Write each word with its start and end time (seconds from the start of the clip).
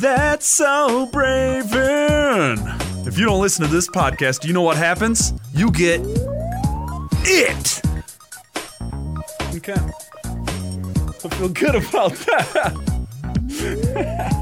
That's 0.00 0.46
so 0.46 1.06
Braven. 1.12 2.56
If 3.06 3.18
you 3.18 3.26
don't 3.26 3.42
listen 3.42 3.66
to 3.66 3.70
this 3.70 3.86
podcast, 3.86 4.46
you 4.46 4.54
know 4.54 4.62
what 4.62 4.78
happens? 4.78 5.34
You 5.52 5.70
get 5.70 6.00
it. 7.26 7.82
Okay. 9.56 9.74
I 9.74 11.28
feel 11.28 11.50
good 11.50 11.74
about 11.74 12.12
that. 12.12 12.74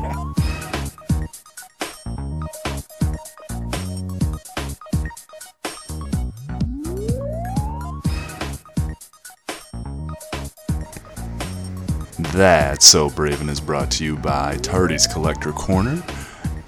That's 12.38 12.86
So 12.86 13.10
Braven 13.10 13.48
is 13.48 13.58
brought 13.58 13.90
to 13.90 14.04
you 14.04 14.14
by 14.14 14.58
Tardy's 14.58 15.08
Collector 15.08 15.50
Corner 15.50 16.00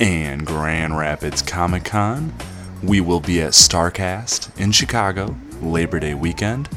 and 0.00 0.44
Grand 0.44 0.98
Rapids 0.98 1.42
Comic 1.42 1.84
Con. 1.84 2.34
We 2.82 3.00
will 3.00 3.20
be 3.20 3.40
at 3.40 3.52
Starrcast 3.52 4.58
in 4.58 4.72
Chicago 4.72 5.36
Labor 5.62 6.00
Day 6.00 6.14
weekend. 6.14 6.68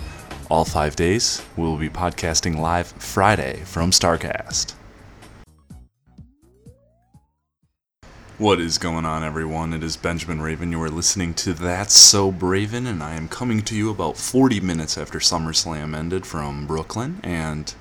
All 0.47 0.63
five 0.63 0.95
days. 0.95 1.41
We 1.57 1.63
will 1.63 1.77
be 1.77 1.89
podcasting 1.89 2.59
live 2.59 2.85
Friday 2.85 3.63
from 3.65 3.89
Starrcast. 3.89 4.75
What 8.37 8.61
is 8.61 8.77
going 8.77 9.05
on, 9.05 9.23
everyone? 9.23 9.73
It 9.73 9.83
is 9.83 9.97
Benjamin 9.97 10.39
Raven. 10.39 10.71
You 10.71 10.79
are 10.83 10.91
listening 10.91 11.33
to 11.35 11.53
That's 11.53 11.95
So 11.95 12.31
Braven, 12.31 12.85
and 12.85 13.01
I 13.01 13.15
am 13.15 13.27
coming 13.27 13.63
to 13.63 13.75
you 13.75 13.89
about 13.89 14.17
40 14.17 14.59
minutes 14.59 14.99
after 14.99 15.17
SummerSlam 15.17 15.97
ended 15.97 16.27
from 16.27 16.67
Brooklyn. 16.67 17.19
And 17.23 17.73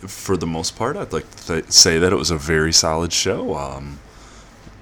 for 0.00 0.36
the 0.36 0.46
most 0.46 0.76
part, 0.76 0.96
I'd 0.96 1.12
like 1.12 1.30
to 1.30 1.46
th- 1.46 1.70
say 1.70 1.98
that 1.98 2.12
it 2.12 2.16
was 2.16 2.30
a 2.30 2.38
very 2.38 2.72
solid 2.72 3.12
show. 3.12 3.54
Um, 3.54 3.98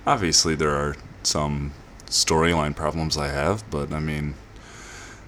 obviously, 0.06 0.54
there 0.54 0.74
are 0.74 0.96
some 1.22 1.72
storyline 2.06 2.76
problems 2.76 3.16
I 3.16 3.28
have, 3.28 3.68
but 3.70 3.92
I 3.92 4.00
mean, 4.00 4.34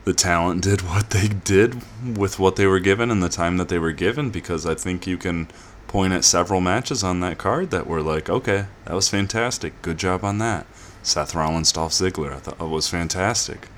the 0.05 0.13
talent 0.13 0.63
did 0.71 0.83
what 0.83 1.11
they 1.11 1.29
did 1.29 1.83
with 2.17 2.39
what 2.39 2.57
they 2.57 2.67
were 2.67 2.81
given 2.81 3.11
and 3.11 3.23
the 3.23 3.29
time 3.29 3.57
that 3.57 3.69
they 3.69 3.79
were 3.79 3.93
given 3.93 4.31
because 4.31 4.67
I 4.67 4.75
think 4.75 5.07
you 5.07 5.17
can 5.17 5.49
point 5.89 6.13
at 6.13 6.25
several 6.25 6.61
matches 6.61 7.05
on 7.05 7.21
that 7.21 7.39
card 7.39 7.71
that 7.71 7.87
were 7.87 8.03
like, 8.03 8.29
okay, 8.29 8.67
that 8.85 8.95
was 8.95 9.09
fantastic. 9.09 9.81
Good 9.83 9.99
job 9.99 10.25
on 10.25 10.39
that. 10.39 10.67
Seth 11.03 11.35
Rollins, 11.35 11.71
Dolph 11.73 11.93
Ziggler, 11.93 12.33
I 12.33 12.39
thought 12.39 12.59
was 12.69 12.89
fantastic. 12.89 13.69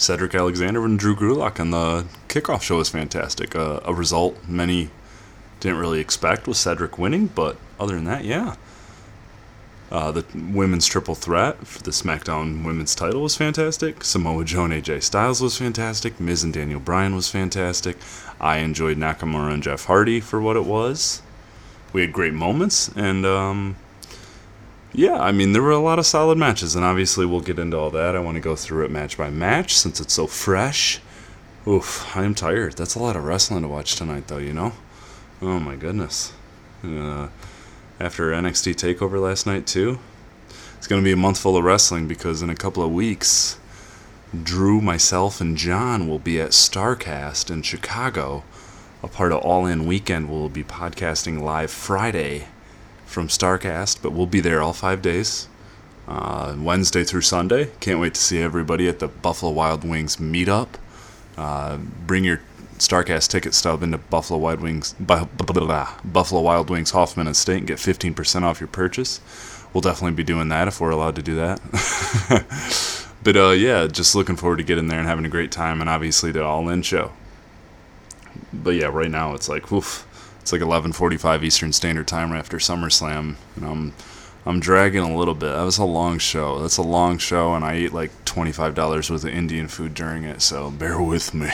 Cedric 0.00 0.34
Alexander 0.34 0.82
and 0.86 0.98
Drew 0.98 1.14
Gulak 1.14 1.60
on 1.60 1.72
the 1.72 2.06
kickoff 2.28 2.62
show 2.62 2.78
was 2.78 2.88
fantastic. 2.88 3.54
Uh, 3.54 3.80
a 3.84 3.92
result 3.92 4.34
many 4.48 4.88
didn't 5.60 5.76
really 5.76 6.00
expect 6.00 6.48
was 6.48 6.58
Cedric 6.58 6.96
winning, 6.96 7.26
but 7.26 7.58
other 7.78 7.96
than 7.96 8.04
that, 8.04 8.24
yeah. 8.24 8.56
Uh, 9.92 10.10
the 10.10 10.24
women's 10.34 10.86
triple 10.86 11.14
threat 11.14 11.66
for 11.66 11.82
the 11.82 11.90
SmackDown 11.90 12.64
women's 12.64 12.94
title 12.94 13.20
was 13.20 13.36
fantastic. 13.36 14.02
Samoa 14.02 14.42
Joe 14.46 14.64
and 14.64 14.72
AJ 14.72 15.02
Styles 15.02 15.42
was 15.42 15.58
fantastic. 15.58 16.18
Miz 16.18 16.42
and 16.42 16.54
Daniel 16.54 16.80
Bryan 16.80 17.14
was 17.14 17.28
fantastic. 17.28 17.98
I 18.40 18.58
enjoyed 18.58 18.96
Nakamura 18.96 19.52
and 19.52 19.62
Jeff 19.62 19.84
Hardy 19.84 20.20
for 20.20 20.40
what 20.40 20.56
it 20.56 20.64
was. 20.64 21.20
We 21.92 22.00
had 22.00 22.12
great 22.14 22.32
moments, 22.32 22.88
and 22.96 23.26
um, 23.26 23.76
yeah, 24.92 25.20
I 25.20 25.30
mean, 25.30 25.52
there 25.52 25.62
were 25.62 25.70
a 25.70 25.78
lot 25.78 25.98
of 25.98 26.06
solid 26.06 26.36
matches, 26.36 26.74
and 26.74 26.84
obviously 26.84 27.24
we'll 27.24 27.40
get 27.40 27.58
into 27.58 27.76
all 27.76 27.90
that. 27.90 28.16
I 28.16 28.20
want 28.20 28.36
to 28.36 28.40
go 28.40 28.56
through 28.56 28.84
it 28.84 28.90
match 28.90 29.16
by 29.16 29.30
match 29.30 29.76
since 29.76 30.00
it's 30.00 30.14
so 30.14 30.26
fresh. 30.26 31.00
Oof, 31.66 32.16
I 32.16 32.24
am 32.24 32.34
tired. 32.34 32.76
That's 32.76 32.96
a 32.96 32.98
lot 32.98 33.16
of 33.16 33.24
wrestling 33.24 33.62
to 33.62 33.68
watch 33.68 33.94
tonight, 33.94 34.26
though, 34.26 34.38
you 34.38 34.52
know? 34.52 34.72
Oh 35.40 35.60
my 35.60 35.76
goodness. 35.76 36.32
Uh, 36.82 37.28
after 38.00 38.32
NXT 38.32 38.74
TakeOver 38.74 39.20
last 39.20 39.46
night, 39.46 39.66
too, 39.66 39.98
it's 40.78 40.86
going 40.86 41.00
to 41.00 41.04
be 41.04 41.12
a 41.12 41.16
month 41.16 41.38
full 41.38 41.56
of 41.56 41.64
wrestling 41.64 42.08
because 42.08 42.42
in 42.42 42.50
a 42.50 42.54
couple 42.54 42.82
of 42.82 42.90
weeks, 42.90 43.58
Drew, 44.42 44.80
myself, 44.80 45.40
and 45.40 45.56
John 45.56 46.08
will 46.08 46.18
be 46.18 46.40
at 46.40 46.50
Starrcast 46.50 47.50
in 47.50 47.62
Chicago. 47.62 48.42
A 49.02 49.08
part 49.08 49.32
of 49.32 49.38
All 49.38 49.66
In 49.66 49.86
Weekend 49.86 50.30
we'll 50.30 50.48
be 50.48 50.64
podcasting 50.64 51.40
live 51.40 51.70
Friday 51.70 52.46
from 53.10 53.26
Starrcast, 53.26 54.00
but 54.02 54.12
we'll 54.12 54.26
be 54.26 54.40
there 54.40 54.62
all 54.62 54.72
five 54.72 55.02
days, 55.02 55.48
uh, 56.06 56.54
Wednesday 56.56 57.02
through 57.02 57.22
Sunday. 57.22 57.70
Can't 57.80 58.00
wait 58.00 58.14
to 58.14 58.20
see 58.20 58.40
everybody 58.40 58.88
at 58.88 59.00
the 59.00 59.08
Buffalo 59.08 59.50
Wild 59.50 59.82
Wings 59.84 60.16
meetup. 60.16 60.68
Uh, 61.36 61.78
bring 62.06 62.24
your 62.24 62.40
Starrcast 62.78 63.28
ticket 63.28 63.52
stub 63.52 63.82
into 63.82 63.98
Buffalo 63.98 64.38
Wild 64.38 64.60
Wings, 64.60 64.94
Buffalo 64.94 66.40
Wild 66.40 66.70
Wings 66.70 66.92
Hoffman 66.92 67.26
Estate 67.26 67.58
and 67.58 67.66
get 67.66 67.78
15% 67.78 68.42
off 68.42 68.60
your 68.60 68.68
purchase. 68.68 69.20
We'll 69.74 69.82
definitely 69.82 70.14
be 70.14 70.24
doing 70.24 70.48
that 70.48 70.68
if 70.68 70.80
we're 70.80 70.90
allowed 70.90 71.16
to 71.16 71.22
do 71.22 71.34
that. 71.36 71.60
but 73.24 73.36
uh, 73.36 73.50
yeah, 73.50 73.86
just 73.88 74.14
looking 74.14 74.36
forward 74.36 74.58
to 74.58 74.64
getting 74.64 74.88
there 74.88 74.98
and 74.98 75.08
having 75.08 75.24
a 75.24 75.28
great 75.28 75.52
time, 75.52 75.80
and 75.80 75.90
obviously 75.90 76.30
the 76.30 76.44
All 76.44 76.68
In 76.68 76.82
show. 76.82 77.12
But 78.52 78.76
yeah, 78.76 78.86
right 78.86 79.10
now 79.10 79.34
it's 79.34 79.48
like, 79.48 79.72
oof 79.72 80.06
it's 80.40 80.52
like 80.52 80.60
11:45 80.60 81.44
Eastern 81.44 81.72
Standard 81.72 82.08
Time 82.08 82.32
after 82.32 82.58
SummerSlam, 82.58 83.36
and 83.56 83.64
I'm 83.64 83.92
I'm 84.46 84.60
dragging 84.60 85.02
a 85.02 85.16
little 85.16 85.34
bit. 85.34 85.52
That 85.52 85.62
was 85.62 85.78
a 85.78 85.84
long 85.84 86.18
show. 86.18 86.60
That's 86.60 86.78
a 86.78 86.82
long 86.82 87.18
show, 87.18 87.54
and 87.54 87.64
I 87.64 87.74
ate 87.74 87.92
like 87.92 88.10
$25 88.24 89.10
worth 89.10 89.10
of 89.10 89.26
Indian 89.26 89.68
food 89.68 89.94
during 89.94 90.24
it, 90.24 90.40
so 90.40 90.70
bear 90.70 91.00
with 91.00 91.34
me. 91.34 91.50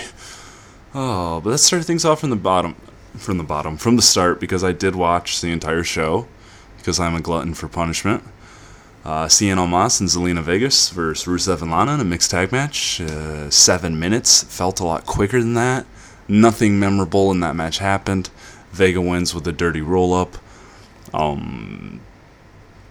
Oh, 0.94 1.40
but 1.40 1.50
let's 1.50 1.64
start 1.64 1.84
things 1.84 2.04
off 2.04 2.20
from 2.20 2.30
the 2.30 2.36
bottom, 2.36 2.74
from 3.16 3.38
the 3.38 3.44
bottom, 3.44 3.76
from 3.76 3.96
the 3.96 4.02
start, 4.02 4.40
because 4.40 4.64
I 4.64 4.72
did 4.72 4.94
watch 4.94 5.40
the 5.40 5.48
entire 5.48 5.82
show, 5.82 6.26
because 6.78 6.98
I'm 7.00 7.14
a 7.14 7.20
glutton 7.20 7.54
for 7.54 7.68
punishment. 7.68 8.22
Uh, 9.04 9.26
Cien 9.26 9.58
Almas 9.58 10.00
and 10.00 10.08
Zelina 10.08 10.42
Vegas 10.42 10.88
versus 10.88 11.26
Rusev 11.26 11.60
and 11.60 11.70
Lana 11.70 11.94
in 11.94 12.00
a 12.00 12.04
mixed 12.04 12.30
tag 12.30 12.50
match. 12.50 13.00
Uh, 13.00 13.50
seven 13.50 14.00
minutes. 14.00 14.42
Felt 14.44 14.80
a 14.80 14.84
lot 14.84 15.06
quicker 15.06 15.38
than 15.38 15.54
that. 15.54 15.86
Nothing 16.28 16.80
memorable 16.80 17.30
in 17.30 17.40
that 17.40 17.54
match 17.54 17.78
happened. 17.78 18.30
Vega 18.76 19.00
wins 19.00 19.34
with 19.34 19.46
a 19.48 19.52
dirty 19.52 19.80
roll 19.80 20.12
up. 20.12 20.36
Um, 21.14 22.00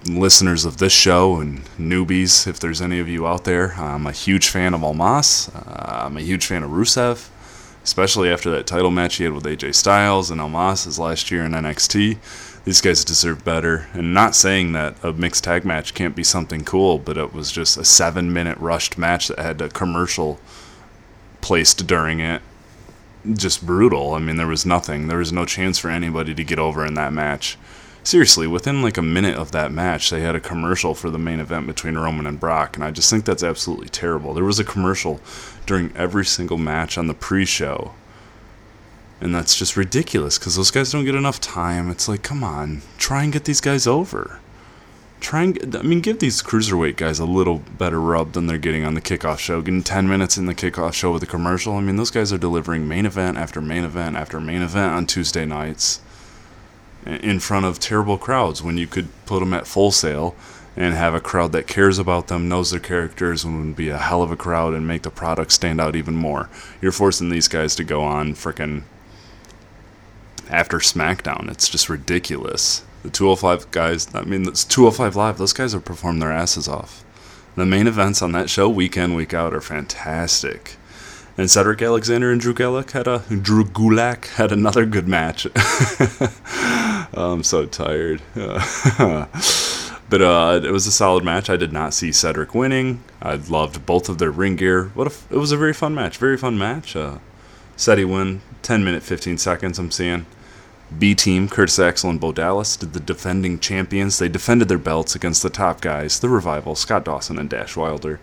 listeners 0.05 0.65
of 0.65 0.77
this 0.77 0.93
show 0.93 1.39
and 1.39 1.63
newbies, 1.79 2.47
if 2.47 2.59
there's 2.59 2.81
any 2.81 2.99
of 2.99 3.07
you 3.07 3.27
out 3.27 3.43
there, 3.43 3.73
I'm 3.73 4.07
a 4.07 4.11
huge 4.11 4.49
fan 4.49 4.73
of 4.73 4.83
Almas. 4.83 5.49
Uh, 5.53 6.03
I'm 6.05 6.17
a 6.17 6.21
huge 6.21 6.45
fan 6.47 6.63
of 6.63 6.71
Rusev, 6.71 7.29
especially 7.83 8.29
after 8.29 8.49
that 8.51 8.67
title 8.67 8.91
match 8.91 9.15
he 9.15 9.25
had 9.25 9.33
with 9.33 9.43
AJ 9.43 9.75
Styles 9.75 10.31
and 10.31 10.41
Almas 10.41 10.85
his 10.85 10.97
last 10.99 11.29
year 11.29 11.45
in 11.45 11.51
NXT. 11.51 12.17
These 12.65 12.81
guys 12.81 13.05
deserve 13.05 13.45
better. 13.45 13.87
And 13.93 14.11
not 14.13 14.35
saying 14.35 14.71
that 14.71 14.95
a 15.03 15.13
mixed 15.13 15.43
tag 15.43 15.65
match 15.65 15.93
can't 15.93 16.15
be 16.15 16.23
something 16.23 16.63
cool, 16.63 16.97
but 16.97 17.15
it 17.17 17.31
was 17.31 17.51
just 17.51 17.77
a 17.77 17.85
seven 17.85 18.33
minute 18.33 18.57
rushed 18.57 18.97
match 18.97 19.27
that 19.27 19.37
had 19.37 19.61
a 19.61 19.69
commercial 19.69 20.39
placed 21.41 21.85
during 21.85 22.19
it 22.19 22.41
just 23.33 23.65
brutal. 23.65 24.13
I 24.13 24.19
mean, 24.19 24.37
there 24.37 24.47
was 24.47 24.65
nothing. 24.65 25.07
There 25.07 25.17
was 25.17 25.33
no 25.33 25.45
chance 25.45 25.79
for 25.79 25.89
anybody 25.89 26.33
to 26.35 26.43
get 26.43 26.59
over 26.59 26.85
in 26.85 26.93
that 26.95 27.13
match. 27.13 27.57
Seriously, 28.03 28.45
within 28.45 28.81
like 28.83 28.97
a 28.97 29.01
minute 29.01 29.35
of 29.35 29.51
that 29.51 29.71
match, 29.71 30.09
they 30.09 30.21
had 30.21 30.35
a 30.35 30.39
commercial 30.39 30.93
for 30.93 31.09
the 31.09 31.17
main 31.17 31.39
event 31.39 31.65
between 31.65 31.97
Roman 31.97 32.27
and 32.27 32.39
Brock, 32.39 32.75
and 32.75 32.83
I 32.83 32.91
just 32.91 33.09
think 33.09 33.25
that's 33.25 33.41
absolutely 33.41 33.89
terrible. 33.89 34.33
There 34.33 34.43
was 34.43 34.59
a 34.59 34.63
commercial 34.63 35.19
during 35.65 35.91
every 35.95 36.25
single 36.25 36.59
match 36.59 36.97
on 36.97 37.07
the 37.07 37.15
pre 37.15 37.45
show. 37.45 37.93
And 39.21 39.33
that's 39.33 39.57
just 39.57 39.77
ridiculous 39.77 40.37
because 40.37 40.55
those 40.55 40.71
guys 40.71 40.91
don't 40.91 41.05
get 41.05 41.15
enough 41.15 41.39
time. 41.39 41.89
It's 41.89 42.07
like, 42.07 42.21
come 42.21 42.43
on, 42.43 42.81
try 42.97 43.23
and 43.23 43.33
get 43.33 43.45
these 43.45 43.61
guys 43.61 43.87
over 43.87 44.39
try 45.19 45.43
and 45.43 45.75
I 45.75 45.81
mean 45.81 46.01
give 46.01 46.19
these 46.19 46.41
cruiserweight 46.41 46.97
guys 46.97 47.19
a 47.19 47.25
little 47.25 47.59
better 47.77 47.99
rub 47.99 48.33
than 48.33 48.47
they're 48.47 48.57
getting 48.57 48.85
on 48.85 48.93
the 48.93 49.01
kickoff 49.01 49.39
show. 49.39 49.61
Getting 49.61 49.83
10 49.83 50.07
minutes 50.07 50.37
in 50.37 50.45
the 50.45 50.55
kickoff 50.55 50.93
show 50.93 51.11
with 51.11 51.23
a 51.23 51.27
commercial. 51.27 51.75
I 51.75 51.81
mean 51.81 51.95
those 51.95 52.11
guys 52.11 52.31
are 52.31 52.37
delivering 52.37 52.87
main 52.87 53.05
event 53.05 53.37
after 53.37 53.61
main 53.61 53.83
event 53.83 54.15
after 54.15 54.39
main 54.39 54.61
event 54.61 54.93
on 54.93 55.05
Tuesday 55.05 55.45
nights 55.45 56.01
in 57.05 57.39
front 57.39 57.65
of 57.65 57.79
terrible 57.79 58.17
crowds 58.17 58.63
when 58.63 58.77
you 58.77 58.87
could 58.87 59.07
put 59.25 59.39
them 59.39 59.53
at 59.53 59.67
Full 59.67 59.91
Sail 59.91 60.35
and 60.75 60.93
have 60.93 61.13
a 61.13 61.21
crowd 61.21 61.51
that 61.53 61.67
cares 61.67 61.97
about 61.97 62.27
them, 62.27 62.49
knows 62.49 62.71
their 62.71 62.79
characters, 62.79 63.45
and 63.45 63.57
would 63.57 63.75
be 63.75 63.89
a 63.89 63.97
hell 63.97 64.21
of 64.21 64.31
a 64.31 64.35
crowd 64.35 64.73
and 64.73 64.85
make 64.85 65.03
the 65.03 65.09
product 65.09 65.51
stand 65.51 65.79
out 65.79 65.95
even 65.95 66.15
more. 66.15 66.49
You're 66.81 66.91
forcing 66.91 67.29
these 67.29 67.47
guys 67.47 67.75
to 67.75 67.83
go 67.83 68.03
on 68.03 68.33
frickin' 68.33 68.83
after 70.49 70.79
SmackDown. 70.79 71.49
It's 71.49 71.69
just 71.69 71.89
ridiculous. 71.89 72.83
The 73.05 73.11
205 73.11 73.69
guys, 73.69 74.07
I 74.15 74.23
mean, 74.23 74.47
it's 74.47 74.63
205 74.63 75.15
Live, 75.15 75.37
those 75.37 75.53
guys 75.53 75.73
have 75.73 75.85
performed 75.85 76.23
their 76.23 76.31
asses 76.31 76.67
off. 76.67 77.05
The 77.55 77.63
main 77.63 77.85
events 77.85 78.23
on 78.23 78.31
that 78.31 78.49
show, 78.49 78.67
week 78.67 78.97
in, 78.97 79.13
week 79.13 79.31
out, 79.31 79.53
are 79.53 79.61
fantastic. 79.61 80.75
And 81.37 81.51
Cedric 81.51 81.83
Alexander 81.83 82.31
and 82.31 82.41
Drew 82.41 82.55
Gulak 82.55 82.91
had 82.91 83.05
a 83.05 83.19
Drew 83.29 83.63
Gulak 83.63 84.25
had 84.29 84.51
another 84.51 84.87
good 84.87 85.07
match. 85.07 85.45
I'm 87.13 87.43
so 87.43 87.67
tired. 87.67 88.23
but 88.33 90.21
uh, 90.23 90.61
it 90.63 90.71
was 90.71 90.87
a 90.87 90.91
solid 90.91 91.23
match. 91.23 91.47
I 91.47 91.57
did 91.57 91.71
not 91.71 91.93
see 91.93 92.11
Cedric 92.11 92.55
winning. 92.55 93.03
I 93.21 93.35
loved 93.35 93.85
both 93.85 94.09
of 94.09 94.17
their 94.17 94.31
ring 94.31 94.55
gear. 94.55 94.85
What 94.95 95.05
if 95.05 95.31
it 95.31 95.37
was 95.37 95.51
a 95.51 95.57
very 95.57 95.73
fun 95.73 95.93
match. 95.93 96.17
Very 96.17 96.37
fun 96.37 96.57
match. 96.57 96.95
Uh, 96.95 97.19
he 97.77 98.03
win 98.03 98.41
10 98.63 98.83
minute 98.83 99.03
15 99.03 99.37
seconds. 99.37 99.77
I'm 99.77 99.91
seeing 99.91 100.25
B 100.99 101.15
team, 101.15 101.49
Curtis 101.49 101.79
Axel 101.79 102.09
and 102.09 102.19
Bo 102.19 102.31
Dallas, 102.31 102.77
did 102.77 102.93
the 102.93 102.99
defending 102.99 103.59
champions. 103.59 104.17
They 104.17 104.29
defended 104.29 104.67
their 104.67 104.77
belts 104.77 105.15
against 105.15 105.43
the 105.43 105.49
top 105.49 105.81
guys, 105.81 106.19
the 106.19 106.29
Revival, 106.29 106.75
Scott 106.75 107.05
Dawson 107.05 107.37
and 107.37 107.49
Dash 107.49 107.75
Wilder. 107.75 108.19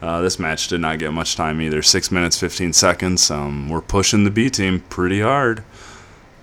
Uh, 0.00 0.20
this 0.20 0.38
match 0.38 0.68
did 0.68 0.80
not 0.80 0.98
get 0.98 1.12
much 1.12 1.34
time 1.34 1.60
either. 1.60 1.82
Six 1.82 2.10
minutes, 2.10 2.38
15 2.38 2.72
seconds. 2.72 3.30
Um, 3.30 3.68
we're 3.68 3.80
pushing 3.80 4.24
the 4.24 4.30
B 4.30 4.48
team 4.48 4.80
pretty 4.88 5.20
hard. 5.20 5.64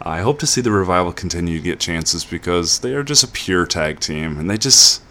I 0.01 0.21
hope 0.21 0.39
to 0.39 0.47
see 0.47 0.61
the 0.61 0.71
Revival 0.71 1.13
continue 1.13 1.57
to 1.57 1.63
get 1.63 1.79
chances 1.79 2.25
because 2.25 2.79
they 2.79 2.93
are 2.93 3.03
just 3.03 3.23
a 3.23 3.27
pure 3.27 3.65
tag 3.65 3.99
team 3.99 4.37
and 4.37 4.49
they 4.49 4.57
just. 4.57 5.01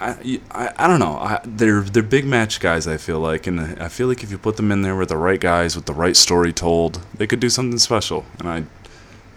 I, 0.00 0.40
I, 0.50 0.72
I 0.76 0.88
don't 0.88 0.98
know. 0.98 1.16
I, 1.18 1.40
they're 1.44 1.82
they're 1.82 2.02
big 2.02 2.24
match 2.24 2.58
guys. 2.58 2.88
I 2.88 2.96
feel 2.96 3.20
like, 3.20 3.46
and 3.46 3.60
I 3.60 3.88
feel 3.88 4.08
like 4.08 4.24
if 4.24 4.32
you 4.32 4.38
put 4.38 4.56
them 4.56 4.72
in 4.72 4.82
there 4.82 4.96
with 4.96 5.10
the 5.10 5.16
right 5.16 5.38
guys, 5.38 5.76
with 5.76 5.84
the 5.86 5.92
right 5.92 6.16
story 6.16 6.52
told, 6.52 7.02
they 7.14 7.28
could 7.28 7.38
do 7.38 7.48
something 7.48 7.78
special. 7.78 8.24
And 8.40 8.48
I, 8.48 8.64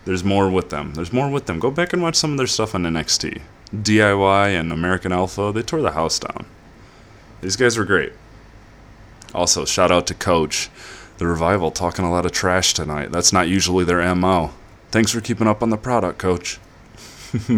there's 0.06 0.24
more 0.24 0.50
with 0.50 0.69
them. 0.69 0.94
There's 0.94 1.13
more 1.13 1.30
with 1.30 1.46
them. 1.46 1.60
Go 1.60 1.72
back 1.72 1.94
and 1.94 2.02
watch 2.02 2.16
some 2.16 2.31
of 2.31 2.38
their 2.38 2.48
stuff 2.48 2.75
on 2.75 2.84
NXT, 2.84 3.42
DIY 3.74 4.60
and 4.60 4.72
American 4.72 5.12
Alpha. 5.12 5.52
They 5.54 5.62
tore 5.62 5.81
the 5.81 5.92
house 5.92 6.19
down. 6.19 6.46
These 7.42 7.56
guys 7.56 7.78
were 7.78 7.86
great. 7.86 8.13
Also, 9.34 9.66
shout 9.66 9.92
out 9.92 10.07
to 10.07 10.13
Coach, 10.13 10.69
the 11.18 11.28
Revival, 11.28 11.72
talking 11.72 12.06
a 12.06 12.12
lot 12.12 12.25
of 12.25 12.31
trash 12.31 12.74
tonight. 12.74 13.12
That's 13.12 13.34
not 13.34 13.48
usually 13.48 13.84
their 13.84 14.16
mo. 14.16 14.52
Thanks 14.92 15.12
for 15.12 15.22
keeping 15.22 15.48
up 15.48 15.62
on 15.62 15.72
the 15.72 15.78
product, 15.78 16.19
Coach. 16.19 16.60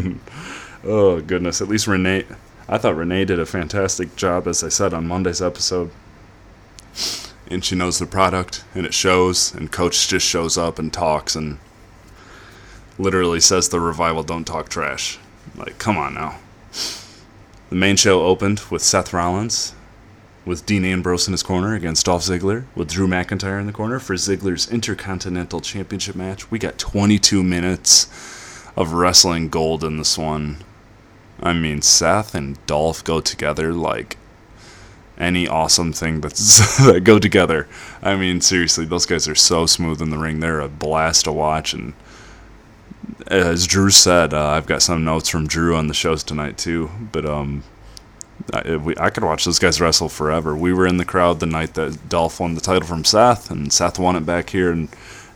oh 0.83 1.21
goodness, 1.21 1.61
at 1.61 1.67
least 1.67 1.85
Renee 1.85 2.25
I 2.69 2.77
thought 2.77 2.97
Renee 2.97 3.23
did 3.23 3.39
a 3.39 3.45
fantastic 3.45 4.15
job, 4.17 4.45
as 4.45 4.61
I 4.61 4.69
said 4.69 4.93
on 4.93 5.07
Monday's 5.07 5.41
episode. 5.41 5.89
And 7.49 7.63
she 7.63 7.75
knows 7.75 7.97
the 7.97 8.05
product, 8.05 8.65
and 8.75 8.85
it 8.85 8.93
shows, 8.93 9.53
and 9.55 9.71
Coach 9.71 10.09
just 10.09 10.27
shows 10.27 10.57
up 10.57 10.77
and 10.77 10.91
talks 10.91 11.33
and 11.35 11.59
literally 12.97 13.39
says 13.39 13.69
the 13.69 13.79
revival 13.79 14.23
don't 14.23 14.45
talk 14.45 14.69
trash. 14.69 15.19
Like, 15.55 15.77
come 15.77 15.97
on 15.97 16.13
now. 16.13 16.39
The 17.69 17.75
main 17.75 17.95
show 17.95 18.23
opened 18.23 18.61
with 18.69 18.81
Seth 18.81 19.13
Rollins, 19.13 19.73
with 20.45 20.65
Dean 20.65 20.85
Ambrose 20.85 21.27
in 21.27 21.33
his 21.33 21.43
corner 21.43 21.75
against 21.75 22.05
Dolph 22.05 22.23
Ziggler, 22.23 22.65
with 22.75 22.89
Drew 22.89 23.07
McIntyre 23.07 23.59
in 23.59 23.67
the 23.67 23.73
corner 23.73 23.99
for 23.99 24.15
Ziggler's 24.15 24.69
Intercontinental 24.69 25.59
Championship 25.59 26.15
match. 26.15 26.49
We 26.49 26.59
got 26.59 26.77
22 26.77 27.43
minutes 27.43 28.07
of 28.75 28.93
wrestling 28.93 29.49
gold 29.49 29.83
in 29.83 29.97
this 29.97 30.17
one. 30.17 30.57
I 31.41 31.53
mean, 31.53 31.81
Seth 31.81 32.33
and 32.33 32.63
Dolph 32.65 33.03
go 33.03 33.19
together 33.19 33.73
like 33.73 34.17
any 35.17 35.47
awesome 35.47 35.93
thing 35.93 36.21
that's 36.21 36.77
that 36.85 37.03
go 37.03 37.19
together. 37.19 37.67
I 38.01 38.15
mean, 38.15 38.41
seriously, 38.41 38.85
those 38.85 39.05
guys 39.05 39.27
are 39.27 39.35
so 39.35 39.65
smooth 39.65 40.01
in 40.01 40.09
the 40.09 40.17
ring. 40.17 40.39
They're 40.39 40.59
a 40.59 40.69
blast 40.69 41.25
to 41.25 41.31
watch. 41.31 41.73
And 41.73 41.93
as 43.27 43.67
Drew 43.67 43.89
said, 43.89 44.33
uh, 44.33 44.49
I've 44.49 44.65
got 44.65 44.81
some 44.81 45.03
notes 45.03 45.29
from 45.29 45.47
Drew 45.47 45.75
on 45.75 45.87
the 45.87 45.93
shows 45.93 46.23
tonight 46.23 46.57
too. 46.57 46.89
But 47.11 47.25
um, 47.25 47.63
I, 48.53 48.75
we, 48.77 48.95
I 48.97 49.09
could 49.09 49.23
watch 49.23 49.45
those 49.45 49.59
guys 49.59 49.81
wrestle 49.81 50.09
forever. 50.09 50.55
We 50.55 50.73
were 50.73 50.87
in 50.87 50.97
the 50.97 51.05
crowd 51.05 51.39
the 51.39 51.45
night 51.45 51.73
that 51.75 52.09
Dolph 52.09 52.39
won 52.39 52.55
the 52.55 52.61
title 52.61 52.87
from 52.87 53.03
Seth, 53.03 53.51
and 53.51 53.71
Seth 53.71 53.99
won 53.99 54.15
it 54.15 54.25
back 54.25 54.49
here 54.51 54.71
in, 54.71 54.89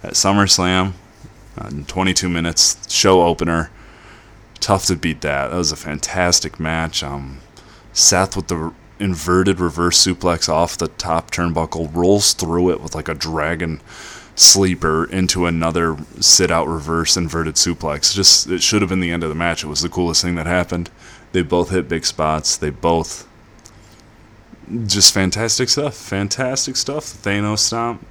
at 0.04 0.14
SummerSlam. 0.14 0.94
Uh, 1.58 1.68
in 1.68 1.86
22 1.86 2.30
minutes, 2.30 2.92
show 2.92 3.24
opener 3.24 3.72
tough 4.62 4.86
to 4.86 4.96
beat 4.96 5.22
that. 5.22 5.50
That 5.50 5.58
was 5.58 5.72
a 5.72 5.76
fantastic 5.76 6.60
match. 6.60 7.04
Um, 7.04 7.40
Seth 7.92 8.36
with 8.36 8.48
the 8.48 8.74
inverted 9.00 9.60
reverse 9.60 10.06
suplex 10.06 10.48
off 10.48 10.78
the 10.78 10.88
top 10.88 11.32
turnbuckle 11.32 11.94
rolls 11.94 12.34
through 12.34 12.72
it 12.72 12.80
with 12.80 12.94
like 12.94 13.10
a 13.10 13.16
dragon 13.16 13.82
sleeper 14.42 15.06
into 15.06 15.46
another 15.46 15.98
sit 16.20 16.52
out 16.52 16.68
reverse 16.68 17.16
inverted 17.16 17.56
suplex. 17.56 18.14
Just 18.14 18.50
it 18.50 18.62
should 18.62 18.82
have 18.82 18.90
been 18.90 19.00
the 19.00 19.12
end 19.12 19.24
of 19.24 19.30
the 19.30 19.36
match. 19.36 19.64
It 19.64 19.68
was 19.68 19.82
the 19.82 19.90
coolest 19.90 20.22
thing 20.22 20.36
that 20.36 20.48
happened. 20.48 20.90
They 21.32 21.44
both 21.44 21.70
hit 21.70 21.88
big 21.88 22.06
spots. 22.06 22.58
They 22.58 22.70
both 22.70 23.28
just 24.86 25.14
fantastic 25.14 25.70
stuff. 25.70 25.96
Fantastic 25.96 26.76
stuff. 26.76 27.06
Thanos 27.06 27.60
stomp. 27.60 28.06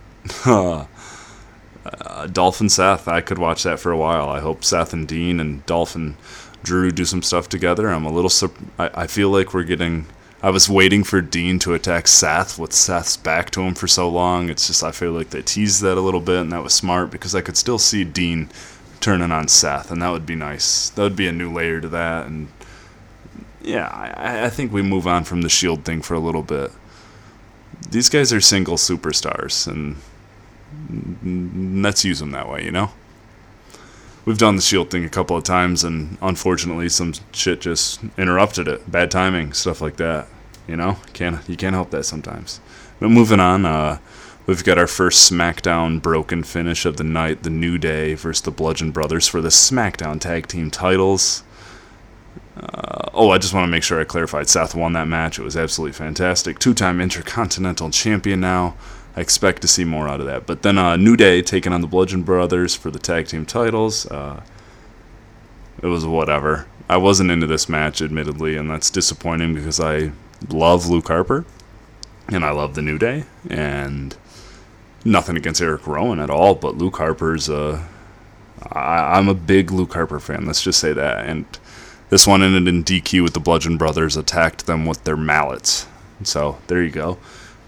uh, 0.46 2.26
Dolph 2.26 2.60
and 2.60 2.70
Seth, 2.70 3.08
I 3.08 3.20
could 3.20 3.38
watch 3.38 3.62
that 3.62 3.80
for 3.80 3.90
a 3.90 3.96
while. 3.96 4.28
I 4.28 4.40
hope 4.40 4.64
Seth 4.64 4.92
and 4.92 5.08
Dean 5.08 5.40
and 5.40 5.64
Dolph 5.66 5.94
and 5.94 6.16
Drew 6.62 6.90
do 6.90 7.04
some 7.04 7.22
stuff 7.22 7.48
together. 7.48 7.88
I'm 7.88 8.04
a 8.04 8.12
little. 8.12 8.30
I, 8.78 8.90
I 8.94 9.06
feel 9.06 9.30
like 9.30 9.54
we're 9.54 9.64
getting. 9.64 10.06
I 10.42 10.50
was 10.50 10.70
waiting 10.70 11.04
for 11.04 11.20
Dean 11.20 11.58
to 11.60 11.74
attack 11.74 12.08
Seth 12.08 12.58
with 12.58 12.72
Seth's 12.72 13.16
back 13.16 13.50
to 13.50 13.60
him 13.60 13.74
for 13.74 13.86
so 13.86 14.08
long. 14.08 14.48
It's 14.48 14.66
just 14.66 14.82
I 14.82 14.90
feel 14.90 15.12
like 15.12 15.30
they 15.30 15.42
teased 15.42 15.82
that 15.82 15.98
a 15.98 16.00
little 16.00 16.20
bit, 16.20 16.40
and 16.40 16.52
that 16.52 16.62
was 16.62 16.72
smart 16.72 17.10
because 17.10 17.34
I 17.34 17.42
could 17.42 17.58
still 17.58 17.78
see 17.78 18.04
Dean 18.04 18.48
turning 19.00 19.32
on 19.32 19.48
Seth, 19.48 19.90
and 19.90 20.00
that 20.02 20.10
would 20.10 20.24
be 20.24 20.34
nice. 20.34 20.88
That 20.90 21.02
would 21.02 21.16
be 21.16 21.28
a 21.28 21.32
new 21.32 21.52
layer 21.52 21.80
to 21.80 21.88
that, 21.88 22.26
and 22.26 22.48
yeah, 23.60 23.88
I, 23.88 24.46
I 24.46 24.50
think 24.50 24.72
we 24.72 24.82
move 24.82 25.06
on 25.06 25.24
from 25.24 25.42
the 25.42 25.50
Shield 25.50 25.84
thing 25.84 26.00
for 26.00 26.14
a 26.14 26.20
little 26.20 26.42
bit. 26.42 26.70
These 27.90 28.08
guys 28.08 28.32
are 28.32 28.40
single 28.40 28.76
superstars, 28.76 29.66
and 29.66 29.96
let's 31.82 32.04
use 32.04 32.20
them 32.20 32.30
that 32.30 32.48
way, 32.48 32.64
you 32.64 32.70
know? 32.70 32.92
We've 34.30 34.38
done 34.38 34.54
the 34.54 34.62
shield 34.62 34.90
thing 34.90 35.04
a 35.04 35.08
couple 35.08 35.36
of 35.36 35.42
times, 35.42 35.82
and 35.82 36.16
unfortunately, 36.22 36.88
some 36.88 37.14
shit 37.32 37.62
just 37.62 38.00
interrupted 38.16 38.68
it. 38.68 38.88
Bad 38.88 39.10
timing, 39.10 39.52
stuff 39.54 39.80
like 39.80 39.96
that. 39.96 40.28
You 40.68 40.76
know, 40.76 40.98
can't 41.14 41.40
you 41.48 41.56
can't 41.56 41.74
help 41.74 41.90
that 41.90 42.04
sometimes. 42.04 42.60
But 43.00 43.08
moving 43.08 43.40
on, 43.40 43.66
uh, 43.66 43.98
we've 44.46 44.62
got 44.62 44.78
our 44.78 44.86
first 44.86 45.28
SmackDown 45.32 46.00
broken 46.00 46.44
finish 46.44 46.86
of 46.86 46.96
the 46.96 47.02
night: 47.02 47.42
the 47.42 47.50
New 47.50 47.76
Day 47.76 48.14
versus 48.14 48.42
the 48.42 48.52
Bludgeon 48.52 48.92
Brothers 48.92 49.26
for 49.26 49.40
the 49.40 49.48
SmackDown 49.48 50.20
Tag 50.20 50.46
Team 50.46 50.70
titles. 50.70 51.42
Uh, 52.56 53.10
oh, 53.12 53.30
I 53.30 53.38
just 53.38 53.52
want 53.52 53.64
to 53.64 53.70
make 53.72 53.82
sure 53.82 54.00
I 54.00 54.04
clarified. 54.04 54.48
Seth 54.48 54.76
won 54.76 54.92
that 54.92 55.08
match. 55.08 55.40
It 55.40 55.42
was 55.42 55.56
absolutely 55.56 55.94
fantastic. 55.94 56.60
Two-time 56.60 57.00
Intercontinental 57.00 57.90
Champion 57.90 58.38
now. 58.38 58.76
I 59.16 59.20
expect 59.20 59.62
to 59.62 59.68
see 59.68 59.84
more 59.84 60.08
out 60.08 60.20
of 60.20 60.26
that. 60.26 60.46
But 60.46 60.62
then 60.62 60.78
uh, 60.78 60.96
New 60.96 61.16
Day 61.16 61.42
taking 61.42 61.72
on 61.72 61.80
the 61.80 61.86
Bludgeon 61.86 62.22
Brothers 62.22 62.74
for 62.74 62.90
the 62.90 62.98
tag 62.98 63.26
team 63.26 63.44
titles. 63.44 64.06
Uh, 64.06 64.42
it 65.82 65.86
was 65.86 66.06
whatever. 66.06 66.66
I 66.88 66.96
wasn't 66.96 67.30
into 67.30 67.46
this 67.46 67.68
match, 67.68 68.02
admittedly, 68.02 68.56
and 68.56 68.70
that's 68.70 68.90
disappointing 68.90 69.54
because 69.54 69.80
I 69.80 70.12
love 70.48 70.88
Luke 70.88 71.08
Harper 71.08 71.44
and 72.28 72.44
I 72.44 72.50
love 72.50 72.74
the 72.74 72.82
New 72.82 72.98
Day. 72.98 73.24
And 73.48 74.16
nothing 75.04 75.36
against 75.36 75.60
Eric 75.60 75.86
Rowan 75.86 76.20
at 76.20 76.30
all, 76.30 76.54
but 76.54 76.76
Luke 76.76 76.96
Harper's 76.96 77.48
a. 77.48 77.86
I, 78.72 79.16
I'm 79.16 79.28
a 79.28 79.34
big 79.34 79.70
Luke 79.70 79.94
Harper 79.94 80.20
fan. 80.20 80.46
Let's 80.46 80.62
just 80.62 80.80
say 80.80 80.92
that. 80.92 81.24
And 81.24 81.46
this 82.10 82.26
one 82.26 82.42
ended 82.42 82.68
in 82.68 82.84
DQ 82.84 83.22
with 83.22 83.32
the 83.32 83.40
Bludgeon 83.40 83.78
Brothers 83.78 84.16
attacked 84.16 84.66
them 84.66 84.84
with 84.84 85.04
their 85.04 85.16
mallets. 85.16 85.86
So 86.24 86.58
there 86.66 86.82
you 86.82 86.90
go. 86.90 87.18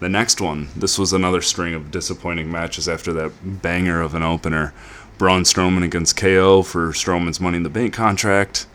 The 0.02 0.08
next 0.08 0.40
one, 0.40 0.66
this 0.74 0.98
was 0.98 1.12
another 1.12 1.40
string 1.40 1.74
of 1.74 1.92
disappointing 1.92 2.50
matches 2.50 2.88
after 2.88 3.12
that 3.12 3.62
banger 3.62 4.00
of 4.00 4.16
an 4.16 4.24
opener. 4.24 4.74
Braun 5.16 5.44
Strowman 5.44 5.84
against 5.84 6.16
KO 6.16 6.62
for 6.62 6.88
Strowman's 6.88 7.40
Money 7.40 7.58
in 7.58 7.62
the 7.62 7.70
Bank 7.70 7.94
contract. 7.94 8.66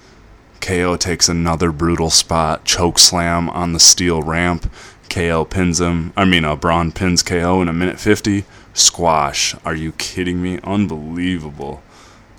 KO 0.61 0.95
takes 0.95 1.27
another 1.27 1.73
brutal 1.73 2.09
spot, 2.09 2.63
choke 2.63 2.97
slam 2.97 3.49
on 3.49 3.73
the 3.73 3.79
steel 3.81 4.21
ramp. 4.21 4.71
KO 5.09 5.43
pins 5.43 5.81
him. 5.81 6.13
I 6.15 6.23
mean, 6.23 6.45
uh, 6.45 6.55
Braun 6.55 6.93
pins 6.93 7.23
KO 7.23 7.61
in 7.61 7.67
a 7.67 7.73
minute 7.73 7.99
50. 7.99 8.45
Squash. 8.73 9.53
Are 9.65 9.75
you 9.75 9.91
kidding 9.91 10.41
me? 10.41 10.61
Unbelievable. 10.63 11.83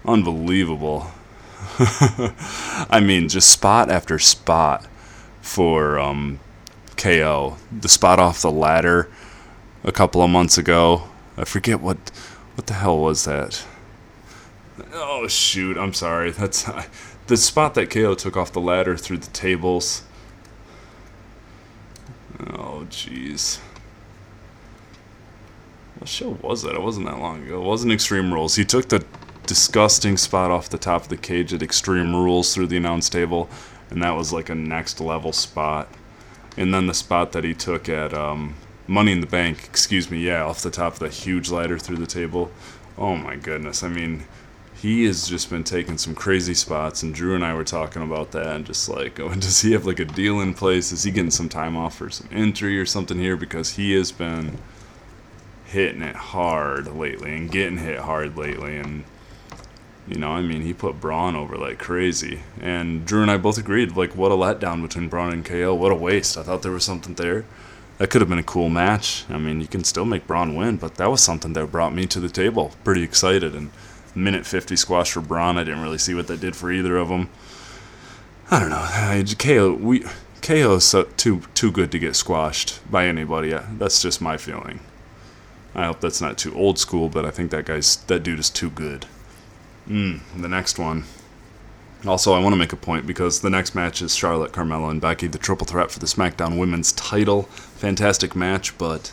Unbelievable. 0.07 1.09
I 2.89 3.01
mean, 3.03 3.29
just 3.29 3.51
spot 3.51 3.91
after 3.91 4.19
spot 4.19 4.87
for 5.43 5.99
um, 5.99 6.41
KO. 6.99 7.57
The 7.81 7.89
spot 7.89 8.19
off 8.19 8.43
the 8.43 8.51
ladder 8.51 9.09
a 9.85 9.93
couple 9.93 10.21
of 10.21 10.29
months 10.29 10.59
ago. 10.59 11.05
I 11.37 11.45
forget 11.45 11.81
what 11.81 12.11
what 12.57 12.67
the 12.67 12.75
hell 12.75 12.99
was 12.99 13.25
that. 13.25 13.65
Oh 14.93 15.29
shoot! 15.29 15.79
I'm 15.79 15.95
sorry. 15.95 16.31
That's 16.33 16.69
the 17.29 17.37
spot 17.37 17.75
that 17.75 17.91
KO 17.91 18.15
took 18.15 18.37
off 18.37 18.53
the 18.53 18.61
ladder 18.61 18.97
through 18.97 19.19
the 19.19 19.31
tables. 19.31 20.03
Oh 22.41 22.87
jeez. 22.91 23.61
What 25.99 26.09
show 26.09 26.31
was 26.43 26.63
that? 26.63 26.75
It 26.75 26.83
wasn't 26.83 27.07
that 27.07 27.19
long 27.19 27.45
ago. 27.45 27.61
It 27.61 27.65
wasn't 27.65 27.93
Extreme 27.93 28.33
Rules. 28.33 28.55
He 28.55 28.65
took 28.65 28.89
the 28.89 29.05
disgusting 29.47 30.17
spot 30.17 30.51
off 30.51 30.69
the 30.69 30.79
top 30.79 31.03
of 31.03 31.09
the 31.09 31.17
cage 31.17 31.53
at 31.53 31.63
Extreme 31.63 32.15
Rules 32.15 32.55
through 32.55 32.69
the 32.69 32.77
announce 32.77 33.09
table, 33.09 33.49
and 33.91 34.03
that 34.03 34.13
was 34.13 34.33
like 34.33 34.49
a 34.49 34.55
next 34.55 35.01
level 35.01 35.33
spot 35.33 35.89
and 36.59 36.75
then 36.75 36.89
the 36.89 36.95
spot 36.95 37.31
that 37.33 37.45
he 37.45 37.55
took 37.55 37.89
at 37.89 38.13
um, 38.13 38.57
Money 38.89 39.13
in 39.13 39.21
the 39.21 39.27
Bank, 39.27 39.61
excuse 39.65 40.11
me, 40.11 40.19
yeah, 40.19 40.43
off 40.43 40.61
the 40.61 40.71
top 40.71 40.95
of 40.95 40.99
the 40.99 41.09
huge 41.09 41.51
ladder 41.51 41.79
through 41.79 41.97
the 41.97 42.07
table. 42.07 42.51
Oh 42.99 43.15
my 43.15 43.37
goodness! 43.37 43.85
I 43.85 43.89
mean, 43.89 44.25
he 44.75 45.05
has 45.05 45.29
just 45.29 45.51
been 45.51 45.63
taking 45.63 45.99
some 45.99 46.17
crazy 46.17 46.55
spots, 46.55 47.03
and 47.05 47.15
Drew 47.15 47.37
and 47.37 47.45
I 47.45 47.55
were 47.55 47.63
talking 47.63 48.03
about 48.03 48.33
that, 48.33 48.49
and 48.49 48.67
just 48.67 48.89
like, 48.89 49.21
oh, 49.21 49.33
does 49.35 49.61
he 49.61 49.71
have 49.73 49.87
like 49.87 50.01
a 50.01 50.05
deal 50.05 50.41
in 50.41 50.53
place? 50.53 50.91
Is 50.91 51.05
he 51.05 51.13
getting 51.13 51.31
some 51.31 51.49
time 51.49 51.77
off 51.77 51.97
for 51.97 52.11
some 52.11 52.29
entry 52.33 52.79
or 52.79 52.87
something 52.87 53.19
here? 53.19 53.37
Because 53.37 53.71
he 53.71 53.93
has 53.93 54.11
been 54.11 54.59
hitting 55.65 56.03
it 56.03 56.17
hard 56.17 56.89
lately 56.89 57.37
and 57.37 57.53
getting 57.53 57.79
hit 57.79 58.01
hard 58.01 58.37
lately, 58.37 58.79
and 58.79 59.05
You 60.09 60.19
know, 60.19 60.31
I 60.31 60.41
mean, 60.41 60.63
he 60.63 60.73
put 60.73 61.01
Braun 61.01 61.37
over 61.37 61.57
like 61.57 61.79
crazy. 61.79 62.41
And 62.61 63.05
Drew 63.05 63.23
and 63.23 63.31
I 63.31 63.37
both 63.37 63.59
agreed, 63.59 63.97
like, 63.97 64.17
what 64.17 64.33
a 64.33 64.35
letdown 64.35 64.83
between 64.83 65.09
Braun 65.09 65.33
and 65.33 65.45
KO. 65.45 65.75
What 65.75 65.93
a 65.93 65.97
waste. 65.97 66.39
I 66.39 66.43
thought 66.43 66.63
there 66.63 66.73
was 66.73 66.85
something 66.85 67.15
there. 67.15 67.45
That 67.99 68.11
could 68.11 68.23
have 68.23 68.29
been 68.29 68.39
a 68.39 68.45
cool 68.45 68.69
match. 68.71 69.25
I 69.29 69.39
mean, 69.39 69.61
you 69.61 69.67
can 69.67 69.85
still 69.85 70.05
make 70.05 70.27
Braun 70.27 70.55
win, 70.55 70.77
but 70.77 70.95
that 70.95 71.11
was 71.11 71.21
something 71.21 71.53
that 71.53 71.73
brought 71.73 71.93
me 71.93 72.07
to 72.07 72.21
the 72.21 72.29
table. 72.29 72.73
Pretty 72.85 73.03
excited. 73.03 73.55
And 73.55 73.71
minute 74.15 74.47
50 74.47 74.77
squash 74.77 75.13
for 75.13 75.21
Braun. 75.21 75.59
I 75.59 75.65
didn't 75.65 75.83
really 75.83 75.99
see 75.99 76.15
what 76.15 76.27
that 76.29 76.41
did 76.41 76.57
for 76.57 76.73
either 76.73 76.97
of 76.97 77.09
them. 77.09 77.29
I 78.51 78.61
don't 78.61 78.71
know. 78.71 79.35
KO, 79.39 79.75
we. 79.75 80.05
KO 80.41 80.77
is 80.77 80.85
so, 80.85 81.03
too 81.03 81.43
too 81.53 81.71
good 81.71 81.93
to 81.93 81.99
get 81.99 82.17
squashed 82.17 82.81
by 82.91 83.07
anybody. 83.07 83.51
That's 83.51 84.01
just 84.01 84.23
my 84.23 84.37
feeling. 84.39 84.81
I 85.75 85.85
hope 85.85 86.01
that's 86.01 86.21
not 86.21 86.39
too 86.39 86.55
old 86.55 86.79
school, 86.79 87.09
but 87.09 87.27
I 87.27 87.31
think 87.31 87.51
that 87.51 87.67
guy's 87.67 87.97
that 87.97 88.23
dude 88.23 88.39
is 88.39 88.49
too 88.49 88.71
good. 88.71 89.07
Mm, 89.89 90.21
the 90.37 90.49
next 90.49 90.79
one. 90.79 91.05
Also, 92.07 92.33
I 92.33 92.39
want 92.39 92.53
to 92.53 92.59
make 92.59 92.73
a 92.73 92.77
point 92.77 93.07
because 93.07 93.41
the 93.41 93.51
next 93.51 93.75
match 93.75 94.03
is 94.03 94.15
Charlotte, 94.15 94.53
Carmella, 94.53 94.91
and 94.91 95.01
Becky, 95.01 95.27
the 95.27 95.39
triple 95.39 95.67
threat 95.67 95.91
for 95.91 95.99
the 95.99 96.07
SmackDown 96.07 96.59
Women's 96.59 96.93
title. 96.93 97.43
Fantastic 97.43 98.37
match, 98.37 98.77
but 98.79 99.13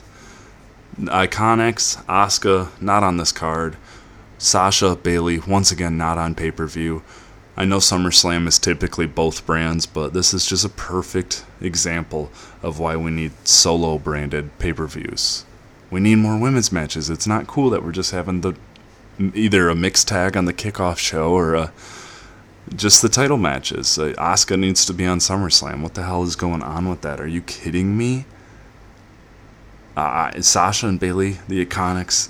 Iconics, 0.99 2.03
Asuka, 2.05 2.69
not 2.81 3.03
on 3.03 3.17
this 3.17 3.31
card. 3.31 3.77
Sasha, 4.37 4.95
Bayley, 4.95 5.39
once 5.39 5.71
again, 5.71 5.97
not 5.97 6.17
on 6.17 6.35
pay 6.35 6.51
per 6.51 6.67
view. 6.67 7.01
I 7.57 7.63
know 7.63 7.77
SummerSlam 7.77 8.47
is 8.47 8.59
typically 8.59 9.07
both 9.07 9.45
brands, 9.45 9.85
but 9.85 10.13
this 10.13 10.33
is 10.33 10.45
just 10.45 10.65
a 10.65 10.69
perfect 10.69 11.45
example 11.61 12.29
of 12.61 12.79
why 12.79 12.97
we 12.97 13.11
need 13.11 13.31
solo 13.47 13.97
branded 13.97 14.57
pay 14.59 14.73
per 14.73 14.87
views. 14.87 15.45
We 15.89 16.01
need 16.01 16.17
more 16.17 16.37
women's 16.37 16.71
matches. 16.71 17.09
It's 17.09 17.27
not 17.27 17.47
cool 17.47 17.69
that 17.69 17.83
we're 17.83 17.93
just 17.93 18.11
having 18.11 18.41
the 18.41 18.55
either 19.19 19.69
a 19.69 19.75
mixed 19.75 20.07
tag 20.07 20.35
on 20.35 20.45
the 20.45 20.53
kickoff 20.53 20.97
show 20.97 21.31
or 21.31 21.55
a, 21.55 21.73
just 22.75 23.01
the 23.01 23.09
title 23.09 23.37
matches. 23.37 23.97
Uh, 23.97 24.13
Asuka 24.17 24.57
needs 24.59 24.85
to 24.85 24.93
be 24.93 25.05
on 25.05 25.19
SummerSlam. 25.19 25.81
What 25.81 25.93
the 25.93 26.03
hell 26.03 26.23
is 26.23 26.35
going 26.35 26.63
on 26.63 26.89
with 26.89 27.01
that? 27.01 27.19
Are 27.19 27.27
you 27.27 27.41
kidding 27.41 27.97
me? 27.97 28.25
Uh, 29.95 30.41
Sasha 30.41 30.87
and 30.87 30.99
Bayley, 30.99 31.37
the 31.47 31.65
Iconics. 31.65 32.29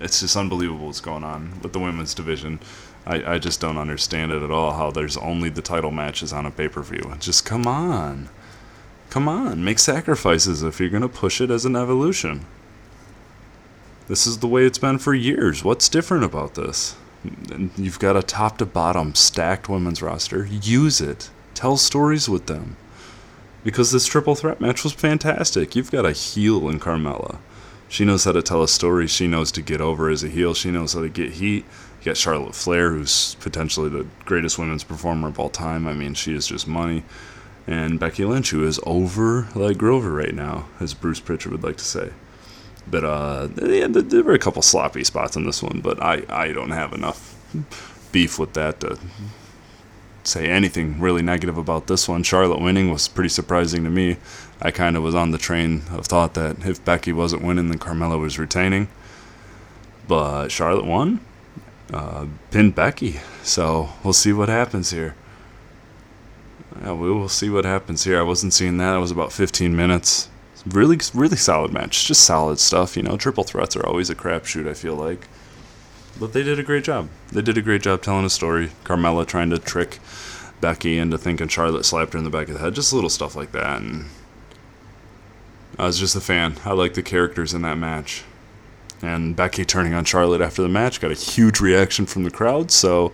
It's 0.00 0.20
just 0.20 0.36
unbelievable 0.36 0.86
what's 0.86 1.00
going 1.00 1.22
on 1.22 1.60
with 1.62 1.72
the 1.72 1.78
women's 1.78 2.14
division. 2.14 2.60
I, 3.04 3.34
I 3.34 3.38
just 3.38 3.60
don't 3.60 3.78
understand 3.78 4.32
it 4.32 4.42
at 4.42 4.50
all 4.50 4.72
how 4.72 4.90
there's 4.90 5.16
only 5.16 5.48
the 5.48 5.62
title 5.62 5.90
matches 5.90 6.32
on 6.32 6.46
a 6.46 6.50
pay 6.50 6.68
per 6.68 6.82
view. 6.82 7.14
Just 7.18 7.44
come 7.44 7.66
on. 7.66 8.28
Come 9.10 9.28
on. 9.28 9.62
Make 9.64 9.78
sacrifices 9.78 10.62
if 10.62 10.80
you're 10.80 10.88
going 10.88 11.02
to 11.02 11.08
push 11.08 11.40
it 11.40 11.50
as 11.50 11.64
an 11.64 11.76
evolution. 11.76 12.46
This 14.08 14.26
is 14.26 14.38
the 14.38 14.48
way 14.48 14.64
it's 14.64 14.78
been 14.78 14.98
for 14.98 15.14
years. 15.14 15.64
What's 15.64 15.88
different 15.88 16.24
about 16.24 16.54
this? 16.54 16.96
You've 17.76 18.00
got 18.00 18.16
a 18.16 18.22
top 18.22 18.58
to 18.58 18.66
bottom 18.66 19.14
stacked 19.14 19.68
women's 19.68 20.02
roster. 20.02 20.44
Use 20.44 21.00
it. 21.00 21.30
Tell 21.54 21.76
stories 21.76 22.28
with 22.28 22.46
them. 22.46 22.76
Because 23.62 23.92
this 23.92 24.06
triple 24.06 24.34
threat 24.34 24.60
match 24.60 24.82
was 24.82 24.92
fantastic. 24.92 25.76
You've 25.76 25.92
got 25.92 26.04
a 26.04 26.12
heel 26.12 26.68
in 26.68 26.80
Carmella. 26.80 27.38
She 27.88 28.04
knows 28.04 28.24
how 28.24 28.32
to 28.32 28.42
tell 28.42 28.62
a 28.62 28.68
story. 28.68 29.06
She 29.06 29.28
knows 29.28 29.52
to 29.52 29.62
get 29.62 29.80
over 29.80 30.10
as 30.10 30.24
a 30.24 30.28
heel. 30.28 30.54
She 30.54 30.70
knows 30.70 30.94
how 30.94 31.02
to 31.02 31.08
get 31.08 31.34
heat. 31.34 31.64
You 32.00 32.06
got 32.06 32.16
Charlotte 32.16 32.56
Flair, 32.56 32.90
who's 32.90 33.36
potentially 33.36 33.88
the 33.88 34.06
greatest 34.24 34.58
women's 34.58 34.82
performer 34.82 35.28
of 35.28 35.38
all 35.38 35.50
time. 35.50 35.86
I 35.86 35.92
mean, 35.92 36.14
she 36.14 36.34
is 36.34 36.46
just 36.46 36.66
money. 36.66 37.04
And 37.66 38.00
Becky 38.00 38.24
Lynch, 38.24 38.50
who 38.50 38.66
is 38.66 38.80
over 38.84 39.46
like 39.54 39.78
Grover 39.78 40.10
right 40.10 40.34
now, 40.34 40.66
as 40.80 40.94
Bruce 40.94 41.20
Pritchard 41.20 41.52
would 41.52 41.62
like 41.62 41.76
to 41.76 41.84
say. 41.84 42.10
But 42.90 43.04
uh, 43.04 43.48
yeah, 43.62 43.86
there 43.88 44.22
were 44.22 44.34
a 44.34 44.38
couple 44.38 44.62
sloppy 44.62 45.04
spots 45.04 45.36
in 45.36 45.44
this 45.44 45.62
one, 45.62 45.80
but 45.80 46.02
I, 46.02 46.24
I 46.28 46.52
don't 46.52 46.70
have 46.70 46.92
enough 46.92 47.34
beef 48.12 48.38
with 48.38 48.52
that 48.54 48.80
to 48.80 48.98
say 50.24 50.48
anything 50.48 51.00
really 51.00 51.22
negative 51.22 51.58
about 51.58 51.86
this 51.86 52.08
one. 52.08 52.22
Charlotte 52.22 52.60
winning 52.60 52.90
was 52.90 53.08
pretty 53.08 53.28
surprising 53.28 53.84
to 53.84 53.90
me. 53.90 54.16
I 54.60 54.70
kind 54.70 54.96
of 54.96 55.02
was 55.02 55.14
on 55.14 55.30
the 55.30 55.38
train 55.38 55.82
of 55.90 56.06
thought 56.06 56.34
that 56.34 56.64
if 56.64 56.84
Becky 56.84 57.12
wasn't 57.12 57.42
winning, 57.42 57.68
then 57.68 57.78
Carmella 57.78 58.20
was 58.20 58.38
retaining. 58.38 58.88
But 60.06 60.48
Charlotte 60.48 60.84
won, 60.84 61.20
uh, 61.92 62.26
pinned 62.50 62.74
Becky. 62.74 63.20
So 63.42 63.90
we'll 64.04 64.12
see 64.12 64.32
what 64.32 64.48
happens 64.48 64.90
here. 64.90 65.14
Yeah, 66.80 66.92
we 66.94 67.10
will 67.10 67.28
see 67.28 67.50
what 67.50 67.64
happens 67.64 68.04
here. 68.04 68.18
I 68.18 68.22
wasn't 68.22 68.52
seeing 68.52 68.78
that. 68.78 68.96
It 68.96 69.00
was 69.00 69.10
about 69.10 69.32
15 69.32 69.74
minutes. 69.76 70.28
Really, 70.66 70.98
really 71.12 71.36
solid 71.36 71.72
match. 71.72 72.06
Just 72.06 72.24
solid 72.24 72.58
stuff. 72.58 72.96
You 72.96 73.02
know, 73.02 73.16
triple 73.16 73.44
threats 73.44 73.76
are 73.76 73.84
always 73.84 74.10
a 74.10 74.14
crapshoot. 74.14 74.68
I 74.68 74.74
feel 74.74 74.94
like, 74.94 75.26
but 76.20 76.32
they 76.32 76.42
did 76.42 76.58
a 76.58 76.62
great 76.62 76.84
job. 76.84 77.08
They 77.32 77.42
did 77.42 77.58
a 77.58 77.62
great 77.62 77.82
job 77.82 78.02
telling 78.02 78.24
a 78.24 78.30
story. 78.30 78.70
Carmella 78.84 79.26
trying 79.26 79.50
to 79.50 79.58
trick 79.58 79.98
Becky 80.60 80.98
into 80.98 81.18
thinking 81.18 81.48
Charlotte 81.48 81.84
slapped 81.84 82.12
her 82.12 82.18
in 82.18 82.24
the 82.24 82.30
back 82.30 82.48
of 82.48 82.54
the 82.54 82.60
head. 82.60 82.74
Just 82.74 82.92
little 82.92 83.10
stuff 83.10 83.34
like 83.34 83.52
that. 83.52 83.82
And 83.82 84.06
I 85.78 85.86
was 85.86 85.98
just 85.98 86.14
a 86.14 86.20
fan. 86.20 86.56
I 86.64 86.72
like 86.72 86.94
the 86.94 87.02
characters 87.02 87.54
in 87.54 87.62
that 87.62 87.78
match. 87.78 88.22
And 89.02 89.34
Becky 89.34 89.64
turning 89.64 89.94
on 89.94 90.04
Charlotte 90.04 90.40
after 90.40 90.62
the 90.62 90.68
match 90.68 91.00
got 91.00 91.10
a 91.10 91.14
huge 91.14 91.60
reaction 91.60 92.06
from 92.06 92.22
the 92.22 92.30
crowd. 92.30 92.70
So 92.70 93.12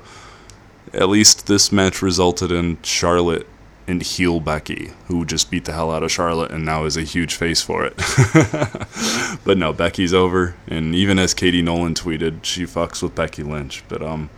at 0.93 1.09
least 1.09 1.47
this 1.47 1.73
match 1.73 2.03
resulted 2.03 2.53
in 2.53 2.83
Charlotte 2.83 3.47
and 3.89 4.03
heel 4.03 4.39
Becky, 4.39 4.93
who 5.07 5.25
just 5.25 5.51
beat 5.51 5.65
the 5.65 5.73
hell 5.73 5.91
out 5.91 6.03
of 6.03 6.13
Charlotte 6.13 6.53
and 6.53 6.65
now 6.65 6.85
is 6.85 6.97
a 6.97 7.03
huge 7.03 7.35
face 7.35 7.63
for 7.63 7.85
it. 7.85 7.97
but 9.45 9.57
no, 9.59 9.73
Becky's 9.73 10.15
over, 10.15 10.55
and 10.69 10.95
even 10.95 11.19
as 11.19 11.35
Katie 11.35 11.63
Nolan 11.63 11.95
tweeted, 11.95 12.45
she 12.45 12.65
fucks 12.65 13.03
with 13.03 13.15
Becky 13.15 13.43
Lynch. 13.43 13.83
But 13.89 14.03
um, 14.03 14.31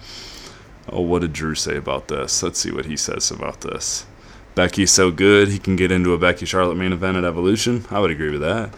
oh, 0.89 1.03
what 1.03 1.23
did 1.23 1.33
Drew 1.33 1.55
say 1.55 1.77
about 1.77 2.09
this? 2.09 2.43
Let's 2.43 2.61
see 2.61 2.71
what 2.71 2.87
he 2.87 2.97
says 2.97 3.31
about 3.31 3.61
this. 3.61 4.07
Becky's 4.55 4.91
so 4.91 5.11
good, 5.11 5.49
he 5.49 5.59
can 5.59 5.77
get 5.77 5.93
into 5.93 6.15
a 6.15 6.19
Becky 6.19 6.47
Charlotte 6.47 6.77
main 6.77 6.93
event 6.93 7.17
at 7.17 7.25
Evolution. 7.25 7.85
I 7.91 7.99
would 8.01 8.11
agree 8.11 8.31
with 8.31 8.41
that 8.41 8.71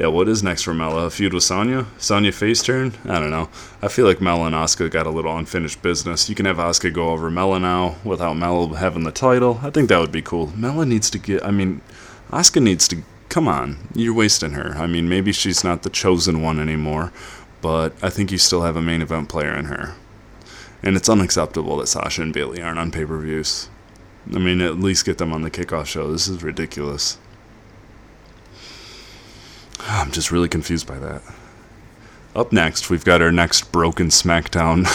yeah, 0.00 0.06
what 0.06 0.30
is 0.30 0.42
next 0.42 0.62
for 0.62 0.72
Mela? 0.72 1.04
A 1.04 1.10
feud 1.10 1.34
with 1.34 1.42
Sonya? 1.42 1.84
Sonya 1.98 2.32
face 2.32 2.62
turn? 2.62 2.94
I 3.04 3.20
don't 3.20 3.30
know. 3.30 3.50
I 3.82 3.88
feel 3.88 4.06
like 4.06 4.22
Mela 4.22 4.46
and 4.46 4.54
Asuka 4.54 4.90
got 4.90 5.06
a 5.06 5.10
little 5.10 5.36
unfinished 5.36 5.82
business. 5.82 6.26
You 6.26 6.34
can 6.34 6.46
have 6.46 6.56
Asuka 6.56 6.90
go 6.90 7.10
over 7.10 7.30
Mela 7.30 7.60
now 7.60 7.96
without 8.02 8.32
Mela 8.38 8.78
having 8.78 9.04
the 9.04 9.12
title. 9.12 9.60
I 9.62 9.68
think 9.68 9.90
that 9.90 10.00
would 10.00 10.10
be 10.10 10.22
cool. 10.22 10.46
Mela 10.56 10.86
needs 10.86 11.10
to 11.10 11.18
get. 11.18 11.44
I 11.44 11.50
mean, 11.50 11.82
Asuka 12.30 12.62
needs 12.62 12.88
to. 12.88 13.02
Come 13.28 13.46
on, 13.46 13.76
you're 13.94 14.14
wasting 14.14 14.52
her. 14.52 14.70
I 14.70 14.86
mean, 14.86 15.06
maybe 15.06 15.32
she's 15.32 15.62
not 15.62 15.82
the 15.82 15.90
chosen 15.90 16.40
one 16.40 16.58
anymore, 16.58 17.12
but 17.60 17.92
I 18.02 18.08
think 18.08 18.32
you 18.32 18.38
still 18.38 18.62
have 18.62 18.76
a 18.76 18.82
main 18.82 19.02
event 19.02 19.28
player 19.28 19.54
in 19.54 19.66
her. 19.66 19.94
And 20.82 20.96
it's 20.96 21.10
unacceptable 21.10 21.76
that 21.76 21.88
Sasha 21.88 22.22
and 22.22 22.32
Bayley 22.32 22.62
aren't 22.62 22.78
on 22.78 22.90
pay 22.90 23.04
per 23.04 23.18
views. 23.18 23.68
I 24.34 24.38
mean, 24.38 24.62
at 24.62 24.80
least 24.80 25.04
get 25.04 25.18
them 25.18 25.34
on 25.34 25.42
the 25.42 25.50
kickoff 25.50 25.84
show. 25.84 26.10
This 26.10 26.26
is 26.26 26.42
ridiculous. 26.42 27.18
I'm 29.86 30.10
just 30.10 30.30
really 30.30 30.48
confused 30.48 30.86
by 30.86 30.98
that. 30.98 31.22
Up 32.34 32.52
next, 32.52 32.90
we've 32.90 33.04
got 33.04 33.22
our 33.22 33.32
next 33.32 33.72
broken 33.72 34.08
SmackDown 34.08 34.86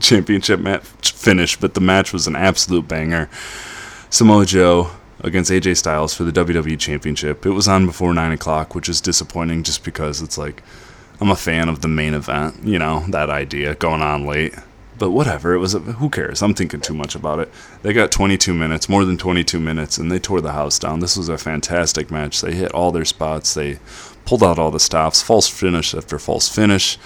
Championship 0.00 0.60
match 0.60 1.12
finish, 1.12 1.56
but 1.58 1.74
the 1.74 1.80
match 1.80 2.12
was 2.12 2.26
an 2.26 2.36
absolute 2.36 2.86
banger. 2.86 3.30
Samoa 4.10 4.44
Joe 4.44 4.90
against 5.20 5.50
AJ 5.50 5.78
Styles 5.78 6.12
for 6.14 6.24
the 6.24 6.32
WWE 6.32 6.78
Championship. 6.78 7.46
It 7.46 7.50
was 7.50 7.66
on 7.66 7.86
before 7.86 8.12
9 8.12 8.32
o'clock, 8.32 8.74
which 8.74 8.90
is 8.90 9.00
disappointing 9.00 9.62
just 9.62 9.82
because 9.82 10.20
it's 10.20 10.36
like, 10.36 10.62
I'm 11.20 11.30
a 11.30 11.36
fan 11.36 11.70
of 11.70 11.80
the 11.80 11.88
main 11.88 12.12
event, 12.12 12.64
you 12.64 12.78
know, 12.78 13.04
that 13.08 13.30
idea 13.30 13.74
going 13.76 14.02
on 14.02 14.26
late. 14.26 14.54
But 14.98 15.10
whatever, 15.10 15.54
it 15.54 15.58
was. 15.58 15.74
A, 15.74 15.80
who 15.80 16.08
cares? 16.08 16.40
I'm 16.40 16.54
thinking 16.54 16.80
too 16.80 16.94
much 16.94 17.16
about 17.16 17.40
it. 17.40 17.50
They 17.82 17.92
got 17.92 18.12
22 18.12 18.54
minutes, 18.54 18.88
more 18.88 19.04
than 19.04 19.18
22 19.18 19.58
minutes, 19.58 19.98
and 19.98 20.10
they 20.10 20.20
tore 20.20 20.40
the 20.40 20.52
house 20.52 20.78
down. 20.78 21.00
This 21.00 21.16
was 21.16 21.28
a 21.28 21.36
fantastic 21.36 22.12
match. 22.12 22.40
They 22.40 22.54
hit 22.54 22.70
all 22.72 22.92
their 22.92 23.04
spots. 23.04 23.54
They 23.54 23.80
pulled 24.24 24.42
out 24.42 24.58
all 24.58 24.70
the 24.70 24.80
stops, 24.80 25.22
false 25.22 25.48
finish 25.48 25.94
after 25.94 26.18
false 26.18 26.48
finish. 26.48 26.98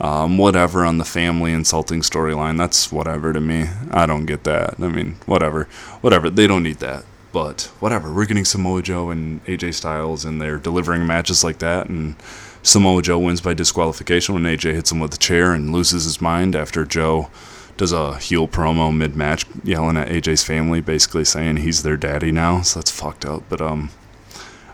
Um, 0.00 0.38
whatever 0.38 0.84
on 0.84 0.98
the 0.98 1.04
family 1.04 1.52
insulting 1.52 2.00
storyline. 2.00 2.58
That's 2.58 2.90
whatever 2.90 3.32
to 3.32 3.40
me. 3.40 3.66
I 3.92 4.06
don't 4.06 4.26
get 4.26 4.42
that. 4.42 4.74
I 4.80 4.88
mean, 4.88 5.16
whatever. 5.24 5.64
Whatever. 6.00 6.30
They 6.30 6.48
don't 6.48 6.64
need 6.64 6.78
that. 6.78 7.04
But 7.32 7.70
whatever. 7.78 8.12
We're 8.12 8.26
getting 8.26 8.44
Samoa 8.44 8.82
Joe 8.82 9.10
and 9.10 9.44
AJ 9.44 9.74
Styles, 9.74 10.24
and 10.24 10.42
they're 10.42 10.58
delivering 10.58 11.06
matches 11.06 11.44
like 11.44 11.58
that. 11.58 11.88
And 11.88 12.16
Samoa 12.64 13.02
Joe 13.02 13.18
wins 13.20 13.40
by 13.40 13.54
disqualification 13.54 14.34
when 14.34 14.44
AJ 14.44 14.74
hits 14.74 14.90
him 14.90 14.98
with 14.98 15.14
a 15.14 15.18
chair 15.18 15.52
and 15.52 15.72
loses 15.72 16.04
his 16.04 16.20
mind 16.20 16.56
after 16.56 16.84
Joe 16.84 17.30
does 17.76 17.92
a 17.92 18.18
heel 18.18 18.46
promo 18.48 18.96
mid 18.96 19.16
match 19.16 19.44
yelling 19.62 19.96
at 19.96 20.08
AJ's 20.08 20.44
family, 20.44 20.80
basically 20.80 21.24
saying 21.24 21.58
he's 21.58 21.82
their 21.82 21.96
daddy 21.96 22.32
now. 22.32 22.62
So 22.62 22.80
that's 22.80 22.90
fucked 22.90 23.24
up. 23.24 23.42
But 23.48 23.60
um, 23.60 23.90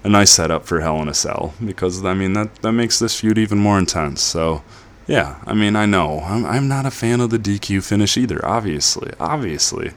a 0.02 0.08
nice 0.08 0.30
setup 0.30 0.64
for 0.64 0.80
Hell 0.80 1.00
in 1.02 1.08
a 1.08 1.14
Cell 1.14 1.54
because 1.64 2.04
I 2.04 2.14
mean 2.14 2.32
that 2.34 2.54
that 2.56 2.72
makes 2.72 2.98
this 2.98 3.18
feud 3.20 3.38
even 3.38 3.58
more 3.58 3.78
intense. 3.78 4.22
So 4.22 4.62
yeah, 5.06 5.40
I 5.46 5.54
mean 5.54 5.76
I 5.76 5.86
know 5.86 6.20
I'm 6.20 6.44
I'm 6.44 6.68
not 6.68 6.86
a 6.86 6.90
fan 6.90 7.20
of 7.20 7.30
the 7.30 7.38
DQ 7.38 7.84
finish 7.84 8.16
either. 8.16 8.44
Obviously, 8.44 9.12
obviously, 9.18 9.92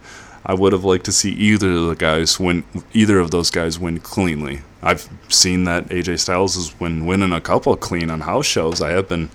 I 0.45 0.53
would 0.53 0.73
have 0.73 0.83
liked 0.83 1.05
to 1.05 1.11
see 1.11 1.31
either 1.31 1.71
of 1.71 1.87
the 1.87 1.95
guys 1.95 2.39
win, 2.39 2.65
either 2.93 3.19
of 3.19 3.31
those 3.31 3.49
guys 3.49 3.79
win 3.79 3.99
cleanly. 3.99 4.61
I've 4.81 5.09
seen 5.29 5.63
that 5.63 5.87
AJ 5.87 6.19
Styles 6.19 6.55
has 6.55 6.71
been 6.71 7.05
winning 7.05 7.31
a 7.31 7.39
couple 7.39 7.75
clean 7.77 8.09
on 8.09 8.21
house 8.21 8.45
shows. 8.45 8.81
I 8.81 8.91
have 8.91 9.07
been 9.07 9.29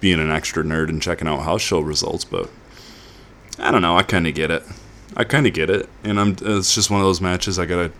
being 0.00 0.20
an 0.20 0.30
extra 0.30 0.62
nerd 0.62 0.88
and 0.88 1.02
checking 1.02 1.26
out 1.26 1.42
house 1.42 1.62
show 1.62 1.80
results, 1.80 2.24
but 2.24 2.48
I 3.58 3.72
don't 3.72 3.82
know. 3.82 3.96
I 3.96 4.04
kind 4.04 4.26
of 4.26 4.34
get 4.34 4.50
it. 4.52 4.62
I 5.16 5.24
kind 5.24 5.46
of 5.46 5.52
get 5.52 5.68
it, 5.68 5.88
and 6.04 6.18
I'm. 6.18 6.36
It's 6.40 6.74
just 6.74 6.90
one 6.90 7.00
of 7.00 7.06
those 7.06 7.20
matches. 7.20 7.58
I 7.58 7.66
gotta, 7.66 7.92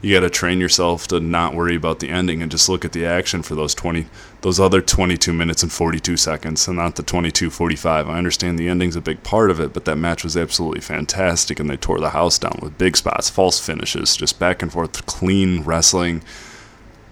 you 0.00 0.14
gotta 0.14 0.30
train 0.30 0.60
yourself 0.60 1.08
to 1.08 1.18
not 1.18 1.54
worry 1.54 1.74
about 1.74 1.98
the 1.98 2.08
ending 2.08 2.40
and 2.40 2.50
just 2.50 2.68
look 2.68 2.84
at 2.84 2.92
the 2.92 3.04
action 3.04 3.42
for 3.42 3.54
those 3.54 3.74
twenty, 3.74 4.06
those 4.42 4.60
other 4.60 4.80
twenty-two 4.80 5.32
minutes 5.32 5.62
and 5.62 5.72
forty-two 5.72 6.16
seconds, 6.16 6.68
and 6.68 6.76
not 6.76 6.96
the 6.96 7.02
twenty-two 7.02 7.50
forty-five. 7.50 8.08
I 8.08 8.18
understand 8.18 8.58
the 8.58 8.68
ending's 8.68 8.96
a 8.96 9.00
big 9.00 9.22
part 9.22 9.50
of 9.50 9.58
it, 9.58 9.72
but 9.72 9.84
that 9.86 9.96
match 9.96 10.22
was 10.22 10.36
absolutely 10.36 10.80
fantastic, 10.80 11.58
and 11.58 11.68
they 11.68 11.76
tore 11.76 11.98
the 11.98 12.10
house 12.10 12.38
down 12.38 12.58
with 12.62 12.78
big 12.78 12.96
spots, 12.96 13.28
false 13.28 13.58
finishes, 13.58 14.16
just 14.16 14.38
back 14.38 14.62
and 14.62 14.72
forth, 14.72 15.04
clean 15.06 15.62
wrestling 15.62 16.22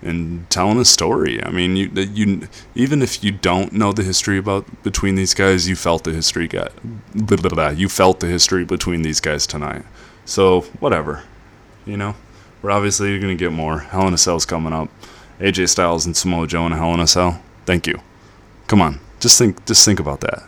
and 0.03 0.49
telling 0.51 0.79
a 0.79 0.85
story. 0.85 1.43
I 1.43 1.51
mean, 1.51 1.75
you 1.75 1.91
you 1.93 2.47
even 2.77 3.03
if 3.03 3.25
you 3.25 3.33
don't 3.33 3.73
know 3.73 3.93
the 3.93 4.05
history 4.05 4.39
about 4.39 4.85
between 4.85 5.17
these 5.17 5.35
guys, 5.35 5.69
you 5.69 5.75
felt 5.75 6.05
the 6.05 6.13
history 6.13 6.47
got 6.47 6.71
blah, 7.15 7.39
blah, 7.39 7.51
blah, 7.51 7.69
you 7.71 7.89
felt 7.89 8.21
the 8.21 8.29
history 8.29 8.65
between 8.65 9.03
these 9.03 9.19
guys 9.19 9.47
tonight. 9.47 9.85
So 10.25 10.61
whatever, 10.81 11.25
you 11.85 11.97
know, 11.97 12.15
we're 12.67 13.21
going 13.21 13.37
to 13.37 13.45
get 13.45 13.53
more. 13.53 13.81
Hell 13.81 14.09
in 14.09 14.15
a 14.15 14.19
Cell's 14.19 14.45
coming 14.45 14.73
up. 14.73 14.89
AJ 15.39 15.69
Styles 15.69 16.07
and 16.07 16.17
Samoa 16.17 16.47
Joe 16.47 16.67
in 16.67 16.73
Hell 16.73 16.95
in 16.95 17.01
a 17.01 17.07
Cell. 17.07 17.43
Thank 17.65 17.87
you. 17.87 18.01
Come 18.67 18.81
on, 18.81 19.01
just 19.21 19.39
think 19.39 19.65
just 19.67 19.85
think 19.85 20.01
about 20.01 20.21
that. 20.21 20.43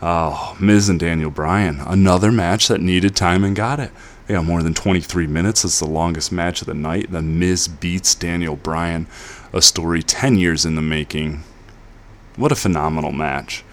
Oh, 0.00 0.56
Miz 0.60 0.88
and 0.88 0.98
Daniel 0.98 1.30
Bryan, 1.30 1.80
another 1.80 2.32
match 2.32 2.68
that 2.68 2.80
needed 2.80 3.14
time 3.14 3.44
and 3.44 3.54
got 3.54 3.78
it. 3.78 3.90
Yeah, 4.28 4.40
more 4.40 4.62
than 4.62 4.74
23 4.74 5.26
minutes. 5.26 5.64
It's 5.64 5.80
the 5.80 5.86
longest 5.86 6.32
match 6.32 6.62
of 6.62 6.66
the 6.66 6.74
night. 6.74 7.10
The 7.10 7.20
Miz 7.20 7.68
beats 7.68 8.14
Daniel 8.14 8.56
Bryan, 8.56 9.06
a 9.52 9.60
story 9.60 10.02
10 10.02 10.36
years 10.36 10.64
in 10.64 10.74
the 10.74 10.82
making. 10.82 11.42
What 12.36 12.52
a 12.52 12.56
phenomenal 12.56 13.12
match. 13.12 13.64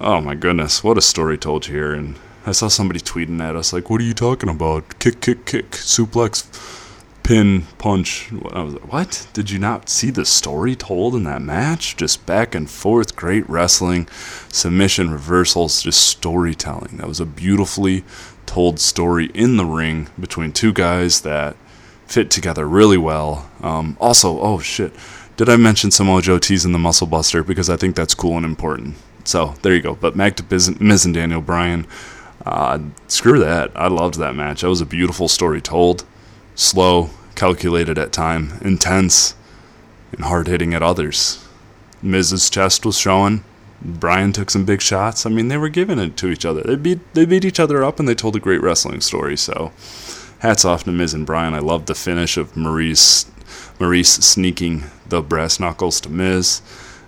Oh 0.00 0.20
my 0.20 0.34
goodness, 0.34 0.82
what 0.82 0.98
a 0.98 1.02
story 1.02 1.38
told 1.38 1.66
here. 1.66 1.92
And 1.92 2.16
I 2.44 2.52
saw 2.52 2.68
somebody 2.68 3.00
tweeting 3.00 3.40
at 3.40 3.56
us, 3.56 3.72
like, 3.72 3.88
what 3.88 4.00
are 4.00 4.04
you 4.04 4.14
talking 4.14 4.48
about? 4.48 4.98
Kick, 4.98 5.20
kick, 5.20 5.46
kick, 5.46 5.70
suplex, 5.70 6.44
pin, 7.26 7.62
punch. 7.78 8.30
I 8.52 8.62
was 8.62 8.74
like, 8.74 8.92
what? 8.92 9.26
Did 9.32 9.50
you 9.50 9.58
not 9.58 9.88
see 9.88 10.10
the 10.10 10.24
story 10.24 10.76
told 10.76 11.16
in 11.16 11.24
that 11.24 11.42
match? 11.42 11.96
Just 11.96 12.24
back 12.24 12.54
and 12.54 12.70
forth, 12.70 13.16
great 13.16 13.48
wrestling, 13.50 14.06
submission 14.48 15.10
reversals, 15.10 15.82
just 15.82 16.02
storytelling. 16.02 16.98
That 16.98 17.08
was 17.08 17.18
a 17.18 17.26
beautifully 17.26 18.04
told 18.46 18.78
story 18.78 19.26
in 19.34 19.56
the 19.56 19.64
ring 19.64 20.08
between 20.20 20.52
two 20.52 20.72
guys 20.72 21.22
that 21.22 21.56
fit 22.06 22.30
together 22.30 22.68
really 22.68 22.96
well. 22.96 23.50
Um, 23.60 23.96
also, 24.00 24.40
oh 24.40 24.60
shit, 24.60 24.94
did 25.36 25.48
I 25.48 25.56
mention 25.56 25.90
Samoa 25.90 26.22
Joe 26.22 26.38
teasing 26.38 26.70
the 26.70 26.78
Muscle 26.78 27.08
Buster 27.08 27.42
because 27.42 27.68
I 27.68 27.76
think 27.76 27.96
that's 27.96 28.14
cool 28.14 28.36
and 28.36 28.46
important. 28.46 28.94
So 29.24 29.54
there 29.62 29.74
you 29.74 29.82
go. 29.82 29.96
But 29.96 30.14
Mac 30.14 30.48
Miz 30.48 31.04
and 31.04 31.14
Daniel 31.14 31.40
Bryan, 31.40 31.88
uh, 32.44 32.78
screw 33.08 33.40
that. 33.40 33.72
I 33.74 33.88
loved 33.88 34.16
that 34.18 34.36
match. 34.36 34.60
That 34.60 34.68
was 34.68 34.80
a 34.80 34.86
beautiful 34.86 35.26
story 35.26 35.60
told, 35.60 36.04
slow, 36.56 37.10
calculated 37.36 37.98
at 37.98 38.12
time, 38.12 38.58
intense, 38.62 39.34
and 40.12 40.24
hard 40.24 40.48
hitting 40.48 40.74
at 40.74 40.82
others. 40.82 41.46
Miz's 42.02 42.50
chest 42.50 42.84
was 42.84 42.98
showing. 42.98 43.44
Bryan 43.80 44.32
took 44.32 44.50
some 44.50 44.64
big 44.64 44.80
shots. 44.80 45.26
I 45.26 45.30
mean, 45.30 45.48
they 45.48 45.58
were 45.58 45.68
giving 45.68 45.98
it 45.98 46.16
to 46.16 46.28
each 46.28 46.44
other. 46.44 46.62
They 46.62 46.76
beat 46.76 47.14
they 47.14 47.26
beat 47.26 47.44
each 47.44 47.60
other 47.60 47.84
up, 47.84 48.00
and 48.00 48.08
they 48.08 48.14
told 48.14 48.34
a 48.34 48.40
great 48.40 48.62
wrestling 48.62 49.00
story. 49.00 49.36
So, 49.36 49.70
hats 50.40 50.64
off 50.64 50.84
to 50.84 50.92
Miz 50.92 51.14
and 51.14 51.26
Bryan. 51.26 51.54
I 51.54 51.60
loved 51.60 51.86
the 51.86 51.94
finish 51.94 52.36
of 52.36 52.56
Maurice 52.56 53.26
Maurice 53.78 54.14
sneaking 54.14 54.84
the 55.08 55.22
brass 55.22 55.60
knuckles 55.60 56.00
to 56.00 56.08
Miz, 56.08 56.62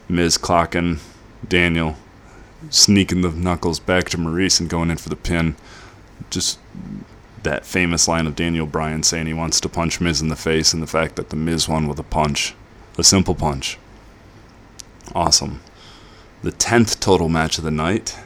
Miz 0.08 0.36
clocking 0.36 1.00
Daniel, 1.46 1.96
sneaking 2.70 3.22
the 3.22 3.30
knuckles 3.30 3.80
back 3.80 4.08
to 4.10 4.18
Maurice 4.18 4.60
and 4.60 4.68
going 4.68 4.90
in 4.90 4.98
for 4.98 5.08
the 5.08 5.16
pin. 5.16 5.56
Just 6.30 6.58
that 7.44 7.66
famous 7.66 8.08
line 8.08 8.26
of 8.26 8.36
Daniel 8.36 8.66
Bryan 8.66 9.02
saying 9.02 9.26
he 9.26 9.34
wants 9.34 9.60
to 9.60 9.68
punch 9.68 10.00
Miz 10.00 10.20
in 10.20 10.28
the 10.28 10.36
face, 10.36 10.72
and 10.72 10.82
the 10.82 10.86
fact 10.86 11.16
that 11.16 11.30
the 11.30 11.36
Miz 11.36 11.68
won 11.68 11.88
with 11.88 11.98
a 11.98 12.04
punch, 12.04 12.54
a 12.96 13.04
simple 13.04 13.34
punch. 13.34 13.78
Awesome 15.14 15.60
the 16.42 16.52
10th 16.52 17.00
total 17.00 17.28
match 17.28 17.58
of 17.58 17.64
the 17.64 17.70
night. 17.70 18.16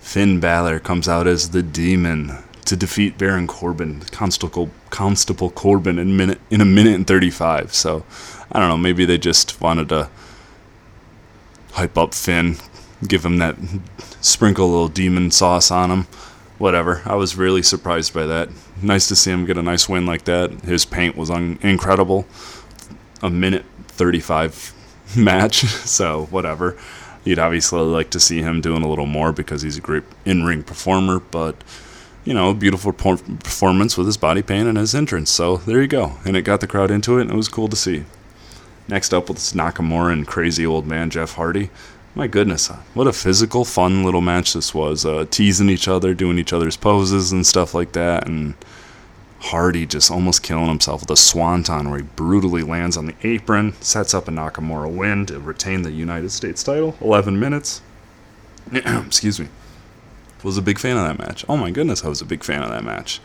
Finn 0.00 0.40
Balor 0.40 0.78
comes 0.80 1.08
out 1.08 1.26
as 1.26 1.50
the 1.50 1.62
Demon 1.62 2.38
to 2.64 2.76
defeat 2.76 3.18
Baron 3.18 3.46
Corbin, 3.46 4.00
Constable 4.10 4.70
Constable 4.90 5.50
Corbin 5.50 5.98
in 5.98 6.16
minute 6.16 6.40
in 6.50 6.60
a 6.60 6.64
minute 6.64 6.94
and 6.94 7.06
35. 7.06 7.74
So, 7.74 8.04
I 8.52 8.58
don't 8.58 8.68
know, 8.68 8.76
maybe 8.76 9.04
they 9.04 9.18
just 9.18 9.60
wanted 9.60 9.88
to 9.90 10.08
hype 11.72 11.96
up 11.96 12.14
Finn, 12.14 12.56
give 13.06 13.24
him 13.24 13.38
that 13.38 13.56
sprinkle 14.20 14.66
a 14.66 14.70
little 14.70 14.88
demon 14.88 15.30
sauce 15.30 15.70
on 15.70 15.90
him. 15.90 16.06
Whatever. 16.58 17.02
I 17.04 17.14
was 17.14 17.36
really 17.36 17.62
surprised 17.62 18.12
by 18.12 18.26
that. 18.26 18.48
Nice 18.82 19.06
to 19.08 19.16
see 19.16 19.30
him 19.30 19.46
get 19.46 19.56
a 19.56 19.62
nice 19.62 19.88
win 19.88 20.06
like 20.06 20.24
that. 20.24 20.50
His 20.62 20.84
paint 20.84 21.16
was 21.16 21.30
un- 21.30 21.58
incredible. 21.62 22.26
A 23.22 23.30
minute 23.30 23.64
35 23.88 24.74
match, 25.16 25.60
so 25.64 26.26
whatever. 26.26 26.76
You'd 27.24 27.38
obviously 27.38 27.80
like 27.80 28.10
to 28.10 28.20
see 28.20 28.42
him 28.42 28.60
doing 28.60 28.82
a 28.82 28.88
little 28.88 29.06
more 29.06 29.32
because 29.32 29.62
he's 29.62 29.76
a 29.76 29.80
great 29.80 30.04
in 30.24 30.44
ring 30.44 30.62
performer, 30.62 31.20
but 31.20 31.62
you 32.24 32.34
know, 32.34 32.52
beautiful 32.52 32.92
performance 32.92 33.96
with 33.96 34.06
his 34.06 34.16
body 34.16 34.42
paint 34.42 34.68
and 34.68 34.76
his 34.76 34.94
entrance. 34.94 35.30
So 35.30 35.58
there 35.58 35.80
you 35.80 35.88
go. 35.88 36.18
And 36.26 36.36
it 36.36 36.42
got 36.42 36.60
the 36.60 36.66
crowd 36.66 36.90
into 36.90 37.18
it, 37.18 37.22
and 37.22 37.30
it 37.30 37.36
was 37.36 37.48
cool 37.48 37.68
to 37.68 37.76
see. 37.76 38.04
Next 38.88 39.14
up 39.14 39.28
was 39.28 39.52
Nakamura 39.52 40.12
and 40.12 40.26
crazy 40.26 40.66
old 40.66 40.86
man 40.86 41.10
Jeff 41.10 41.34
Hardy. 41.34 41.70
My 42.18 42.26
goodness, 42.26 42.66
what 42.94 43.06
a 43.06 43.12
physical, 43.12 43.64
fun 43.64 44.02
little 44.02 44.20
match 44.20 44.52
this 44.52 44.74
was. 44.74 45.06
Uh, 45.06 45.24
teasing 45.30 45.68
each 45.68 45.86
other, 45.86 46.14
doing 46.14 46.36
each 46.36 46.52
other's 46.52 46.76
poses 46.76 47.30
and 47.30 47.46
stuff 47.46 47.74
like 47.74 47.92
that, 47.92 48.26
and 48.26 48.56
Hardy 49.38 49.86
just 49.86 50.10
almost 50.10 50.42
killing 50.42 50.66
himself 50.66 51.02
with 51.02 51.12
a 51.12 51.16
swanton 51.16 51.88
where 51.88 52.00
he 52.00 52.04
brutally 52.16 52.64
lands 52.64 52.96
on 52.96 53.06
the 53.06 53.14
apron, 53.22 53.74
sets 53.80 54.14
up 54.14 54.26
a 54.26 54.32
Nakamura 54.32 54.92
win 54.92 55.26
to 55.26 55.38
retain 55.38 55.82
the 55.82 55.92
United 55.92 56.32
States 56.32 56.64
title. 56.64 56.96
11 57.00 57.38
minutes. 57.38 57.82
Excuse 58.72 59.38
me. 59.38 59.46
Was 60.42 60.58
a 60.58 60.62
big 60.62 60.80
fan 60.80 60.96
of 60.96 61.04
that 61.04 61.24
match. 61.24 61.44
Oh 61.48 61.56
my 61.56 61.70
goodness, 61.70 62.04
I 62.04 62.08
was 62.08 62.20
a 62.20 62.24
big 62.24 62.42
fan 62.42 62.64
of 62.64 62.70
that 62.70 62.82
match. 62.82 63.20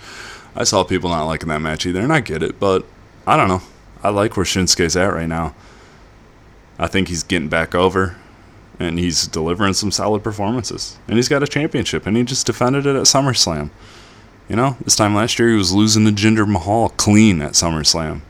I 0.56 0.66
saw 0.66 0.84
people 0.84 1.10
not 1.10 1.26
liking 1.26 1.50
that 1.50 1.62
match 1.62 1.88
either, 1.88 2.02
and 2.02 2.14
I 2.14 2.20
get 2.20 2.44
it, 2.44 2.60
but 2.60 2.86
I 3.26 3.38
don't 3.38 3.48
know. 3.48 3.64
I 4.04 4.10
like 4.10 4.38
where 4.38 4.46
Shinsuke's 4.46 4.96
at 4.96 5.12
right 5.12 5.28
now. 5.28 5.56
I 6.78 6.86
think 6.86 7.08
he's 7.08 7.24
getting 7.24 7.50
back 7.50 7.74
over, 7.74 8.18
and 8.80 9.00
he's 9.00 9.28
delivering 9.28 9.74
some 9.74 9.92
solid 9.92 10.24
performances. 10.24 10.98
And 11.08 11.18
he's 11.18 11.30
got 11.30 11.44
a 11.44 11.48
championship, 11.48 12.06
and 12.06 12.18
he 12.18 12.24
just 12.24 12.46
defended 12.46 12.86
it 12.86 12.96
at 12.96 13.04
SummerSlam. 13.04 13.70
You 14.50 14.56
know, 14.56 14.78
this 14.84 14.96
time 14.96 15.16
last 15.16 15.40
year 15.40 15.50
he 15.50 15.56
was 15.56 15.74
losing 15.74 16.06
to 16.06 16.12
Jinder 16.12 16.48
Mahal 16.48 16.90
clean 16.90 17.42
at 17.42 17.54
SummerSlam. 17.54 18.22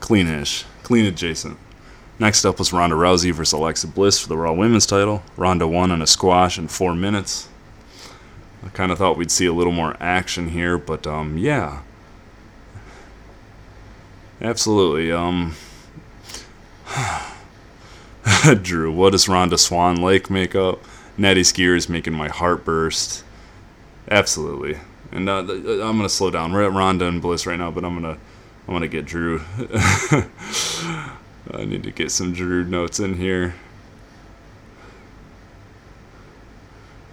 Cleanish. 0.00 0.64
Clean 0.82 1.04
adjacent. 1.04 1.58
Next 2.18 2.44
up 2.44 2.58
was 2.58 2.72
Ronda 2.72 2.96
Rousey 2.96 3.32
versus 3.32 3.52
Alexa 3.52 3.86
Bliss 3.88 4.20
for 4.20 4.28
the 4.28 4.36
Raw 4.36 4.52
Women's 4.52 4.86
title. 4.86 5.22
Ronda 5.36 5.66
won 5.66 5.90
in 5.90 6.02
a 6.02 6.06
squash 6.06 6.58
in 6.58 6.68
four 6.68 6.94
minutes. 6.94 7.48
I 8.64 8.68
kind 8.68 8.92
of 8.92 8.98
thought 8.98 9.16
we'd 9.16 9.30
see 9.30 9.46
a 9.46 9.52
little 9.52 9.72
more 9.72 9.96
action 9.98 10.50
here, 10.50 10.78
but 10.78 11.06
um, 11.06 11.36
yeah. 11.36 11.82
Absolutely. 14.40 15.10
Um, 15.12 15.54
Drew, 18.62 18.92
what 18.92 19.10
does 19.10 19.28
Ronda 19.28 19.58
Swan 19.58 19.96
Lake 19.96 20.30
make 20.30 20.54
up? 20.54 20.80
Natty 21.18 21.42
Skier 21.42 21.76
is 21.76 21.88
making 21.88 22.14
my 22.14 22.28
heart 22.28 22.64
burst. 22.64 23.24
Absolutely 24.10 24.78
and 25.12 25.28
uh, 25.28 25.40
I'm 25.40 25.96
gonna 25.96 26.08
slow 26.08 26.30
down. 26.30 26.52
We're 26.52 26.64
at 26.64 26.72
Ronda 26.72 27.06
and 27.06 27.20
Bliss 27.20 27.46
right 27.46 27.58
now, 27.58 27.70
but 27.70 27.84
I'm 27.84 27.94
gonna 27.94 28.18
I'm 28.66 28.74
gonna 28.74 28.88
get 28.88 29.04
Drew. 29.04 29.42
I 31.50 31.64
need 31.66 31.82
to 31.82 31.90
get 31.90 32.10
some 32.10 32.32
Drew 32.32 32.64
notes 32.64 32.98
in 32.98 33.14
here. 33.14 33.54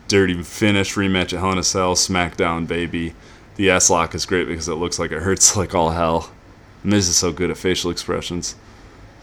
Dirty 0.07 0.41
finish 0.41 0.95
rematch 0.95 1.33
at 1.33 1.39
Hell 1.39 1.51
in 1.51 1.57
a 1.57 1.63
Cell, 1.63 1.93
SmackDown 1.95 2.67
baby. 2.67 3.13
The 3.57 3.69
S 3.69 3.89
lock 3.89 4.15
is 4.15 4.25
great 4.25 4.47
because 4.47 4.69
it 4.69 4.75
looks 4.75 4.97
like 4.97 5.11
it 5.11 5.21
hurts 5.21 5.55
like 5.57 5.75
all 5.75 5.91
hell. 5.91 6.31
Miz 6.83 7.09
is 7.09 7.17
so 7.17 7.33
good 7.33 7.51
at 7.51 7.57
facial 7.57 7.91
expressions. 7.91 8.55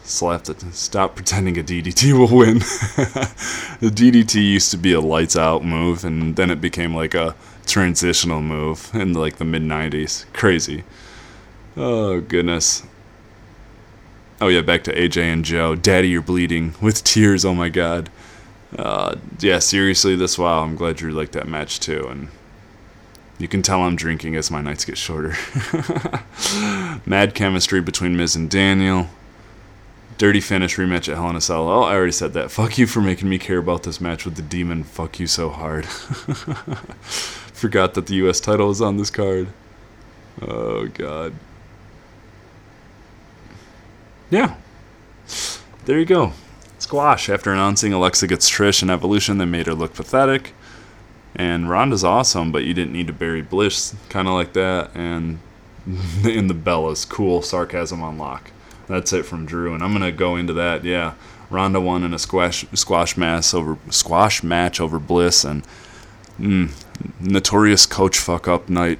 Slap 0.07 0.47
it. 0.47 0.61
Stop 0.73 1.15
pretending 1.15 1.57
a 1.59 1.63
DDT 1.63 2.13
will 2.17 2.33
win. 2.33 2.59
the 2.59 3.91
DDT 3.93 4.35
used 4.35 4.71
to 4.71 4.77
be 4.77 4.93
a 4.93 5.01
lights 5.01 5.35
out 5.35 5.65
move, 5.65 6.05
and 6.05 6.37
then 6.37 6.49
it 6.49 6.61
became 6.61 6.95
like 6.95 7.13
a 7.13 7.35
transitional 7.65 8.41
move 8.41 8.89
in 8.93 9.11
like 9.11 9.35
the 9.35 9.43
mid 9.43 9.63
90s. 9.63 10.25
Crazy. 10.31 10.85
Oh, 11.75 12.21
goodness. 12.21 12.83
Oh, 14.39 14.47
yeah, 14.47 14.61
back 14.61 14.85
to 14.85 14.95
AJ 14.95 15.23
and 15.23 15.43
Joe. 15.43 15.75
Daddy, 15.75 16.07
you're 16.07 16.21
bleeding 16.21 16.73
with 16.81 17.03
tears. 17.03 17.43
Oh, 17.43 17.53
my 17.53 17.67
God. 17.67 18.09
Uh, 18.77 19.17
yeah, 19.39 19.59
seriously, 19.59 20.15
this 20.15 20.37
wow. 20.37 20.63
I'm 20.63 20.77
glad 20.77 21.01
you 21.01 21.11
liked 21.11 21.33
that 21.33 21.49
match 21.49 21.81
too. 21.81 22.07
And 22.07 22.29
you 23.39 23.49
can 23.49 23.61
tell 23.61 23.81
I'm 23.81 23.97
drinking 23.97 24.37
as 24.37 24.49
my 24.49 24.61
nights 24.61 24.85
get 24.85 24.97
shorter. 24.97 25.35
Mad 27.05 27.35
chemistry 27.35 27.81
between 27.81 28.15
Miz 28.15 28.37
and 28.37 28.49
Daniel. 28.49 29.09
Dirty 30.17 30.41
finish 30.41 30.77
rematch 30.77 31.09
at 31.09 31.15
Hell 31.15 31.29
in 31.29 31.35
a 31.35 31.41
Cell. 31.41 31.69
Oh, 31.69 31.83
I 31.83 31.93
already 31.93 32.11
said 32.11 32.33
that. 32.33 32.49
Fuck 32.49 32.77
you 32.77 32.87
for 32.87 33.01
making 33.01 33.29
me 33.29 33.37
care 33.37 33.59
about 33.59 33.83
this 33.83 34.01
match 34.01 34.25
with 34.25 34.35
the 34.35 34.41
demon. 34.41 34.83
Fuck 34.83 35.19
you 35.19 35.27
so 35.27 35.49
hard. 35.49 35.85
Forgot 35.85 37.93
that 37.93 38.07
the 38.07 38.15
U.S. 38.15 38.39
title 38.39 38.71
is 38.71 38.81
on 38.81 38.97
this 38.97 39.11
card. 39.11 39.49
Oh 40.41 40.87
God. 40.87 41.33
Yeah. 44.29 44.55
There 45.85 45.99
you 45.99 46.05
go. 46.05 46.33
Squash. 46.79 47.29
After 47.29 47.51
announcing 47.51 47.93
Alexa 47.93 48.27
gets 48.27 48.49
Trish 48.49 48.81
in 48.81 48.89
Evolution, 48.89 49.37
they 49.37 49.45
made 49.45 49.67
her 49.67 49.73
look 49.73 49.93
pathetic. 49.93 50.53
And 51.35 51.69
Ronda's 51.69 52.03
awesome, 52.03 52.51
but 52.51 52.63
you 52.63 52.73
didn't 52.73 52.93
need 52.93 53.07
to 53.07 53.13
bury 53.13 53.41
Bliss, 53.41 53.95
kind 54.09 54.27
of 54.27 54.33
like 54.33 54.53
that. 54.53 54.91
And 54.95 55.39
in 56.25 56.47
the 56.47 56.55
Bellas, 56.55 57.07
cool 57.07 57.41
sarcasm 57.41 58.01
on 58.01 58.17
lock. 58.17 58.51
That's 58.87 59.11
it 59.13 59.25
from 59.25 59.45
Drew, 59.45 59.73
and 59.73 59.83
I'm 59.83 59.91
gonna 59.93 60.11
go 60.11 60.35
into 60.35 60.53
that. 60.53 60.83
Yeah, 60.83 61.13
Ronda 61.49 61.81
won 61.81 62.03
in 62.03 62.13
a 62.13 62.19
squash 62.19 62.65
squash 62.73 63.17
match 63.17 63.53
over 63.53 63.77
squash 63.89 64.43
match 64.43 64.79
over 64.79 64.99
Bliss, 64.99 65.43
and 65.43 65.63
mm, 66.39 66.71
notorious 67.19 67.85
coach 67.85 68.17
fuck 68.17 68.47
up 68.47 68.69
night 68.69 68.99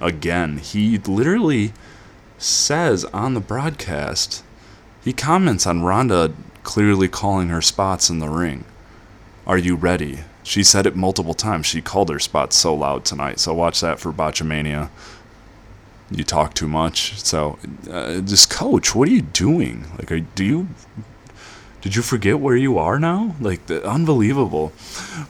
again. 0.00 0.58
He 0.58 0.98
literally 0.98 1.72
says 2.38 3.04
on 3.06 3.34
the 3.34 3.40
broadcast, 3.40 4.44
he 5.02 5.12
comments 5.12 5.66
on 5.66 5.82
Ronda 5.82 6.32
clearly 6.62 7.08
calling 7.08 7.48
her 7.48 7.62
spots 7.62 8.10
in 8.10 8.18
the 8.18 8.28
ring. 8.28 8.64
Are 9.46 9.58
you 9.58 9.76
ready? 9.76 10.20
She 10.42 10.62
said 10.62 10.86
it 10.86 10.96
multiple 10.96 11.34
times. 11.34 11.66
She 11.66 11.80
called 11.80 12.08
her 12.08 12.18
spots 12.18 12.56
so 12.56 12.74
loud 12.74 13.04
tonight. 13.04 13.40
So 13.40 13.54
watch 13.54 13.80
that 13.80 13.98
for 13.98 14.12
Botchamania 14.12 14.90
you 16.10 16.24
talk 16.24 16.54
too 16.54 16.68
much. 16.68 17.18
So, 17.20 17.58
uh, 17.90 18.20
coach, 18.48 18.94
what 18.94 19.08
are 19.08 19.12
you 19.12 19.22
doing? 19.22 19.86
Like, 19.98 20.12
are, 20.12 20.20
do 20.20 20.44
you 20.44 20.68
did 21.86 21.94
you 21.94 22.02
forget 22.02 22.40
where 22.40 22.56
you 22.56 22.78
are 22.78 22.98
now? 22.98 23.36
Like, 23.40 23.66
the, 23.66 23.86
unbelievable. 23.88 24.72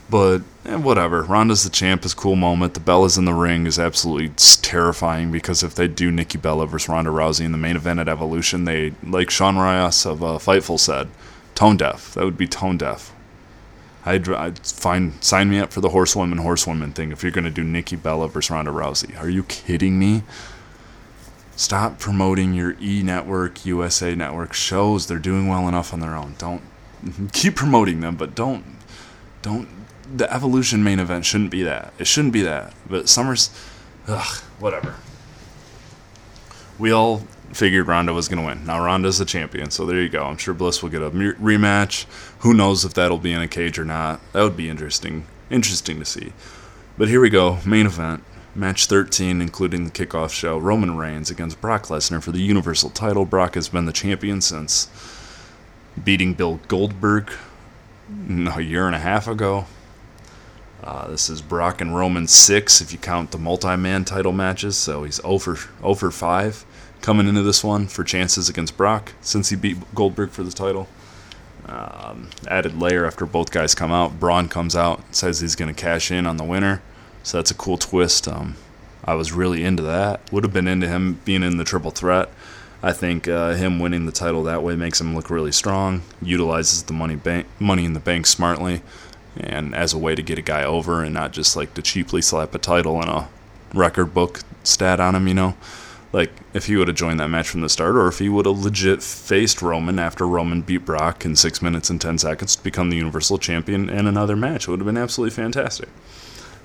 But 0.09 0.39
eh, 0.65 0.75
whatever. 0.75 1.21
Ronda's 1.21 1.63
the 1.63 1.69
champ 1.69 2.03
is 2.03 2.15
cool 2.15 2.35
moment. 2.35 2.73
The 2.73 2.79
Bellas 2.79 3.15
in 3.15 3.25
the 3.25 3.33
ring 3.35 3.67
is 3.67 3.77
absolutely 3.77 4.29
terrifying 4.63 5.31
because 5.31 5.61
if 5.61 5.75
they 5.75 5.87
do 5.87 6.11
Nikki 6.11 6.39
Bella 6.39 6.65
versus 6.65 6.89
Ronda 6.89 7.11
Rousey 7.11 7.45
in 7.45 7.51
the 7.51 7.59
main 7.59 7.75
event 7.75 7.99
at 7.99 8.07
Evolution, 8.07 8.63
they 8.63 8.93
like 9.03 9.29
Sean 9.29 9.55
Ross 9.57 10.03
of 10.03 10.23
uh, 10.23 10.39
Fightful 10.39 10.79
said, 10.79 11.09
tone 11.53 11.77
deaf. 11.77 12.15
That 12.15 12.25
would 12.25 12.37
be 12.37 12.47
tone 12.47 12.77
deaf. 12.77 13.13
I'd, 14.03 14.27
I'd 14.27 14.57
find 14.59 15.23
sign 15.23 15.49
me 15.51 15.59
up 15.59 15.71
for 15.71 15.81
the 15.81 15.89
horsewoman 15.89 16.39
horsewoman 16.39 16.91
thing 16.91 17.11
if 17.11 17.21
you're 17.21 17.31
gonna 17.31 17.51
do 17.51 17.63
Nikki 17.63 17.97
Bella 17.97 18.29
versus 18.29 18.49
Ronda 18.49 18.71
Rousey. 18.71 19.19
Are 19.21 19.29
you 19.29 19.43
kidding 19.43 19.99
me? 19.99 20.23
Stop 21.57 21.97
promoting 21.97 22.53
your 22.53 22.75
E 22.79 23.01
Network, 23.01 23.65
USA 23.65 24.13
Network 24.13 24.53
shows. 24.53 25.07
They're 25.07 25.17
doing 25.17 25.47
well 25.47 25.67
enough 25.67 25.91
on 25.91 25.99
their 25.99 26.15
own. 26.15 26.35
Don't 26.37 26.61
keep 27.33 27.55
promoting 27.55 27.99
them, 27.99 28.15
but 28.15 28.35
don't 28.35 28.63
don't. 29.41 29.67
The 30.15 30.31
Evolution 30.31 30.83
main 30.83 30.99
event 30.99 31.25
shouldn't 31.25 31.49
be 31.49 31.63
that. 31.63 31.93
It 31.97 32.05
shouldn't 32.05 32.31
be 32.31 32.43
that. 32.43 32.73
But 32.87 33.09
Summers, 33.09 33.49
ugh, 34.07 34.43
whatever. 34.59 34.95
We 36.77 36.91
all 36.91 37.23
figured 37.51 37.87
Ronda 37.87 38.13
was 38.13 38.27
going 38.27 38.39
to 38.39 38.45
win. 38.45 38.63
Now 38.65 38.83
Ronda's 38.83 39.17
the 39.17 39.25
champion, 39.25 39.71
so 39.71 39.83
there 39.83 39.99
you 39.99 40.09
go. 40.09 40.25
I'm 40.25 40.37
sure 40.37 40.53
Bliss 40.53 40.83
will 40.83 40.89
get 40.89 41.01
a 41.01 41.09
rematch. 41.09 42.05
Who 42.39 42.53
knows 42.53 42.85
if 42.85 42.93
that'll 42.93 43.17
be 43.17 43.33
in 43.33 43.41
a 43.41 43.47
cage 43.47 43.79
or 43.79 43.85
not? 43.85 44.21
That 44.31 44.43
would 44.43 44.55
be 44.55 44.69
interesting. 44.69 45.25
Interesting 45.49 45.97
to 45.97 46.05
see. 46.05 46.33
But 46.99 47.07
here 47.07 47.19
we 47.19 47.31
go, 47.31 47.57
main 47.65 47.87
event. 47.87 48.23
Match 48.57 48.87
13, 48.87 49.39
including 49.39 49.85
the 49.85 49.91
kickoff 49.91 50.31
show, 50.31 50.57
Roman 50.57 50.97
Reigns 50.97 51.29
against 51.29 51.61
Brock 51.61 51.85
Lesnar 51.85 52.23
for 52.23 52.31
the 52.31 52.41
Universal 52.41 52.89
title. 52.89 53.23
Brock 53.23 53.53
has 53.53 53.69
been 53.69 53.85
the 53.85 53.93
champion 53.93 54.41
since 54.41 54.89
beating 56.03 56.33
Bill 56.33 56.59
Goldberg 56.67 57.31
a 58.09 58.61
year 58.61 58.87
and 58.87 58.95
a 58.95 58.99
half 58.99 59.27
ago. 59.27 59.67
Uh, 60.83 61.07
this 61.07 61.29
is 61.29 61.39
Brock 61.39 61.81
and 61.81 61.95
Roman 61.95 62.25
6 62.25 62.81
if 62.81 62.91
you 62.91 62.97
count 62.97 63.29
the 63.29 63.37
multi 63.37 63.75
man 63.77 64.03
title 64.05 64.31
matches, 64.31 64.75
so 64.75 65.03
he's 65.03 65.21
over, 65.23 65.59
over 65.83 66.09
5 66.09 66.65
coming 66.99 67.27
into 67.27 67.43
this 67.43 67.63
one 67.63 67.85
for 67.85 68.03
chances 68.03 68.49
against 68.49 68.75
Brock 68.75 69.13
since 69.21 69.49
he 69.49 69.55
beat 69.55 69.77
Goldberg 69.93 70.31
for 70.31 70.41
the 70.41 70.51
title. 70.51 70.87
Um, 71.67 72.31
added 72.47 72.79
layer 72.79 73.05
after 73.05 73.27
both 73.27 73.51
guys 73.51 73.75
come 73.75 73.91
out. 73.91 74.19
Braun 74.19 74.49
comes 74.49 74.75
out, 74.75 75.03
says 75.15 75.41
he's 75.41 75.55
going 75.55 75.73
to 75.73 75.79
cash 75.79 76.09
in 76.09 76.25
on 76.25 76.37
the 76.37 76.43
winner. 76.43 76.81
So 77.27 77.37
that's 77.37 77.51
a 77.51 77.55
cool 77.55 77.77
twist. 77.77 78.25
Um, 78.25 78.55
I 79.03 79.15
was 79.15 79.33
really 79.33 79.61
into 79.61 79.83
that. 79.83 80.31
Would 80.31 80.45
have 80.45 80.53
been 80.53 80.69
into 80.69 80.87
him 80.87 81.19
being 81.25 81.43
in 81.43 81.57
the 81.57 81.65
triple 81.65 81.91
threat. 81.91 82.29
I 82.81 82.93
think 82.93 83.27
uh, 83.27 83.53
him 83.53 83.79
winning 83.79 84.05
the 84.05 84.13
title 84.13 84.43
that 84.43 84.63
way 84.63 84.77
makes 84.77 85.01
him 85.01 85.13
look 85.13 85.29
really 85.29 85.51
strong. 85.51 86.03
Utilizes 86.21 86.83
the 86.83 86.93
money 86.93 87.17
bank, 87.17 87.45
money 87.59 87.83
in 87.83 87.91
the 87.91 87.99
bank 87.99 88.27
smartly, 88.27 88.81
and 89.35 89.75
as 89.75 89.91
a 89.91 89.97
way 89.97 90.15
to 90.15 90.21
get 90.21 90.39
a 90.39 90.41
guy 90.41 90.63
over, 90.63 91.03
and 91.03 91.13
not 91.13 91.33
just 91.33 91.57
like 91.57 91.73
to 91.73 91.81
cheaply 91.81 92.21
slap 92.21 92.55
a 92.55 92.59
title 92.59 93.01
and 93.01 93.09
a 93.09 93.27
record 93.73 94.13
book 94.13 94.39
stat 94.63 95.01
on 95.01 95.13
him. 95.13 95.27
You 95.27 95.33
know, 95.33 95.57
like 96.13 96.31
if 96.53 96.67
he 96.67 96.77
would 96.77 96.87
have 96.87 96.95
joined 96.95 97.19
that 97.19 97.27
match 97.27 97.49
from 97.49 97.59
the 97.59 97.67
start, 97.67 97.97
or 97.97 98.07
if 98.07 98.19
he 98.19 98.29
would 98.29 98.45
have 98.45 98.57
legit 98.57 99.03
faced 99.03 99.61
Roman 99.61 99.99
after 99.99 100.25
Roman 100.25 100.61
beat 100.61 100.85
Brock 100.85 101.25
in 101.25 101.35
six 101.35 101.61
minutes 101.61 101.89
and 101.89 101.99
ten 101.99 102.17
seconds 102.17 102.55
to 102.55 102.63
become 102.63 102.89
the 102.89 102.95
Universal 102.95 103.39
Champion 103.39 103.89
in 103.89 104.07
another 104.07 104.37
match, 104.37 104.65
it 104.65 104.71
would 104.71 104.79
have 104.79 104.87
been 104.87 104.95
absolutely 104.95 105.35
fantastic. 105.35 105.89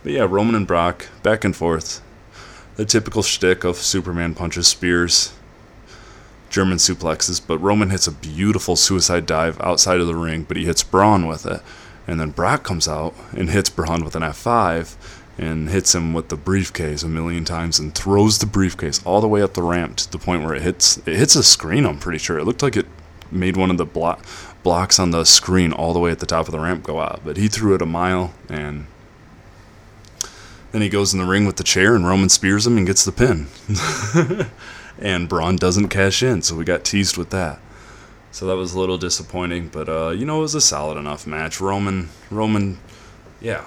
But 0.03 0.13
yeah, 0.13 0.27
Roman 0.29 0.55
and 0.55 0.67
Brock, 0.67 1.09
back 1.23 1.45
and 1.45 1.55
forth. 1.55 2.03
The 2.77 2.85
typical 2.85 3.23
shtick 3.23 3.65
of 3.65 3.77
Superman 3.77 4.35
punches, 4.35 4.67
spears, 4.67 5.33
German 6.51 6.79
suplexes, 6.79 7.41
but 7.45 7.59
Roman 7.59 7.91
hits 7.91 8.07
a 8.07 8.13
beautiful 8.13 8.77
suicide 8.77 9.27
dive 9.27 9.61
outside 9.61 10.01
of 10.01 10.07
the 10.07 10.15
ring, 10.15 10.45
but 10.45 10.57
he 10.57 10.65
hits 10.65 10.83
Braun 10.83 11.27
with 11.27 11.47
it. 11.47 11.63
And 12.07 12.21
then 12.21 12.31
Brock 12.31 12.63
comes 12.63 12.89
out 12.89 13.15
and 13.33 13.49
hits 13.49 13.71
Braun 13.71 14.05
with 14.05 14.17
an 14.17 14.23
F5 14.23 14.97
and 15.39 15.71
hits 15.71 15.95
him 15.95 16.13
with 16.13 16.29
the 16.29 16.37
briefcase 16.37 17.03
a 17.03 17.09
million 17.09 17.45
times 17.45 17.79
and 17.79 17.95
throws 17.95 18.39
the 18.39 18.47
briefcase 18.47 19.03
all 19.05 19.21
the 19.21 19.29
way 19.29 19.41
up 19.41 19.55
the 19.55 19.63
ramp 19.63 19.97
to 19.97 20.13
the 20.13 20.19
point 20.19 20.43
where 20.43 20.55
it 20.55 20.63
hits 20.63 20.99
it 20.99 21.17
hits 21.17 21.37
a 21.37 21.43
screen, 21.43 21.87
I'm 21.87 21.99
pretty 21.99 22.19
sure. 22.19 22.39
It 22.39 22.45
looked 22.45 22.63
like 22.63 22.77
it 22.77 22.87
made 23.31 23.57
one 23.57 23.71
of 23.71 23.79
the 23.79 23.87
blo- 23.87 24.19
blocks 24.63 24.99
on 24.99 25.11
the 25.11 25.25
screen 25.25 25.73
all 25.73 25.93
the 25.95 26.01
way 26.01 26.11
at 26.11 26.19
the 26.19 26.27
top 26.27 26.47
of 26.47 26.53
the 26.53 26.61
ramp 26.61 26.83
go 26.83 27.01
out, 27.01 27.23
but 27.25 27.37
he 27.37 27.49
threw 27.49 27.75
it 27.75 27.81
a 27.81 27.87
mile 27.87 28.35
and 28.49 28.87
then 30.73 30.81
he 30.81 30.89
goes 30.89 31.13
in 31.13 31.21
the 31.21 31.27
ring 31.27 31.45
with 31.45 31.57
the 31.57 31.65
chair, 31.65 31.95
and 31.95 32.07
Roman 32.07 32.31
spears 32.31 32.67
him 32.67 32.79
and 32.79 32.87
gets 32.87 33.05
the 33.05 33.13
pin. 33.13 33.47
and 34.99 35.29
Braun 35.29 35.57
doesn't 35.57 35.91
cash 35.91 36.23
in, 36.23 36.43
so 36.43 36.57
we 36.57 36.65
got 36.65 36.85
teased 36.85 37.19
with 37.19 37.31
that. 37.31 37.61
So 38.31 38.47
that 38.47 38.57
was 38.57 38.73
a 38.73 38.81
little 38.81 38.97
disappointing, 38.97 39.69
but 39.69 39.89
uh, 39.91 40.09
you 40.11 40.25
know 40.25 40.39
it 40.39 40.43
was 40.43 40.55
a 40.55 40.61
solid 40.63 40.97
enough 40.97 41.27
match. 41.27 41.61
Roman, 41.61 42.09
Roman, 42.31 42.79
yeah. 43.41 43.67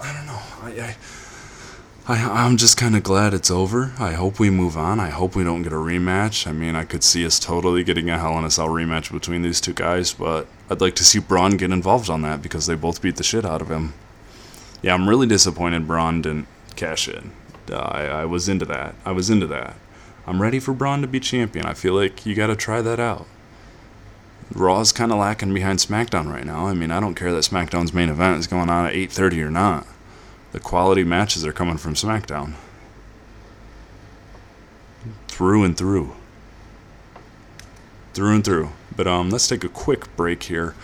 I 0.00 0.12
don't 0.12 0.26
know. 0.26 0.40
I, 0.62 0.96
I, 2.08 2.14
I 2.14 2.44
I'm 2.44 2.56
just 2.56 2.76
kind 2.76 2.96
of 2.96 3.04
glad 3.04 3.32
it's 3.32 3.50
over. 3.50 3.92
I 4.00 4.12
hope 4.12 4.40
we 4.40 4.50
move 4.50 4.76
on. 4.76 4.98
I 4.98 5.10
hope 5.10 5.36
we 5.36 5.44
don't 5.44 5.62
get 5.62 5.72
a 5.72 5.76
rematch. 5.76 6.48
I 6.48 6.52
mean, 6.52 6.74
I 6.74 6.84
could 6.84 7.04
see 7.04 7.24
us 7.24 7.38
totally 7.38 7.84
getting 7.84 8.10
a 8.10 8.18
Hell 8.18 8.36
in 8.38 8.44
a 8.44 8.50
Cell 8.50 8.68
rematch 8.68 9.12
between 9.12 9.42
these 9.42 9.60
two 9.60 9.74
guys, 9.74 10.12
but 10.12 10.48
I'd 10.68 10.80
like 10.80 10.96
to 10.96 11.04
see 11.04 11.20
Braun 11.20 11.56
get 11.56 11.70
involved 11.70 12.10
on 12.10 12.22
that 12.22 12.42
because 12.42 12.66
they 12.66 12.74
both 12.74 13.00
beat 13.00 13.16
the 13.16 13.22
shit 13.22 13.44
out 13.44 13.62
of 13.62 13.70
him 13.70 13.94
yeah, 14.82 14.94
I'm 14.94 15.08
really 15.08 15.26
disappointed 15.26 15.86
Braun 15.86 16.22
didn't 16.22 16.46
cash 16.76 17.08
in. 17.08 17.32
Uh, 17.70 17.76
I, 17.76 18.02
I 18.04 18.24
was 18.24 18.48
into 18.48 18.64
that. 18.66 18.94
I 19.04 19.12
was 19.12 19.30
into 19.30 19.46
that. 19.48 19.76
I'm 20.26 20.42
ready 20.42 20.60
for 20.60 20.72
Braun 20.72 21.00
to 21.02 21.08
be 21.08 21.20
champion. 21.20 21.66
I 21.66 21.74
feel 21.74 21.94
like 21.94 22.24
you 22.26 22.34
got 22.34 22.48
to 22.48 22.56
try 22.56 22.82
that 22.82 23.00
out. 23.00 23.26
Raw's 24.54 24.92
kind 24.92 25.12
of 25.12 25.18
lacking 25.18 25.52
behind 25.52 25.78
SmackDown 25.78 26.30
right 26.32 26.44
now. 26.44 26.66
I 26.66 26.74
mean, 26.74 26.90
I 26.90 27.00
don't 27.00 27.14
care 27.14 27.32
that 27.32 27.44
SmackDown's 27.44 27.92
main 27.92 28.08
event 28.08 28.38
is 28.38 28.46
going 28.46 28.70
on 28.70 28.86
at 28.86 28.94
8:30 28.94 29.42
or 29.42 29.50
not. 29.50 29.86
The 30.52 30.60
quality 30.60 31.04
matches 31.04 31.44
are 31.44 31.52
coming 31.52 31.76
from 31.76 31.94
SmackDown. 31.94 32.54
Through 35.26 35.64
and 35.64 35.76
through. 35.76 36.14
Through 38.14 38.34
and 38.34 38.44
through. 38.44 38.70
But 38.96 39.06
um, 39.06 39.30
let's 39.30 39.46
take 39.46 39.64
a 39.64 39.68
quick 39.68 40.14
break 40.16 40.44
here. 40.44 40.74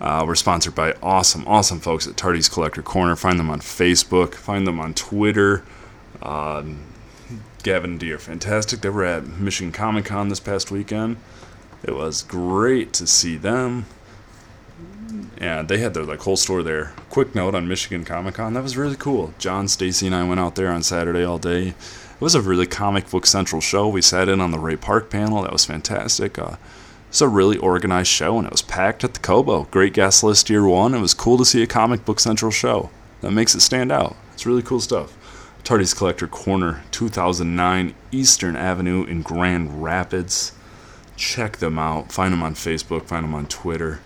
Uh, 0.00 0.24
we're 0.26 0.34
sponsored 0.34 0.74
by 0.74 0.92
awesome, 1.02 1.46
awesome 1.46 1.80
folks 1.80 2.06
at 2.06 2.16
Tardy's 2.16 2.48
Collector 2.48 2.82
Corner. 2.82 3.16
Find 3.16 3.38
them 3.38 3.50
on 3.50 3.60
Facebook, 3.60 4.34
find 4.34 4.66
them 4.66 4.78
on 4.78 4.94
Twitter. 4.94 5.64
Um, 6.22 6.84
Gavin 7.62 7.98
Dee 7.98 8.12
are 8.12 8.18
fantastic. 8.18 8.80
They 8.80 8.88
were 8.88 9.04
at 9.04 9.26
Michigan 9.26 9.72
Comic 9.72 10.04
Con 10.04 10.28
this 10.28 10.40
past 10.40 10.70
weekend. 10.70 11.16
It 11.82 11.94
was 11.94 12.22
great 12.22 12.92
to 12.94 13.06
see 13.06 13.36
them. 13.36 13.86
And 15.38 15.68
they 15.68 15.78
had 15.78 15.94
their 15.94 16.04
like 16.04 16.20
whole 16.20 16.36
store 16.36 16.62
there. 16.62 16.92
Quick 17.10 17.34
note 17.34 17.54
on 17.54 17.66
Michigan 17.66 18.04
Comic 18.04 18.34
Con, 18.34 18.54
that 18.54 18.62
was 18.62 18.76
really 18.76 18.96
cool. 18.96 19.34
John, 19.38 19.66
Stacy, 19.66 20.06
and 20.06 20.14
I 20.14 20.26
went 20.26 20.40
out 20.40 20.54
there 20.54 20.70
on 20.70 20.82
Saturday 20.82 21.24
all 21.24 21.38
day. 21.38 21.68
It 21.68 22.20
was 22.20 22.34
a 22.34 22.42
really 22.42 22.66
comic 22.66 23.10
book 23.10 23.26
central 23.26 23.60
show. 23.60 23.88
We 23.88 24.02
sat 24.02 24.28
in 24.28 24.40
on 24.40 24.50
the 24.50 24.58
Ray 24.58 24.76
Park 24.76 25.10
panel. 25.10 25.42
That 25.42 25.52
was 25.52 25.64
fantastic. 25.64 26.38
Uh, 26.38 26.56
it's 27.08 27.20
a 27.22 27.28
really 27.28 27.56
organized 27.56 28.10
show, 28.10 28.38
and 28.38 28.46
it 28.46 28.52
was 28.52 28.62
packed 28.62 29.02
at 29.02 29.14
the 29.14 29.20
Cobo. 29.20 29.64
Great 29.70 29.94
guest 29.94 30.22
list 30.22 30.50
year 30.50 30.66
one. 30.66 30.94
It 30.94 31.00
was 31.00 31.14
cool 31.14 31.38
to 31.38 31.44
see 31.44 31.62
a 31.62 31.66
comic 31.66 32.04
book 32.04 32.20
central 32.20 32.50
show. 32.50 32.90
That 33.22 33.30
makes 33.30 33.54
it 33.54 33.60
stand 33.60 33.90
out. 33.90 34.16
It's 34.34 34.46
really 34.46 34.62
cool 34.62 34.80
stuff. 34.80 35.16
Tardy's 35.64 35.94
Collector 35.94 36.28
Corner, 36.28 36.82
2009 36.92 37.94
Eastern 38.12 38.56
Avenue 38.56 39.04
in 39.04 39.22
Grand 39.22 39.82
Rapids. 39.82 40.52
Check 41.16 41.56
them 41.56 41.78
out. 41.78 42.12
Find 42.12 42.32
them 42.32 42.42
on 42.42 42.54
Facebook. 42.54 43.06
Find 43.06 43.24
them 43.24 43.34
on 43.34 43.46
Twitter. 43.46 44.00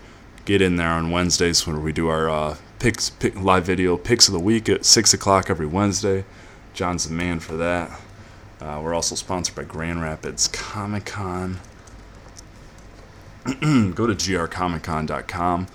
Get 0.44 0.62
in 0.62 0.76
there 0.76 0.88
on 0.88 1.10
Wednesdays 1.10 1.66
when 1.66 1.82
we 1.82 1.92
do 1.92 2.08
our 2.08 2.30
uh, 2.30 2.56
picks, 2.78 3.10
pick, 3.10 3.38
live 3.40 3.64
video 3.64 3.96
picks 3.96 4.28
of 4.28 4.32
the 4.32 4.40
week 4.40 4.68
at 4.68 4.84
6 4.84 5.12
o'clock 5.12 5.50
every 5.50 5.66
Wednesday. 5.66 6.24
John's 6.72 7.06
the 7.06 7.14
man 7.14 7.38
for 7.38 7.56
that. 7.56 8.00
Uh, 8.60 8.80
we're 8.82 8.94
also 8.94 9.14
sponsored 9.14 9.54
by 9.54 9.64
Grand 9.64 10.00
Rapids 10.00 10.48
Comic 10.48 11.04
Con. 11.04 11.58
Go 13.60 14.06
to 14.06 14.14
grcomiccon.com. 14.14 15.66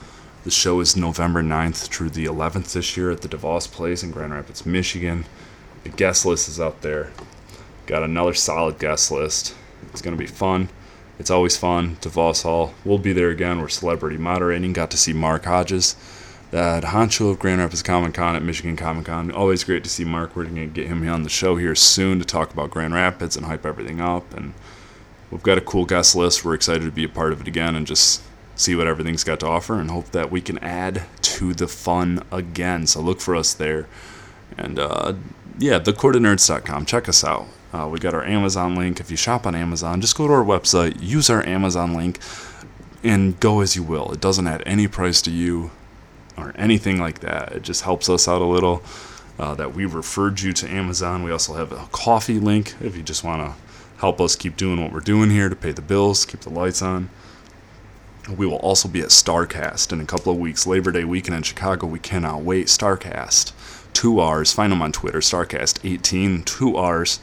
The 0.45 0.51
show 0.51 0.79
is 0.79 0.95
November 0.95 1.43
9th 1.43 1.87
through 1.87 2.11
the 2.11 2.23
11th 2.23 2.71
this 2.71 2.95
year 2.95 3.11
at 3.11 3.21
the 3.21 3.27
DeVos 3.27 3.69
Place 3.69 4.03
in 4.03 4.11
Grand 4.11 4.31
Rapids, 4.31 4.65
Michigan. 4.65 5.25
The 5.83 5.89
guest 5.89 6.25
list 6.25 6.47
is 6.47 6.61
up 6.61 6.79
there. 6.79 7.11
Got 7.85 8.03
another 8.03 8.33
solid 8.33 8.79
guest 8.79 9.11
list. 9.11 9.53
It's 9.91 10.01
going 10.01 10.15
to 10.15 10.17
be 10.17 10.27
fun. 10.27 10.69
It's 11.19 11.29
always 11.29 11.57
fun. 11.57 11.97
DeVos 11.97 12.43
Hall. 12.43 12.73
We'll 12.85 12.99
be 12.99 13.11
there 13.11 13.31
again. 13.31 13.59
We're 13.59 13.67
celebrity 13.67 14.15
moderating. 14.15 14.71
Got 14.71 14.91
to 14.91 14.97
see 14.97 15.11
Mark 15.11 15.43
Hodges, 15.43 15.97
that 16.51 16.83
honcho 16.83 17.31
of 17.31 17.39
Grand 17.39 17.59
Rapids 17.59 17.83
Comic 17.83 18.13
Con 18.13 18.37
at 18.37 18.43
Michigan 18.43 18.77
Comic 18.77 19.07
Con. 19.07 19.29
Always 19.29 19.65
great 19.65 19.83
to 19.83 19.89
see 19.89 20.05
Mark. 20.05 20.37
We're 20.37 20.45
going 20.45 20.55
to 20.55 20.67
get 20.67 20.87
him 20.87 21.05
on 21.09 21.23
the 21.23 21.29
show 21.29 21.57
here 21.57 21.75
soon 21.75 22.19
to 22.19 22.25
talk 22.25 22.53
about 22.53 22.71
Grand 22.71 22.93
Rapids 22.93 23.35
and 23.35 23.45
hype 23.45 23.65
everything 23.65 23.99
up. 23.99 24.33
And 24.33 24.53
we've 25.31 25.43
got 25.43 25.57
a 25.57 25.61
cool 25.61 25.85
guest 25.85 26.15
list. 26.15 26.43
We're 26.43 26.53
excited 26.53 26.85
to 26.85 26.91
be 26.91 27.03
a 27.03 27.09
part 27.09 27.33
of 27.33 27.41
it 27.41 27.47
again 27.47 27.75
and 27.75 27.85
just 27.85 28.21
see 28.55 28.75
what 28.75 28.87
everything's 28.87 29.23
got 29.23 29.39
to 29.41 29.47
offer 29.47 29.79
and 29.79 29.91
hope 29.91 30.11
that 30.11 30.31
we 30.31 30.41
can 30.41 30.57
add 30.59 31.03
to 31.21 31.53
the 31.53 31.67
fun 31.67 32.23
again. 32.31 32.87
So 32.87 33.01
look 33.01 33.21
for 33.21 33.35
us 33.35 33.53
there. 33.53 33.87
And 34.57 34.79
uh, 34.79 35.13
yeah, 35.59 35.79
thecourtofnerds.com. 35.79 36.85
Check 36.85 37.07
us 37.07 37.23
out. 37.23 37.47
Uh, 37.73 37.87
we 37.91 37.99
got 37.99 38.13
our 38.13 38.23
Amazon 38.23 38.75
link. 38.75 38.99
If 38.99 39.11
you 39.11 39.17
shop 39.17 39.45
on 39.45 39.53
Amazon, 39.53 40.01
just 40.01 40.17
go 40.17 40.27
to 40.27 40.33
our 40.33 40.43
website, 40.43 41.01
use 41.01 41.29
our 41.29 41.45
Amazon 41.45 41.93
link, 41.93 42.19
and 43.03 43.39
go 43.39 43.61
as 43.61 43.75
you 43.75 43.83
will. 43.83 44.11
It 44.11 44.21
doesn't 44.21 44.47
add 44.47 44.63
any 44.65 44.87
price 44.87 45.21
to 45.23 45.31
you 45.31 45.71
or 46.37 46.53
anything 46.55 46.99
like 46.99 47.19
that. 47.19 47.51
It 47.51 47.63
just 47.63 47.83
helps 47.83 48.09
us 48.09 48.27
out 48.27 48.41
a 48.41 48.45
little 48.45 48.81
uh, 49.37 49.53
that 49.55 49.73
we 49.73 49.85
referred 49.85 50.41
you 50.41 50.53
to 50.53 50.67
Amazon. 50.67 51.23
We 51.23 51.31
also 51.31 51.53
have 51.53 51.71
a 51.71 51.87
coffee 51.91 52.39
link 52.39 52.75
if 52.81 52.95
you 52.95 53.03
just 53.03 53.23
want 53.23 53.41
to 53.41 53.66
help 53.97 54.21
us 54.21 54.35
keep 54.35 54.55
doing 54.57 54.81
what 54.81 54.91
we're 54.91 54.99
doing 54.99 55.29
here 55.29 55.49
to 55.49 55.55
pay 55.55 55.71
the 55.71 55.81
bills, 55.81 56.25
keep 56.25 56.41
the 56.41 56.49
lights 56.49 56.81
on. 56.81 57.09
We 58.35 58.45
will 58.45 58.57
also 58.57 58.89
be 58.89 59.01
at 59.01 59.09
Starrcast 59.09 59.93
in 59.93 60.01
a 60.01 60.05
couple 60.05 60.33
of 60.33 60.37
weeks, 60.37 60.67
Labor 60.67 60.91
Day 60.91 61.05
weekend 61.05 61.37
in 61.37 61.43
Chicago. 61.43 61.87
We 61.87 61.99
cannot 61.99 62.41
wait. 62.41 62.67
Starrcast, 62.67 63.53
two 63.93 64.19
R's. 64.19 64.51
Find 64.51 64.71
them 64.71 64.81
on 64.81 64.91
Twitter, 64.91 65.19
Starrcast18, 65.19 66.43
two 66.43 66.75
R's. 66.75 67.19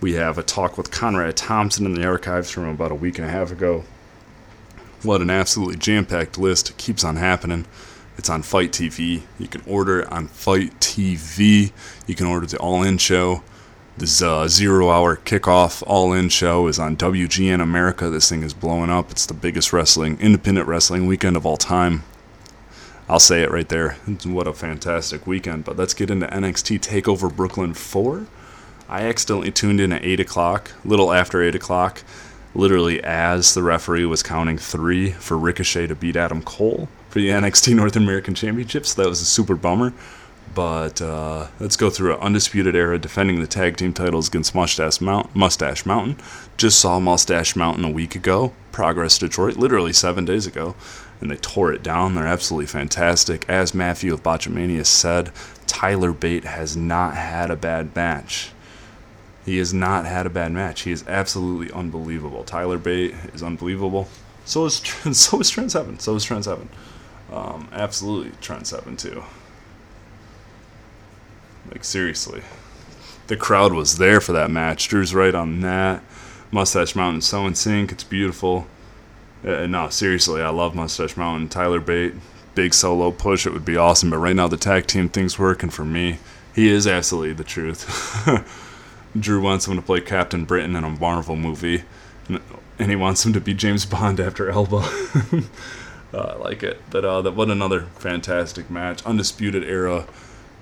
We 0.00 0.14
have 0.14 0.38
a 0.38 0.42
talk 0.42 0.76
with 0.76 0.90
Conrad 0.90 1.36
Thompson 1.36 1.86
in 1.86 1.94
the 1.94 2.04
archives 2.04 2.50
from 2.50 2.66
about 2.68 2.90
a 2.90 2.96
week 2.96 3.18
and 3.18 3.26
a 3.28 3.30
half 3.30 3.52
ago. 3.52 3.84
What 5.04 5.20
an 5.20 5.30
absolutely 5.30 5.76
jam 5.76 6.06
packed 6.06 6.38
list. 6.38 6.70
It 6.70 6.76
keeps 6.76 7.04
on 7.04 7.16
happening. 7.16 7.66
It's 8.18 8.28
on 8.28 8.42
FITE 8.42 8.72
TV. 8.72 9.22
You 9.38 9.46
can 9.46 9.62
order 9.64 10.00
it 10.00 10.12
on 10.12 10.26
FITE 10.26 10.78
TV. 10.80 11.70
You 12.06 12.14
can 12.16 12.26
order 12.26 12.46
the 12.46 12.58
All 12.58 12.82
In 12.82 12.98
show. 12.98 13.42
This 13.94 14.22
uh, 14.22 14.48
zero 14.48 14.88
hour 14.88 15.16
kickoff 15.16 15.82
All 15.86 16.14
In 16.14 16.30
show 16.30 16.66
is 16.66 16.78
on 16.78 16.96
WGN 16.96 17.60
America. 17.60 18.08
This 18.08 18.26
thing 18.26 18.42
is 18.42 18.54
blowing 18.54 18.88
up. 18.88 19.10
It's 19.10 19.26
the 19.26 19.34
biggest 19.34 19.70
wrestling, 19.70 20.18
independent 20.18 20.66
wrestling 20.66 21.06
weekend 21.06 21.36
of 21.36 21.44
all 21.44 21.58
time. 21.58 22.02
I'll 23.06 23.20
say 23.20 23.42
it 23.42 23.50
right 23.50 23.68
there. 23.68 23.98
What 24.24 24.46
a 24.46 24.54
fantastic 24.54 25.26
weekend. 25.26 25.66
But 25.66 25.76
let's 25.76 25.92
get 25.92 26.10
into 26.10 26.26
NXT 26.26 26.80
TakeOver 26.80 27.36
Brooklyn 27.36 27.74
4. 27.74 28.26
I 28.88 29.02
accidentally 29.02 29.50
tuned 29.50 29.78
in 29.78 29.92
at 29.92 30.02
8 30.02 30.20
o'clock, 30.20 30.72
little 30.86 31.12
after 31.12 31.42
8 31.42 31.54
o'clock, 31.54 32.02
literally 32.54 33.04
as 33.04 33.52
the 33.52 33.62
referee 33.62 34.06
was 34.06 34.22
counting 34.22 34.56
three 34.56 35.10
for 35.10 35.36
Ricochet 35.36 35.86
to 35.88 35.94
beat 35.94 36.16
Adam 36.16 36.42
Cole 36.42 36.88
for 37.10 37.18
the 37.18 37.28
NXT 37.28 37.76
North 37.76 37.96
American 37.96 38.34
Championship. 38.34 38.86
So 38.86 39.02
that 39.02 39.08
was 39.08 39.20
a 39.20 39.26
super 39.26 39.54
bummer. 39.54 39.92
But 40.54 41.00
uh, 41.00 41.48
let's 41.60 41.76
go 41.76 41.88
through 41.88 42.14
an 42.14 42.20
undisputed 42.20 42.74
era 42.74 42.98
defending 42.98 43.40
the 43.40 43.46
tag 43.46 43.76
team 43.76 43.92
titles 43.92 44.28
against 44.28 44.54
Mustache, 44.54 45.00
Mount- 45.00 45.34
Mustache 45.34 45.86
Mountain. 45.86 46.18
Just 46.56 46.78
saw 46.78 46.98
Mustache 47.00 47.56
Mountain 47.56 47.84
a 47.84 47.90
week 47.90 48.14
ago. 48.14 48.52
Progress 48.70 49.18
Detroit, 49.18 49.56
literally 49.56 49.92
seven 49.92 50.24
days 50.24 50.46
ago. 50.46 50.74
And 51.20 51.30
they 51.30 51.36
tore 51.36 51.72
it 51.72 51.82
down. 51.82 52.14
They're 52.14 52.26
absolutely 52.26 52.66
fantastic. 52.66 53.48
As 53.48 53.74
Matthew 53.74 54.12
of 54.12 54.22
Botchamania 54.22 54.84
said, 54.84 55.30
Tyler 55.66 56.12
Bate 56.12 56.44
has 56.44 56.76
not 56.76 57.14
had 57.14 57.50
a 57.50 57.56
bad 57.56 57.94
match. 57.94 58.50
He 59.44 59.58
has 59.58 59.72
not 59.72 60.04
had 60.04 60.26
a 60.26 60.30
bad 60.30 60.52
match. 60.52 60.82
He 60.82 60.92
is 60.92 61.04
absolutely 61.08 61.72
unbelievable. 61.72 62.44
Tyler 62.44 62.78
Bate 62.78 63.14
is 63.32 63.42
unbelievable. 63.42 64.08
So 64.44 64.66
is 64.66 64.74
so 65.12 65.40
is 65.40 65.48
Trent 65.50 65.72
Seven. 65.72 65.98
So 65.98 66.14
is 66.16 66.24
Trent 66.24 66.44
Seven. 66.44 66.68
Um, 67.32 67.68
absolutely 67.72 68.32
Trent 68.40 68.66
Seven 68.66 68.96
too. 68.96 69.22
Like 71.72 71.84
seriously, 71.84 72.42
the 73.28 73.36
crowd 73.36 73.72
was 73.72 73.96
there 73.96 74.20
for 74.20 74.32
that 74.32 74.50
match. 74.50 74.88
Drew's 74.88 75.14
right 75.14 75.34
on 75.34 75.60
that. 75.60 76.02
Mustache 76.50 76.94
Mountain 76.94 77.22
so 77.22 77.46
in 77.46 77.54
sync. 77.54 77.90
It's 77.90 78.04
beautiful. 78.04 78.66
Uh, 79.42 79.66
no, 79.66 79.88
seriously, 79.88 80.42
I 80.42 80.50
love 80.50 80.74
Mustache 80.74 81.16
Mountain. 81.16 81.48
Tyler 81.48 81.80
Bate, 81.80 82.12
big 82.54 82.74
solo 82.74 83.10
push. 83.10 83.46
It 83.46 83.54
would 83.54 83.64
be 83.64 83.78
awesome. 83.78 84.10
But 84.10 84.18
right 84.18 84.36
now, 84.36 84.48
the 84.48 84.58
tag 84.58 84.86
team 84.86 85.08
thing's 85.08 85.38
working 85.38 85.70
for 85.70 85.82
me. 85.82 86.18
He 86.54 86.68
is 86.68 86.86
absolutely 86.86 87.32
the 87.32 87.44
truth. 87.44 88.28
Drew 89.18 89.40
wants 89.40 89.66
him 89.66 89.76
to 89.76 89.82
play 89.82 90.02
Captain 90.02 90.44
Britain 90.44 90.76
in 90.76 90.84
a 90.84 90.90
Marvel 90.90 91.36
movie, 91.36 91.84
and 92.78 92.90
he 92.90 92.96
wants 92.96 93.24
him 93.24 93.32
to 93.32 93.40
be 93.40 93.54
James 93.54 93.86
Bond 93.86 94.20
after 94.20 94.50
Elba. 94.50 94.76
uh, 96.12 96.18
I 96.18 96.36
like 96.36 96.62
it. 96.62 96.82
But 96.90 97.06
uh, 97.06 97.22
that 97.22 97.32
what 97.32 97.50
another 97.50 97.86
fantastic 97.96 98.70
match, 98.70 99.02
undisputed 99.06 99.64
era. 99.64 100.06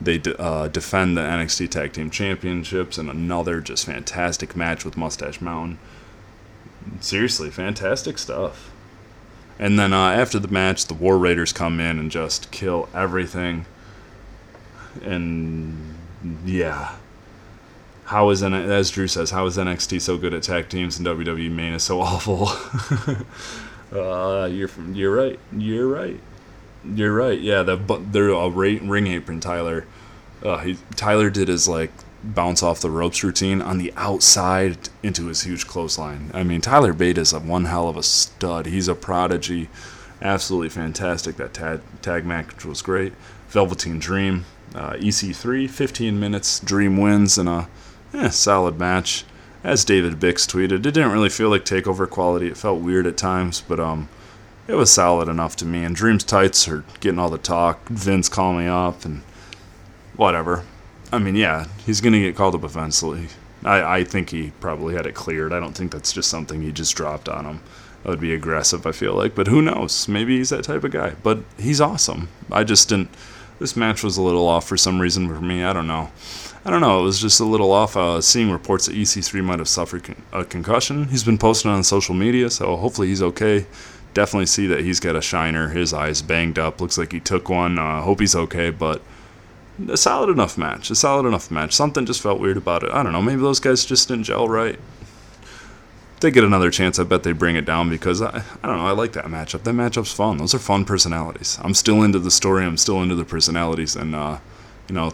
They 0.01 0.19
de- 0.19 0.41
uh, 0.41 0.69
defend 0.69 1.17
the 1.17 1.21
NXT 1.23 1.71
Tag 1.71 1.93
Team 1.93 2.11
Championships, 2.11 2.97
and 2.97 3.11
another 3.11 3.61
just 3.61 3.87
fantastic 3.87 4.57
match 4.57 4.85
with 4.85 4.97
Mustache 4.97 5.41
Mountain. 5.41 5.79
Seriously, 7.01 7.51
fantastic 7.51 8.19
stuff. 8.19 8.71
And 9.59 9.79
then 9.79 9.93
uh, 9.93 10.11
after 10.13 10.39
the 10.39 10.49
match, 10.49 10.87
the 10.87 10.95
War 10.95 11.19
Raiders 11.19 11.53
come 11.53 11.81
in 11.81 11.99
and 11.99 12.11
just 12.11 12.51
kill 12.51 12.89
everything. 12.95 13.67
And 15.03 15.95
yeah, 16.47 16.97
how 18.07 18.31
is 18.31 18.43
N- 18.43 18.55
as 18.55 18.91
Drew 18.91 19.07
says, 19.07 19.31
how 19.31 19.45
is 19.45 19.59
NXT 19.59 20.01
so 20.01 20.17
good 20.17 20.33
at 20.33 20.43
tag 20.43 20.71
teams 20.71 20.99
and 20.99 21.07
WWE 21.07 21.51
main 21.51 21.75
is 21.75 21.83
so 21.83 22.01
awful? 22.01 22.49
uh, 23.93 24.47
you're 24.47 24.69
from, 24.69 24.95
you're 24.95 25.15
right. 25.15 25.39
You're 25.53 25.89
right. 25.89 26.21
You're 26.85 27.14
right. 27.14 27.38
Yeah, 27.38 27.62
the 27.62 27.77
but 27.77 28.12
they're 28.12 28.31
a 28.31 28.49
ring 28.49 29.07
apron. 29.07 29.40
Tyler, 29.40 29.87
uh, 30.43 30.59
he, 30.59 30.79
Tyler 30.97 31.31
did 31.31 31.49
his 31.49 31.69
like 31.69 31.90
bounce 32.23 32.62
off 32.62 32.81
the 32.81 32.90
ropes 32.90 33.23
routine 33.25 33.62
on 33.62 33.79
the 33.79 33.93
outside 33.97 34.88
into 35.03 35.27
his 35.27 35.43
huge 35.43 35.66
clothesline. 35.66 36.31
I 36.35 36.43
mean, 36.43 36.61
Tyler 36.61 36.93
Bate 36.93 37.19
is 37.19 37.33
a 37.33 37.40
one 37.40 37.66
hell 37.66 37.88
of 37.88 37.97
a 37.97 38.03
stud. 38.03 38.66
He's 38.66 38.88
a 38.88 38.95
prodigy. 38.95 39.69
Absolutely 40.23 40.69
fantastic. 40.69 41.37
That 41.37 41.55
tag, 41.55 41.81
tag 42.03 42.27
match 42.27 42.64
was 42.64 42.83
great. 42.83 43.14
Velveteen 43.49 43.99
Dream, 43.99 44.45
uh, 44.75 44.93
EC3, 44.93 45.69
15 45.69 46.21
minutes. 46.21 46.61
Dream 46.61 46.99
wins 46.99 47.38
in 47.38 47.49
a 47.49 47.69
eh, 48.14 48.29
solid 48.29 48.79
match. 48.79 49.25
As 49.62 49.85
David 49.85 50.14
Bix 50.14 50.47
tweeted, 50.47 50.73
it 50.73 50.83
didn't 50.83 51.12
really 51.12 51.29
feel 51.29 51.51
like 51.51 51.64
takeover 51.64 52.09
quality. 52.09 52.49
It 52.49 52.57
felt 52.57 52.81
weird 52.81 53.07
at 53.07 53.19
times, 53.19 53.62
but 53.66 53.79
um, 53.79 54.09
it 54.71 54.77
was 54.77 54.93
solid 54.93 55.29
enough 55.29 55.57
to 55.57 55.67
me. 55.67 55.85
And 55.85 55.97
Dream's 55.97 56.23
tights 56.23 56.69
are 56.69 56.85
getting 57.01 57.19
all 57.19 57.29
the 57.29 57.39
talk. 57.39 57.89
Vince 57.89 58.29
called 58.29 58.57
me 58.57 58.67
up 58.67 59.05
and 59.05 59.23
whatever. 60.17 60.65
I 61.13 61.19
mean, 61.19 61.35
yeah, 61.35 61.67
he's 61.85 62.01
going 62.01 62.13
to 62.13 62.21
get 62.21 62.37
called 62.37 62.55
up 62.55 62.63
eventually. 62.63 63.27
I, 63.65 63.99
I 63.99 64.05
think 64.05 64.31
he 64.31 64.53
probably 64.61 64.95
had 64.95 65.07
it 65.07 65.15
cleared. 65.15 65.53
I 65.53 65.59
don't 65.59 65.77
think 65.77 65.91
that's 65.91 66.13
just 66.13 66.31
something 66.31 66.63
he 66.63 66.71
just 66.71 66.95
dropped 66.95 67.29
on 67.29 67.45
him. 67.45 67.61
That 68.03 68.11
would 68.11 68.21
be 68.21 68.33
aggressive, 68.33 68.87
I 68.87 68.93
feel 68.93 69.15
like. 69.15 69.35
But 69.35 69.49
who 69.49 69.61
knows? 69.61 70.07
Maybe 70.09 70.39
he's 70.39 70.51
that 70.51 70.65
type 70.65 70.85
of 70.85 70.93
guy. 70.93 71.15
But 71.23 71.41
he's 71.59 71.81
awesome. 71.81 72.29
I 72.51 72.65
just 72.65 72.89
didn't. 72.89 73.11
This 73.59 73.77
match 73.77 74.03
was 74.03 74.17
a 74.17 74.23
little 74.23 74.47
off 74.47 74.67
for 74.67 74.77
some 74.77 75.01
reason 75.01 75.29
for 75.29 75.41
me. 75.41 75.65
I 75.65 75.73
don't 75.73 75.89
know. 75.89 76.11
I 76.65 76.71
don't 76.71 76.81
know. 76.81 77.01
It 77.01 77.05
was 77.05 77.21
just 77.21 77.41
a 77.41 77.45
little 77.45 77.73
off. 77.73 77.97
Uh, 77.97 78.21
seeing 78.21 78.51
reports 78.51 78.87
that 78.87 78.95
EC3 78.95 79.43
might 79.43 79.59
have 79.59 79.69
suffered 79.69 80.05
con- 80.05 80.23
a 80.33 80.45
concussion. 80.45 81.09
He's 81.09 81.25
been 81.25 81.39
posting 81.39 81.71
on 81.71 81.83
social 81.83 82.15
media, 82.15 82.49
so 82.51 82.77
hopefully 82.77 83.09
he's 83.09 83.23
okay. 83.23 83.67
Definitely 84.12 84.46
see 84.46 84.66
that 84.66 84.81
he's 84.81 85.01
got 85.01 85.16
a 85.16 85.23
shiner. 85.23 85.68
His 85.68 85.92
eyes 85.92 86.23
banged 86.23 86.59
up. 86.59 86.81
Looks 86.81 86.99
like 86.99 87.12
he 87.12 87.20
took 87.20 87.49
one. 87.49 87.79
Uh, 87.79 88.03
hope 88.03 88.20
he's 88.20 88.35
okay, 88.35 88.70
but 88.70 89.03
a 89.88 89.96
solid 89.96 90.29
enough 90.29 90.59
match. 90.59 90.90
A 90.90 90.94
solid 90.94 91.27
enough 91.27 91.51
match. 91.51 91.73
Something 91.73 92.07
just 92.07 92.20
felt 92.20 92.40
weird 92.40 92.57
about 92.57 92.83
it. 92.83 92.90
I 92.90 93.03
don't 93.03 93.12
know. 93.12 93.23
Maybe 93.23 93.40
those 93.40 93.61
guys 93.61 93.85
just 93.85 94.09
didn't 94.09 94.25
gel 94.25 94.49
right. 94.49 94.79
If 96.14 96.20
they 96.20 96.31
get 96.31 96.44
another 96.44 96.70
chance, 96.70 96.99
I 96.99 97.05
bet 97.05 97.23
they 97.23 97.33
bring 97.33 97.57
it 97.57 97.64
down 97.64 97.88
because 97.88 98.20
I, 98.20 98.42
I 98.62 98.66
don't 98.66 98.79
know. 98.79 98.87
I 98.87 98.92
like 98.92 99.12
that 99.12 99.27
matchup. 99.27 99.62
That 99.62 99.75
matchup's 99.75 100.12
fun. 100.12 100.37
Those 100.38 100.55
are 100.55 100.59
fun 100.59 100.85
personalities. 100.85 101.59
I'm 101.62 101.75
still 101.75 102.03
into 102.03 102.18
the 102.18 102.31
story. 102.31 102.64
I'm 102.64 102.77
still 102.77 103.03
into 103.03 103.14
the 103.14 103.25
personalities, 103.25 103.96
and 103.96 104.14
uh, 104.14 104.38
you 104.88 104.94
know, 104.94 105.12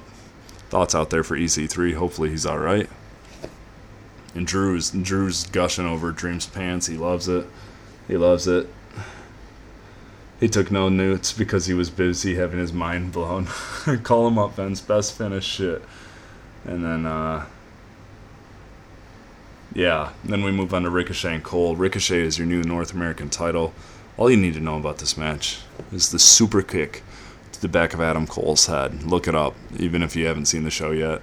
thoughts 0.69 0.95
out 0.95 1.11
there 1.11 1.23
for 1.23 1.37
EC3. 1.37 1.95
Hopefully 1.95 2.31
he's 2.31 2.47
all 2.47 2.59
right. 2.59 2.89
And 4.35 4.47
Drew's 4.47 4.91
Drew's 4.91 5.47
gushing 5.47 5.87
over 5.87 6.11
Dream's 6.11 6.47
pants. 6.47 6.87
He 6.87 6.97
loves 6.97 7.29
it. 7.29 7.47
He 8.09 8.17
loves 8.17 8.49
it. 8.49 8.69
He 10.39 10.49
took 10.49 10.71
no 10.71 10.89
notes 10.89 11.33
because 11.33 11.67
he 11.67 11.75
was 11.75 11.89
busy 11.89 12.35
having 12.35 12.59
his 12.59 12.73
mind 12.73 13.13
blown. 13.13 13.47
Call 14.03 14.29
him 14.29 14.39
up, 14.39 14.57
Vince. 14.57 14.81
Best 14.81 15.17
finish 15.17 15.45
shit. 15.45 15.83
And 16.65 16.85
then, 16.85 17.07
uh, 17.07 17.47
yeah, 19.73 20.13
then 20.25 20.43
we 20.43 20.51
move 20.51 20.75
on 20.75 20.83
to 20.83 20.91
Ricochet 20.91 21.35
and 21.35 21.45
Cole. 21.45 21.75
Ricochet 21.75 22.21
is 22.21 22.39
your 22.39 22.47
new 22.47 22.63
North 22.63 22.93
American 22.93 23.31
title. 23.31 23.73
All 24.19 24.31
you 24.31 24.37
need 24.37 24.55
to 24.55 24.61
know 24.61 24.77
about 24.77 24.99
this 24.99 25.17
match 25.17 25.61
is 25.91 26.11
the 26.11 26.19
super 26.19 26.63
kick 26.63 27.03
to 27.53 27.61
the 27.61 27.69
back 27.69 27.95
of 27.95 28.01
Adam 28.01 28.27
Cole's 28.27 28.67
head. 28.67 29.05
Look 29.05 29.27
it 29.29 29.35
up, 29.35 29.55
even 29.79 30.03
if 30.03 30.17
you 30.17 30.27
haven't 30.27 30.47
seen 30.47 30.65
the 30.65 30.71
show 30.71 30.91
yet. 30.91 31.23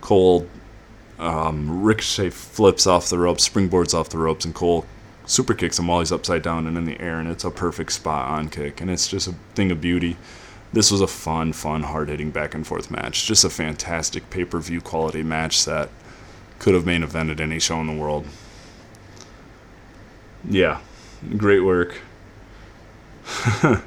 Cole, 0.00 0.46
um, 1.18 1.82
Ricochet 1.82 2.30
flips 2.30 2.86
off 2.86 3.10
the 3.10 3.18
ropes, 3.18 3.46
springboards 3.46 3.92
off 3.92 4.08
the 4.08 4.18
ropes, 4.18 4.46
and 4.46 4.54
Cole 4.54 4.86
super 5.30 5.54
kicks 5.54 5.78
him 5.78 5.86
while 5.86 6.00
he's 6.00 6.10
upside 6.12 6.42
down 6.42 6.66
and 6.66 6.76
in 6.76 6.84
the 6.84 7.00
air, 7.00 7.20
and 7.20 7.28
it's 7.28 7.44
a 7.44 7.50
perfect 7.50 7.92
spot 7.92 8.28
on 8.28 8.48
kick, 8.48 8.80
and 8.80 8.90
it's 8.90 9.06
just 9.08 9.28
a 9.28 9.34
thing 9.54 9.70
of 9.70 9.80
beauty. 9.80 10.16
This 10.72 10.90
was 10.90 11.00
a 11.00 11.06
fun, 11.06 11.52
fun, 11.52 11.84
hard 11.84 12.08
hitting 12.08 12.30
back 12.30 12.54
and 12.54 12.66
forth 12.66 12.90
match. 12.90 13.26
Just 13.26 13.44
a 13.44 13.50
fantastic 13.50 14.28
pay 14.30 14.44
per 14.44 14.58
view 14.58 14.80
quality 14.80 15.22
match 15.22 15.64
that 15.64 15.88
could 16.58 16.74
have 16.74 16.84
main 16.86 17.02
evented 17.02 17.40
any 17.40 17.58
show 17.58 17.80
in 17.80 17.86
the 17.86 17.92
world. 17.92 18.26
Yeah, 20.48 20.80
great 21.36 21.60
work. 21.60 22.00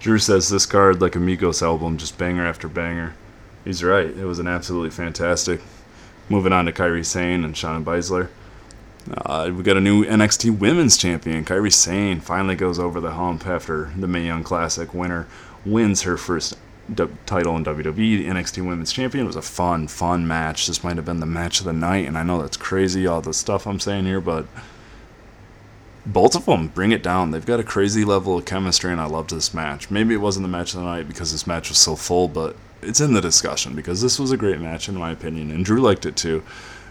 Drew 0.00 0.18
says 0.18 0.48
this 0.48 0.66
card, 0.66 1.00
like 1.00 1.14
a 1.14 1.18
Migos 1.18 1.62
album, 1.62 1.98
just 1.98 2.16
banger 2.16 2.46
after 2.46 2.68
banger. 2.68 3.14
He's 3.64 3.84
right. 3.84 4.06
It 4.06 4.24
was 4.24 4.38
an 4.38 4.46
absolutely 4.46 4.90
fantastic. 4.90 5.60
Moving 6.30 6.52
on 6.52 6.66
to 6.66 6.72
Kairi 6.72 7.04
Sane 7.04 7.44
and 7.44 7.56
Shayna 7.56 7.82
Baszler. 7.82 8.28
Uh, 9.12 9.50
we 9.52 9.64
got 9.64 9.76
a 9.76 9.80
new 9.80 10.04
NXT 10.04 10.60
Women's 10.60 10.96
Champion. 10.96 11.44
Kairi 11.44 11.72
Sane 11.72 12.20
finally 12.20 12.54
goes 12.54 12.78
over 12.78 13.00
the 13.00 13.10
hump 13.10 13.48
after 13.48 13.90
the 13.98 14.06
Mae 14.06 14.26
Young 14.26 14.44
Classic 14.44 14.94
winner 14.94 15.26
wins 15.66 16.02
her 16.02 16.16
first 16.16 16.56
title 17.26 17.56
in 17.56 17.64
WWE. 17.64 17.94
The 17.96 18.26
NXT 18.26 18.64
Women's 18.64 18.92
Champion 18.92 19.24
it 19.24 19.26
was 19.26 19.34
a 19.34 19.42
fun, 19.42 19.88
fun 19.88 20.24
match. 20.28 20.68
This 20.68 20.84
might 20.84 20.94
have 20.94 21.04
been 21.04 21.18
the 21.18 21.26
match 21.26 21.58
of 21.58 21.66
the 21.66 21.72
night, 21.72 22.06
and 22.06 22.16
I 22.16 22.22
know 22.22 22.40
that's 22.40 22.56
crazy, 22.56 23.08
all 23.08 23.20
the 23.20 23.34
stuff 23.34 23.66
I'm 23.66 23.80
saying 23.80 24.04
here, 24.04 24.20
but 24.20 24.46
both 26.06 26.36
of 26.36 26.46
them 26.46 26.68
bring 26.68 26.92
it 26.92 27.02
down. 27.02 27.32
They've 27.32 27.44
got 27.44 27.58
a 27.58 27.64
crazy 27.64 28.04
level 28.04 28.38
of 28.38 28.44
chemistry, 28.44 28.92
and 28.92 29.00
I 29.00 29.06
loved 29.06 29.30
this 29.30 29.52
match. 29.52 29.90
Maybe 29.90 30.14
it 30.14 30.18
wasn't 30.18 30.44
the 30.44 30.48
match 30.48 30.74
of 30.74 30.78
the 30.80 30.86
night 30.86 31.08
because 31.08 31.32
this 31.32 31.48
match 31.48 31.70
was 31.70 31.78
so 31.78 31.96
full, 31.96 32.28
but 32.28 32.54
it's 32.82 33.00
in 33.00 33.14
the 33.14 33.20
discussion 33.20 33.74
because 33.74 34.00
this 34.00 34.18
was 34.18 34.30
a 34.30 34.36
great 34.36 34.60
match 34.60 34.88
in 34.88 34.96
my 34.96 35.10
opinion, 35.10 35.50
and 35.50 35.64
Drew 35.64 35.80
liked 35.80 36.06
it 36.06 36.16
too. 36.16 36.42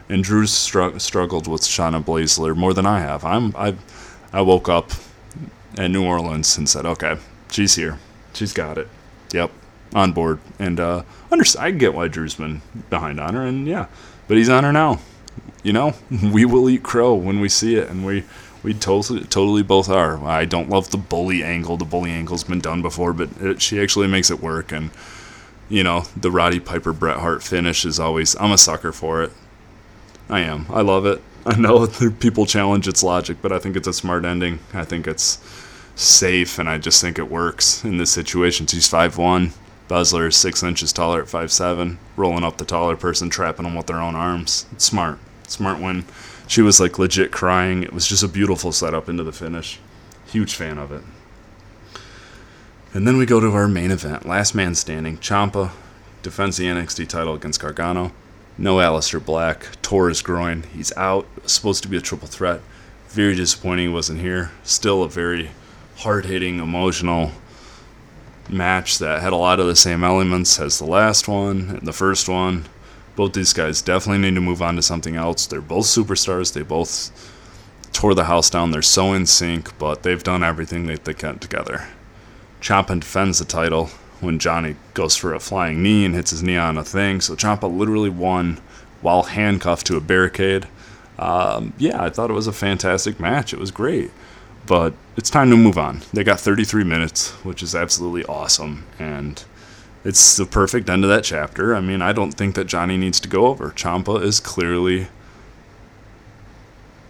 And 0.07 0.23
Drew 0.23 0.47
str- 0.47 0.97
struggled 0.97 1.47
with 1.47 1.61
Shayna 1.61 2.03
Baszler 2.03 2.55
more 2.55 2.73
than 2.73 2.85
I 2.85 2.99
have. 2.99 3.23
I'm 3.23 3.53
I 3.55 3.75
I 4.33 4.41
woke 4.41 4.69
up 4.69 4.91
in 5.77 5.91
New 5.91 6.05
Orleans 6.05 6.57
and 6.57 6.67
said, 6.67 6.85
okay, 6.85 7.17
she's 7.51 7.75
here, 7.75 7.99
she's 8.33 8.53
got 8.53 8.77
it. 8.77 8.87
Yep, 9.33 9.51
on 9.93 10.11
board. 10.13 10.39
And 10.57 10.79
uh, 10.79 11.03
understand, 11.31 11.65
I 11.65 11.71
get 11.71 11.93
why 11.93 12.07
Drew's 12.07 12.35
been 12.35 12.61
behind 12.89 13.19
on 13.19 13.35
her, 13.35 13.43
and 13.43 13.67
yeah, 13.67 13.87
but 14.27 14.37
he's 14.37 14.49
on 14.49 14.63
her 14.63 14.73
now. 14.73 14.99
You 15.63 15.73
know, 15.73 15.93
we 16.31 16.45
will 16.45 16.69
eat 16.69 16.83
crow 16.83 17.13
when 17.13 17.39
we 17.39 17.49
see 17.49 17.75
it, 17.75 17.89
and 17.89 18.05
we 18.05 18.23
we 18.63 18.73
totally 18.73 19.21
totally 19.21 19.63
both 19.63 19.89
are. 19.89 20.23
I 20.25 20.45
don't 20.45 20.69
love 20.69 20.91
the 20.91 20.97
bully 20.97 21.43
angle. 21.43 21.77
The 21.77 21.85
bully 21.85 22.11
angle's 22.11 22.43
been 22.43 22.59
done 22.59 22.81
before, 22.81 23.13
but 23.13 23.29
it, 23.39 23.61
she 23.61 23.79
actually 23.81 24.07
makes 24.07 24.31
it 24.31 24.41
work, 24.41 24.71
and 24.71 24.89
you 25.69 25.83
know, 25.83 26.01
the 26.17 26.31
Roddy 26.31 26.59
Piper 26.59 26.91
Bret 26.91 27.17
Hart 27.17 27.43
finish 27.43 27.85
is 27.85 27.99
always, 27.99 28.35
I'm 28.35 28.51
a 28.51 28.57
sucker 28.57 28.91
for 28.91 29.23
it. 29.23 29.31
I 30.27 30.41
am. 30.41 30.65
I 30.69 30.81
love 30.81 31.05
it. 31.05 31.21
I 31.45 31.55
know 31.57 31.87
people 32.19 32.45
challenge 32.45 32.87
its 32.87 33.03
logic, 33.03 33.37
but 33.41 33.51
I 33.51 33.59
think 33.59 33.75
it's 33.75 33.87
a 33.87 33.93
smart 33.93 34.25
ending. 34.25 34.59
I 34.73 34.83
think 34.83 35.07
it's 35.07 35.39
safe, 35.95 36.59
and 36.59 36.69
I 36.69 36.77
just 36.77 37.01
think 37.01 37.19
it 37.19 37.29
works 37.29 37.83
in 37.83 37.97
this 37.97 38.11
situation. 38.11 38.67
She's 38.67 38.89
5'1. 38.89 39.53
Baszler 39.87 40.27
is 40.27 40.35
6 40.37 40.61
inches 40.63 40.93
taller 40.93 41.21
at 41.21 41.27
5'7, 41.27 41.97
rolling 42.15 42.43
up 42.43 42.57
the 42.57 42.65
taller 42.65 42.95
person, 42.95 43.29
trapping 43.29 43.63
them 43.63 43.75
with 43.75 43.87
their 43.87 44.01
own 44.01 44.15
arms. 44.15 44.65
It's 44.71 44.85
smart. 44.85 45.17
Smart 45.47 45.79
when 45.79 46.05
she 46.47 46.61
was 46.61 46.79
like 46.79 46.99
legit 46.99 47.31
crying. 47.31 47.83
It 47.83 47.93
was 47.93 48.07
just 48.07 48.23
a 48.23 48.27
beautiful 48.27 48.71
setup 48.71 49.09
into 49.09 49.23
the 49.23 49.31
finish. 49.31 49.79
Huge 50.27 50.53
fan 50.53 50.77
of 50.77 50.91
it. 50.91 51.01
And 52.91 53.07
then 53.07 53.17
we 53.17 53.27
go 53.27 53.39
to 53.39 53.51
our 53.51 53.67
main 53.67 53.91
event, 53.91 54.25
last 54.25 54.55
man 54.55 54.73
standing. 54.73 55.19
Ciampa 55.19 55.69
defends 56.23 56.57
the 56.57 56.65
NXT 56.65 57.07
title 57.07 57.35
against 57.35 57.61
Gargano. 57.61 58.11
No 58.57 58.77
Aleister 58.77 59.23
Black, 59.23 59.79
tore 59.83 60.09
his 60.09 60.23
groin. 60.23 60.63
He's 60.73 60.91
out. 60.97 61.27
Supposed 61.45 61.83
to 61.83 61.89
be 61.89 61.97
a 61.97 62.01
triple 62.01 62.27
threat. 62.27 62.61
Very 63.09 63.35
disappointing 63.35 63.89
he 63.89 63.93
wasn't 63.93 64.21
here. 64.21 64.49
Still 64.63 65.03
a 65.03 65.07
very 65.07 65.51
hard 65.97 66.25
hitting, 66.25 66.59
emotional 66.59 67.31
match 68.49 68.97
that 68.97 69.21
had 69.21 69.33
a 69.33 69.37
lot 69.37 69.59
of 69.59 69.67
the 69.67 69.75
same 69.75 70.03
elements 70.03 70.59
as 70.59 70.79
the 70.79 70.85
last 70.85 71.27
one 71.27 71.69
and 71.69 71.87
the 71.87 71.93
first 71.93 72.27
one. 72.27 72.65
Both 73.15 73.33
these 73.33 73.53
guys 73.53 73.83
definitely 73.83 74.23
need 74.23 74.35
to 74.35 74.41
move 74.41 74.63
on 74.63 74.75
to 74.77 74.81
something 74.81 75.15
else. 75.15 75.45
They're 75.45 75.61
both 75.61 75.85
superstars. 75.85 76.53
They 76.53 76.63
both 76.63 77.11
tore 77.93 78.15
the 78.15 78.25
house 78.25 78.49
down. 78.49 78.71
They're 78.71 78.81
so 78.81 79.13
in 79.13 79.27
sync, 79.27 79.77
but 79.77 80.01
they've 80.01 80.23
done 80.23 80.43
everything 80.43 80.87
that 80.87 81.05
they 81.05 81.13
can 81.13 81.37
together. 81.37 81.87
Ciampa 82.61 82.99
defends 82.99 83.39
the 83.39 83.45
title 83.45 83.87
when 84.19 84.39
Johnny 84.39 84.75
goes 84.93 85.15
for 85.15 85.33
a 85.33 85.39
flying 85.39 85.81
knee 85.81 86.05
and 86.05 86.13
hits 86.13 86.31
his 86.31 86.43
knee 86.43 86.57
on 86.57 86.77
a 86.77 86.83
thing. 86.83 87.21
So 87.21 87.35
Ciampa 87.35 87.73
literally 87.73 88.09
won 88.09 88.59
while 89.01 89.23
handcuffed 89.23 89.87
to 89.87 89.95
a 89.95 90.01
barricade. 90.01 90.67
Um, 91.17 91.73
yeah, 91.77 92.01
I 92.01 92.09
thought 92.09 92.29
it 92.29 92.33
was 92.33 92.47
a 92.47 92.53
fantastic 92.53 93.19
match. 93.19 93.53
It 93.53 93.59
was 93.59 93.71
great. 93.71 94.11
But 94.65 94.93
it's 95.17 95.29
time 95.29 95.49
to 95.49 95.57
move 95.57 95.77
on. 95.77 96.01
They 96.13 96.23
got 96.23 96.39
33 96.39 96.83
minutes, 96.83 97.31
which 97.43 97.63
is 97.63 97.73
absolutely 97.73 98.25
awesome. 98.25 98.85
And 98.99 99.43
it's 100.03 100.37
the 100.37 100.45
perfect 100.45 100.89
end 100.89 101.03
of 101.03 101.09
that 101.09 101.23
chapter. 101.23 101.75
I 101.75 101.81
mean, 101.81 102.01
I 102.01 102.13
don't 102.13 102.31
think 102.33 102.55
that 102.55 102.65
Johnny 102.65 102.97
needs 102.97 103.19
to 103.21 103.29
go 103.29 103.47
over. 103.47 103.71
Ciampa 103.71 104.21
is 104.21 104.39
clearly 104.39 105.07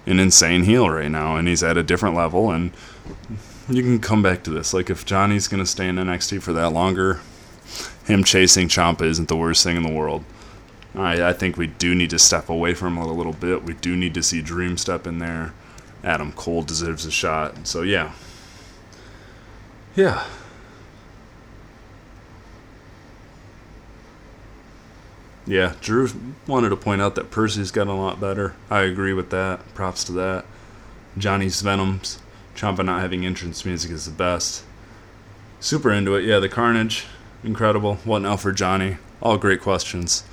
an 0.05 0.19
insane 0.19 0.63
heel 0.63 0.89
right 0.89 1.11
now, 1.11 1.35
and 1.35 1.47
he's 1.47 1.63
at 1.63 1.77
a 1.77 1.83
different 1.83 2.15
level. 2.15 2.49
And 2.49 2.71
you 3.69 3.83
can 3.83 3.99
come 3.99 4.21
back 4.21 4.43
to 4.43 4.49
this. 4.49 4.73
Like 4.73 4.89
if 4.89 5.05
Johnny's 5.05 5.47
gonna 5.47 5.65
stay 5.65 5.87
in 5.87 5.95
NXT 5.95 6.41
for 6.41 6.53
that 6.53 6.71
longer, 6.71 7.21
him 8.05 8.23
chasing 8.23 8.67
Ciampa 8.67 9.03
isn't 9.03 9.27
the 9.27 9.35
worst 9.35 9.63
thing 9.63 9.77
in 9.77 9.83
the 9.83 9.91
world. 9.91 10.23
I, 10.95 11.29
I 11.29 11.33
think 11.33 11.55
we 11.55 11.67
do 11.67 11.93
need 11.93 12.09
to 12.09 12.19
step 12.19 12.49
away 12.49 12.73
from 12.73 12.97
it 12.97 13.05
a 13.05 13.11
little 13.11 13.33
bit. 13.33 13.63
We 13.63 13.75
do 13.75 13.95
need 13.95 14.15
to 14.15 14.23
see 14.23 14.41
Dream 14.41 14.77
step 14.77 15.05
in 15.05 15.19
there. 15.19 15.53
Adam 16.03 16.31
Cole 16.31 16.63
deserves 16.63 17.05
a 17.05 17.11
shot. 17.11 17.67
So 17.67 17.83
yeah, 17.83 18.13
yeah. 19.95 20.25
Yeah, 25.45 25.73
Drew 25.81 26.07
wanted 26.45 26.69
to 26.69 26.75
point 26.75 27.01
out 27.01 27.15
that 27.15 27.31
Percy's 27.31 27.71
gotten 27.71 27.91
a 27.91 27.99
lot 27.99 28.19
better. 28.19 28.55
I 28.69 28.81
agree 28.81 29.13
with 29.13 29.31
that. 29.31 29.73
Props 29.73 30.03
to 30.03 30.11
that. 30.13 30.45
Johnny's 31.17 31.61
Venoms 31.61 32.19
Ciampa 32.59 32.83
not 32.83 32.99
having 32.99 33.25
entrance 33.25 33.63
music 33.63 33.89
is 33.91 34.03
the 34.03 34.11
best. 34.11 34.63
Super 35.61 35.91
into 35.91 36.15
it. 36.15 36.25
Yeah, 36.25 36.39
the 36.39 36.49
Carnage, 36.49 37.05
incredible. 37.41 37.95
What 38.03 38.19
now 38.19 38.35
for 38.35 38.51
Johnny? 38.51 38.97
All 39.21 39.37
great 39.37 39.61
questions. 39.61 40.25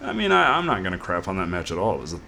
I 0.00 0.12
mean, 0.12 0.30
I, 0.30 0.56
am 0.56 0.66
not 0.66 0.84
to 0.84 0.98
crap 0.98 1.26
on 1.26 1.36
that 1.38 1.48
match 1.48 1.72
at 1.72 1.78
all. 1.78 1.96
It 1.96 2.00
was 2.00 2.12
a 2.12 2.20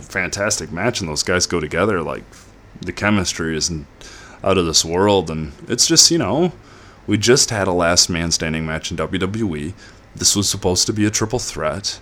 fantastic 0.00 0.70
match, 0.70 1.00
and 1.00 1.08
those 1.08 1.24
guys 1.24 1.46
go 1.46 1.58
together. 1.58 2.02
Like, 2.02 2.22
the 2.80 2.92
chemistry 2.92 3.56
is 3.56 3.72
out 4.44 4.58
of 4.58 4.66
this 4.66 4.84
world, 4.84 5.28
and 5.28 5.52
it's 5.66 5.86
just, 5.86 6.12
you 6.12 6.18
know, 6.18 6.52
we 7.08 7.18
just 7.18 7.50
had 7.50 7.66
a 7.66 7.72
last 7.72 8.08
man 8.08 8.30
standing 8.30 8.64
match 8.64 8.92
in 8.92 8.96
WWE. 8.96 9.72
This 10.14 10.36
was 10.36 10.48
supposed 10.48 10.86
to 10.86 10.92
be 10.92 11.04
a 11.04 11.10
triple 11.10 11.40
threat. 11.40 11.98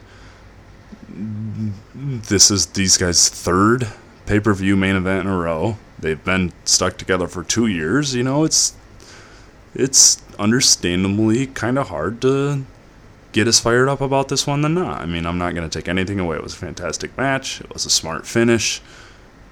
This 1.08 2.50
is 2.50 2.66
these 2.66 2.98
guys' 2.98 3.30
third 3.30 3.88
pay 4.26 4.40
per 4.40 4.52
view 4.52 4.76
main 4.76 4.96
event 4.96 5.26
in 5.26 5.32
a 5.32 5.36
row. 5.38 5.78
They've 6.00 6.22
been 6.22 6.52
stuck 6.64 6.96
together 6.96 7.28
for 7.28 7.44
two 7.44 7.66
years. 7.66 8.14
You 8.14 8.22
know, 8.22 8.44
it's 8.44 8.74
it's 9.74 10.22
understandably 10.38 11.46
kind 11.46 11.78
of 11.78 11.88
hard 11.88 12.20
to 12.22 12.64
get 13.32 13.46
as 13.46 13.60
fired 13.60 13.88
up 13.88 14.00
about 14.00 14.28
this 14.28 14.46
one 14.46 14.62
than 14.62 14.74
not. 14.74 15.00
I 15.00 15.06
mean, 15.06 15.26
I'm 15.26 15.38
not 15.38 15.54
going 15.54 15.68
to 15.68 15.78
take 15.78 15.88
anything 15.88 16.18
away. 16.18 16.36
It 16.36 16.42
was 16.42 16.54
a 16.54 16.56
fantastic 16.56 17.16
match. 17.16 17.60
It 17.60 17.72
was 17.72 17.86
a 17.86 17.90
smart 17.90 18.26
finish. 18.26 18.80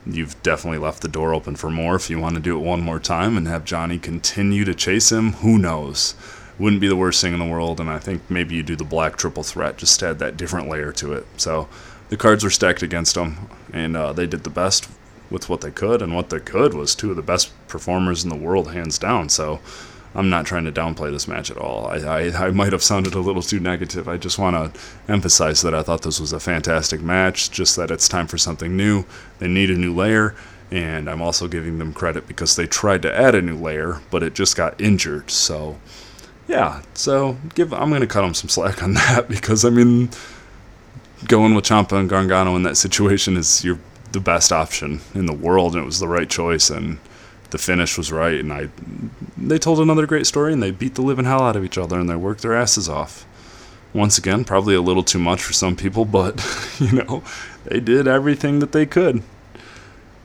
You've 0.07 0.43
definitely 0.43 0.79
left 0.79 1.03
the 1.03 1.09
door 1.09 1.35
open 1.35 1.55
for 1.55 1.71
more 1.71 1.95
if 1.95 2.09
you 2.11 2.19
want 2.19 2.35
to 2.35 2.41
do 2.41 2.57
it 2.57 2.65
one 2.65 2.81
more 2.81 2.99
time 2.99 3.37
and 3.37 3.47
have 3.47 3.65
Johnny 3.65 3.99
continue 3.99 4.65
to 4.65 4.75
chase 4.75 5.13
him. 5.13 5.35
Who 5.35 5.59
knows? 5.59 6.15
Wouldn't 6.59 6.81
be 6.81 6.89
the 6.89 6.97
worst 6.97 7.21
thing 7.21 7.35
in 7.35 7.39
the 7.39 7.45
world, 7.45 7.79
and 7.79 7.89
I 7.89 8.01
think 8.01 8.23
maybe 8.29 8.57
you 8.57 8.65
do 8.65 8.75
the 8.75 8.85
black 8.85 9.17
triple 9.17 9.45
threat, 9.45 9.77
just 9.77 10.01
to 10.01 10.09
add 10.09 10.19
that 10.19 10.37
different 10.37 10.69
layer 10.69 10.91
to 10.93 11.13
it. 11.13 11.27
So 11.37 11.69
the 12.09 12.17
cards 12.17 12.43
were 12.43 12.51
stacked 12.51 12.83
against 12.83 13.15
them, 13.15 13.49
and 13.73 13.97
uh, 13.97 14.13
they 14.13 14.27
did 14.27 14.43
the 14.43 14.51
best 14.51 14.89
with 15.31 15.49
what 15.49 15.61
they 15.61 15.71
could, 15.71 16.03
and 16.03 16.15
what 16.15 16.31
they 16.31 16.41
could 16.41 16.75
was 16.75 16.95
two 16.95 17.11
of 17.11 17.17
the 17.17 17.23
best 17.23 17.51
performers 17.69 18.25
in 18.25 18.31
the 18.31 18.37
world, 18.37 18.73
hands 18.73 18.99
down. 18.99 19.29
So 19.29 19.61
I'm 20.15 20.31
not 20.31 20.47
trying 20.47 20.65
to 20.65 20.73
downplay 20.73 21.11
this 21.11 21.29
match 21.29 21.51
at 21.51 21.59
all. 21.59 21.87
I, 21.87 21.99
I, 21.99 22.47
I 22.47 22.51
might 22.51 22.73
have 22.73 22.83
sounded 22.83 23.15
a 23.15 23.21
little 23.21 23.43
too 23.43 23.61
negative. 23.61 24.09
I 24.09 24.17
just 24.17 24.39
want 24.39 24.75
to 24.75 24.81
emphasize 25.11 25.63
that 25.63 25.75
I 25.75 25.83
thought 25.83 26.03
this 26.03 26.19
was 26.19 26.33
a 26.33 26.41
fantastic 26.41 27.01
match, 27.01 27.51
just 27.51 27.77
that 27.77 27.91
it's 27.91 28.09
time 28.09 28.27
for 28.27 28.39
something 28.39 28.77
new. 28.77 29.05
They 29.39 29.49
need 29.49 29.71
a 29.71 29.77
new 29.77 29.95
layer, 29.95 30.35
and 30.71 31.09
I'm 31.09 31.23
also 31.23 31.47
giving 31.47 31.79
them 31.79 31.93
credit 31.93 32.27
because 32.27 32.57
they 32.57 32.67
tried 32.67 33.03
to 33.03 33.15
add 33.15 33.35
a 33.35 33.43
new 33.43 33.57
layer, 33.57 34.01
but 34.11 34.23
it 34.23 34.35
just 34.35 34.57
got 34.57 34.81
injured. 34.81 35.31
So, 35.31 35.79
yeah, 36.47 36.83
so 36.95 37.37
give 37.55 37.73
I'm 37.75 37.91
going 37.91 38.01
to 38.01 38.07
cut 38.07 38.23
them 38.23 38.35
some 38.35 38.49
slack 38.49 38.83
on 38.83 38.95
that 38.95 39.29
because, 39.29 39.65
I 39.65 39.71
mean, 39.71 40.09
going 41.27 41.55
with 41.55 41.65
Ciampa 41.65 41.99
and 41.99 42.09
Gargano 42.09 42.57
in 42.57 42.63
that 42.63 42.77
situation 42.77 43.37
is 43.37 43.63
your 43.65 43.79
the 44.13 44.21
best 44.21 44.53
option 44.53 45.01
in 45.15 45.27
the 45.27 45.33
world, 45.33 45.75
and 45.75 45.83
it 45.83 45.87
was 45.87 46.01
the 46.01 46.09
right 46.09 46.29
choice. 46.29 46.71
And 46.71 46.99
the 47.51 47.59
finish 47.59 47.97
was 47.97 48.13
right, 48.13 48.39
and 48.39 48.53
I 48.53 48.69
they 49.37 49.59
told 49.59 49.81
another 49.81 50.07
great 50.07 50.27
story, 50.27 50.53
and 50.53 50.63
they 50.63 50.71
beat 50.71 50.95
the 50.95 51.03
living 51.03 51.25
hell 51.25 51.43
out 51.43 51.57
of 51.57 51.65
each 51.65 51.79
other, 51.79 51.99
and 51.99 52.09
they 52.09 52.17
worked 52.17 52.43
their 52.43 52.55
asses 52.55 52.89
off. 52.89 53.25
Once 53.95 54.19
again, 54.19 54.45
probably 54.45 54.75
a 54.75 54.83
little 54.83 55.03
too 55.03 55.19
much 55.19 55.43
for 55.43 55.53
some 55.53 55.77
people, 55.77 56.05
but 56.19 56.37
you 56.79 56.93
know, 56.93 57.23
they 57.65 57.81
did 57.81 58.07
everything 58.07 58.59
that 58.59 58.73
they 58.73 58.87
could. 58.87 59.23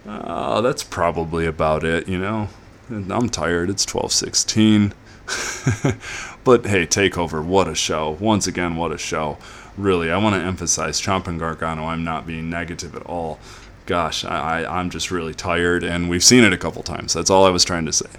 Uh, 0.05 0.59
that's 0.61 0.83
probably 0.83 1.45
about 1.45 1.83
it, 1.83 2.07
you 2.07 2.17
know. 2.17 2.49
And 2.89 3.11
I'm 3.11 3.29
tired. 3.29 3.69
It's 3.69 3.85
12:16. 3.85 4.91
but 6.43 6.65
hey, 6.65 6.85
Takeover, 6.85 7.43
what 7.43 7.69
a 7.69 7.75
show! 7.75 8.17
Once 8.19 8.45
again, 8.45 8.75
what 8.75 8.91
a 8.91 8.97
show! 8.97 9.37
Really, 9.77 10.11
I 10.11 10.17
want 10.17 10.35
to 10.35 10.41
emphasize 10.41 11.01
Ciampa 11.01 11.27
and 11.27 11.39
Gargano. 11.39 11.85
I'm 11.85 12.03
not 12.03 12.27
being 12.27 12.49
negative 12.49 12.93
at 12.95 13.03
all 13.03 13.39
gosh, 13.85 14.23
I, 14.25 14.63
I, 14.63 14.79
am 14.79 14.89
just 14.89 15.11
really 15.11 15.33
tired, 15.33 15.83
and 15.83 16.09
we've 16.09 16.23
seen 16.23 16.43
it 16.43 16.53
a 16.53 16.57
couple 16.57 16.83
times. 16.83 17.13
That's 17.13 17.29
all 17.29 17.45
I 17.45 17.49
was 17.49 17.63
trying 17.63 17.85
to 17.85 17.93
say. 17.93 18.09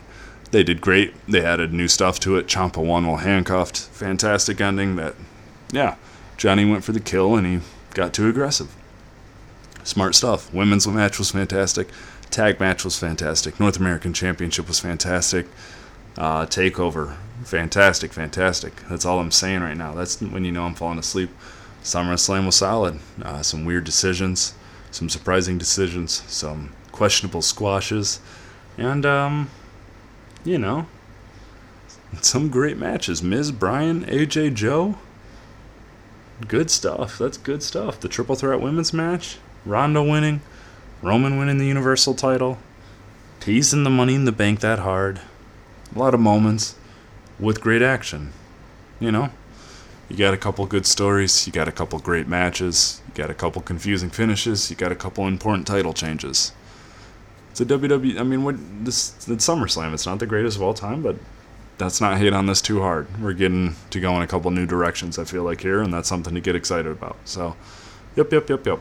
They 0.51 0.63
did 0.63 0.81
great. 0.81 1.15
They 1.27 1.45
added 1.45 1.73
new 1.73 1.89
stuff 1.89 2.21
to 2.21 2.37
it. 2.37 2.47
Ciampa 2.47 2.85
won 2.85 3.07
while 3.07 3.17
handcuffed. 3.17 3.79
Fantastic 3.79 4.61
ending. 4.61 4.97
That, 4.97 5.15
yeah, 5.73 5.97
Johnny 6.37 6.65
went 6.65 6.85
for 6.85 6.93
the 6.93 7.01
kill 7.01 7.35
and 7.35 7.47
he 7.47 7.61
got 7.95 8.15
too 8.15 8.29
aggressive. 8.29 8.73
Smart 9.83 10.15
stuff. 10.15 10.53
Women's 10.55 10.87
match 10.87 11.19
was 11.19 11.33
fantastic. 11.33 11.89
Tag 12.31 12.61
match 12.61 12.85
was 12.85 12.99
fantastic. 12.99 13.59
North 13.59 13.79
American 13.79 14.13
Championship 14.13 14.69
was 14.69 14.81
fantastic. 14.81 15.47
Uh, 16.17 16.47
takeover, 16.47 17.17
fantastic, 17.43 18.13
fantastic. 18.13 18.77
That's 18.89 19.05
all 19.05 19.19
I'm 19.19 19.33
saying 19.33 19.63
right 19.63 19.77
now. 19.77 19.93
That's 19.93 20.21
when 20.21 20.45
you 20.45 20.53
know 20.53 20.65
I'm 20.65 20.75
falling 20.75 20.99
asleep. 20.99 21.31
SummerSlam 21.83 22.47
was 22.47 22.55
solid. 22.55 23.01
Uh, 23.21 23.43
some 23.43 23.65
weird 23.65 23.85
decisions 23.85 24.55
some 24.95 25.09
surprising 25.09 25.59
decisions, 25.59 26.23
some 26.29 26.71
questionable 26.93 27.43
squashes, 27.43 28.21
and, 28.79 29.05
um, 29.05 29.51
you 30.45 30.57
know, 30.57 30.87
some 32.21 32.49
great 32.49 32.79
matches. 32.79 33.21
Miz, 33.21 33.51
Bryan, 33.51 34.05
AJ, 34.05 34.55
Joe. 34.55 34.97
Good 36.47 36.71
stuff. 36.71 37.19
That's 37.19 37.37
good 37.37 37.61
stuff. 37.61 37.99
The 37.99 38.09
triple 38.09 38.37
threat 38.37 38.61
women's 38.61 38.93
match, 38.93 39.39
Ronda 39.67 40.01
winning, 40.01 40.43
Roman 41.03 41.39
winning 41.39 41.59
the 41.59 41.67
Universal 41.67 42.15
title, 42.15 42.59
teasing 43.41 43.83
the 43.83 43.91
money 43.91 44.15
in 44.15 44.27
the 44.27 44.33
bank 44.33 44.61
that 44.61 44.79
hard. 44.79 45.21
A 45.95 45.99
lot 45.99 46.15
of 46.15 46.21
moments 46.21 46.77
with 47.41 47.61
great 47.61 47.83
action. 47.83 48.33
You 49.01 49.11
know, 49.11 49.31
you 50.09 50.17
got 50.17 50.35
a 50.35 50.37
couple 50.37 50.67
good 50.67 50.87
stories, 50.87 51.47
you 51.47 51.53
got 51.53 51.69
a 51.69 51.73
couple 51.73 51.99
great 51.99 52.29
matches, 52.29 53.01
you 53.09 53.15
got 53.15 53.31
a 53.31 53.35
couple 53.35 53.63
confusing 53.63 54.11
finishes, 54.11 54.71
you 54.71 54.77
got 54.77 54.93
a 54.93 54.97
couple 54.97 55.27
important 55.27 55.67
title 55.67 55.93
changes. 55.93 56.53
It's 57.51 57.61
a 57.61 57.67
WWE. 57.67 58.19
I 58.19 58.25
mean, 58.25 58.43
what 58.43 58.57
this 58.85 59.15
it's 59.29 59.47
SummerSlam. 59.47 59.95
It's 59.95 60.07
not 60.07 60.19
the 60.19 60.27
greatest 60.27 60.57
of 60.57 60.63
all 60.63 60.75
time, 60.75 61.03
but 61.03 61.17
that's 61.79 62.01
not 62.01 62.19
hate 62.19 62.33
on 62.33 62.47
this 62.47 62.61
too 62.61 62.81
hard. 62.81 63.07
We're 63.21 63.33
getting 63.33 63.77
to 63.91 64.01
go 64.01 64.15
in 64.17 64.23
a 64.23 64.27
couple 64.27 64.51
new 64.51 64.67
directions. 64.67 65.19
I 65.19 65.25
feel 65.25 65.45
like 65.45 65.61
here, 65.61 65.81
and 65.81 65.93
that's 65.93 66.09
something 66.09 66.35
to 66.35 66.41
get 66.41 66.57
excited 66.57 66.91
about. 66.91 67.17
So, 67.25 67.57
yep, 68.17 68.33
yep, 68.33 68.49
yep, 68.49 68.67
yep. 68.67 68.81